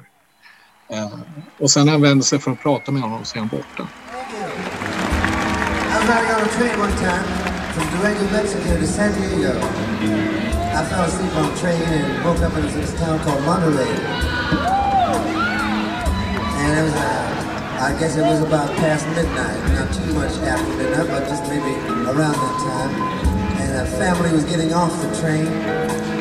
Uh, 0.91 0.97
eh, 0.97 1.19
och 1.59 1.71
sen 1.71 1.85
när 1.85 1.91
han 1.91 2.01
vänder 2.01 2.25
sig 2.25 2.39
för 2.39 2.51
att 2.51 2.61
prata 2.61 2.91
med 2.91 3.01
honom 3.01 3.25
så 3.25 3.35
är 3.35 3.39
han 3.39 3.47
borta. 3.47 3.87
I 5.89 5.99
was 5.99 6.09
riding 6.09 6.31
on 6.35 6.41
a 6.41 6.51
train 6.57 6.79
one 6.79 6.95
time 7.05 7.25
from 7.73 7.85
Durango, 7.91 8.25
Mexico 8.31 8.79
to 8.79 8.87
San 8.87 9.11
Diego. 9.15 9.53
I 10.79 10.83
fell 10.89 11.05
asleep 11.09 11.35
on 11.35 11.45
a 11.51 11.55
train 11.55 11.81
and 11.81 12.25
woke 12.25 12.41
up 12.47 12.57
in 12.57 12.65
this 12.81 12.93
town 12.99 13.19
called 13.19 13.43
Monterey. 13.45 13.93
And 16.61 16.69
it 16.79 16.83
was, 16.87 16.93
uh, 16.93 17.87
I 17.87 17.99
guess 17.99 18.17
it 18.17 18.25
was 18.31 18.41
about 18.41 18.69
past 18.83 19.07
midnight, 19.15 19.59
not 19.79 19.93
too 19.93 20.13
much 20.13 20.35
after 20.53 20.73
midnight, 20.77 21.07
but 21.07 21.23
just 21.29 21.43
maybe 21.43 21.73
around 22.11 22.37
that 22.43 22.57
time. 22.69 22.91
And 23.61 23.87
a 23.87 23.91
family 23.97 24.31
was 24.33 24.43
getting 24.43 24.73
off 24.73 24.93
the 25.01 25.09
train. 25.21 26.16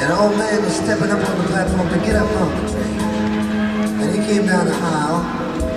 And 0.00 0.10
an 0.10 0.18
old 0.18 0.38
man 0.38 0.62
was 0.64 0.74
stepping 0.74 1.10
up 1.10 1.20
on 1.28 1.36
the 1.36 1.44
platform 1.44 1.86
to 1.90 1.98
get 1.98 2.16
up 2.16 2.30
on 2.40 2.48
the 2.64 2.72
train. 2.72 3.00
And 4.00 4.08
he 4.16 4.26
came 4.26 4.46
down 4.46 4.64
the 4.64 4.72
aisle 4.72 5.20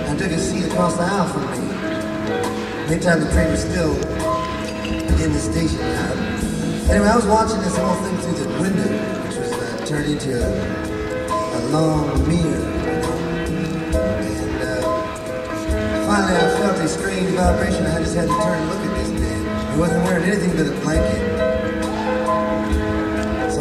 and 0.08 0.18
took 0.18 0.32
a 0.32 0.38
seat 0.38 0.64
across 0.64 0.96
the 0.96 1.02
aisle 1.02 1.28
from 1.28 1.44
me. 1.52 1.58
Meantime, 2.88 3.20
the 3.20 3.30
train 3.32 3.50
was 3.50 3.60
still 3.60 3.92
in 5.20 5.30
the 5.30 5.38
station 5.38 5.78
yard. 5.78 6.16
Anyway, 6.88 7.06
I 7.06 7.16
was 7.16 7.26
watching 7.26 7.60
this 7.60 7.76
whole 7.76 7.96
thing 7.96 8.16
through 8.24 8.44
the 8.44 8.48
window, 8.62 8.88
which 9.28 9.36
was 9.36 9.52
uh, 9.52 9.84
turned 9.84 10.10
into 10.10 10.40
a, 10.40 10.48
a 11.28 11.60
long 11.68 12.26
mirror. 12.26 12.64
And 14.24 14.62
uh, 14.62 14.80
finally 16.06 16.36
I 16.36 16.48
felt 16.60 16.78
a 16.78 16.88
strange 16.88 17.28
vibration. 17.36 17.84
I 17.84 17.98
just 17.98 18.14
had 18.16 18.28
to 18.28 18.34
turn 18.40 18.58
and 18.58 18.70
look 18.70 18.80
at 18.88 18.94
this 18.96 19.20
man. 19.20 19.72
He 19.74 19.78
wasn't 19.78 20.02
wearing 20.04 20.24
anything 20.24 20.56
but 20.56 20.66
a 20.66 20.80
blanket. 20.80 21.53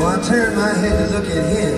So 0.04 0.10
I 0.10 0.20
turned 0.20 0.58
my 0.58 0.68
head 0.68 1.00
to 1.00 1.16
look 1.16 1.24
at 1.32 1.48
him. 1.48 1.78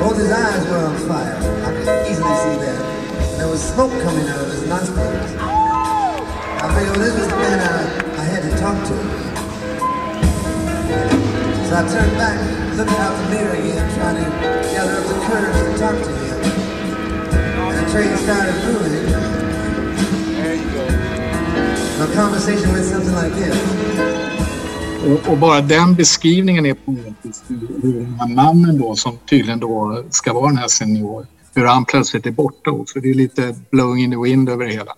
Both 0.00 0.16
his 0.16 0.32
eyes 0.32 0.64
were 0.64 0.78
on 0.78 0.96
fire. 1.04 1.36
I 1.36 1.70
could 1.76 2.08
easily 2.08 2.34
see 2.40 2.56
that. 2.64 3.36
There 3.36 3.48
was 3.48 3.60
smoke 3.60 3.92
coming 4.00 4.26
out 4.26 4.40
of 4.40 4.48
his 4.48 4.66
nostrils. 4.66 5.36
I 5.36 6.72
figured 6.72 6.96
well, 6.96 7.04
this 7.04 7.12
was 7.20 7.28
the 7.28 7.36
man 7.36 7.60
I, 7.60 7.84
I 8.16 8.24
had 8.24 8.48
to 8.48 8.52
talk 8.56 8.80
to. 8.88 8.96
So 11.68 11.76
I 11.76 11.84
turned 11.84 12.16
back, 12.16 12.40
looking 12.80 12.96
out 12.96 13.12
the 13.12 13.28
mirror 13.28 13.52
again, 13.52 13.84
trying 13.92 14.16
to 14.16 14.30
gather 14.72 14.96
up 14.96 15.04
the 15.04 15.20
courage 15.28 15.52
to 15.52 15.76
talk 15.76 16.00
to 16.00 16.12
him. 16.16 16.38
And 17.60 17.76
the 17.76 17.92
train 17.92 18.16
started 18.24 18.56
moving. 18.64 19.04
There 20.32 20.54
you 20.56 20.64
go. 20.72 20.80
My 22.00 22.14
conversation 22.14 22.72
went 22.72 22.86
something 22.86 23.12
like 23.12 23.34
this. 23.34 24.35
Och, 25.06 25.38
bara 25.38 25.60
den 25.60 25.94
beskrivningen 25.94 26.66
är 26.66 26.74
poetisk. 26.74 27.42
Hur 27.82 27.92
den 27.92 28.16
här 28.20 28.28
mannen 28.28 28.78
då, 28.78 28.96
som 28.96 29.18
tydligen 29.30 29.60
då 29.60 30.04
ska 30.10 30.32
vara 30.32 30.46
den 30.46 30.58
här 30.58 30.68
senior, 30.68 31.26
hur 31.54 31.64
han 31.64 31.84
plötsligt 31.84 32.26
är 32.26 32.30
borta 32.30 32.70
också. 32.70 33.00
Det 33.00 33.10
är 33.10 33.14
lite 33.14 33.54
blowing 33.70 34.04
in 34.04 34.10
the 34.10 34.16
wind 34.16 34.48
över 34.48 34.64
det 34.64 34.72
hela. 34.72 34.92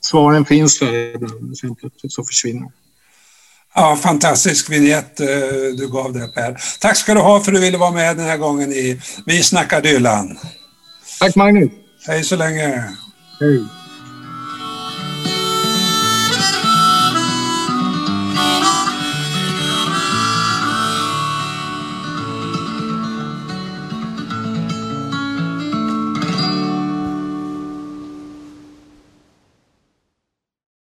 Svaren 0.00 0.44
finns 0.44 0.78
där 0.78 1.14
ibland, 1.14 1.58
sen 1.58 1.74
plötsligt 1.74 2.12
så 2.12 2.24
försvinner 2.24 2.70
Ja, 3.74 3.96
fantastisk 3.96 4.70
vignett 4.70 5.20
eh, 5.20 5.26
du 5.76 5.88
gav 5.92 6.12
där 6.12 6.26
Per. 6.26 6.56
Tack 6.80 6.96
ska 6.96 7.14
du 7.14 7.20
ha 7.20 7.40
för 7.40 7.52
att 7.52 7.54
du 7.54 7.60
ville 7.60 7.78
vara 7.78 7.90
med 7.90 8.16
den 8.16 8.26
här 8.26 8.36
gången 8.36 8.72
i 8.72 9.00
Vi 9.26 9.42
snackar 9.42 9.80
Dylan. 9.80 10.38
Tack 11.20 11.36
Magnus. 11.36 11.70
Hej 12.06 12.24
så 12.24 12.36
länge. 12.36 12.84
Hej. 13.40 13.64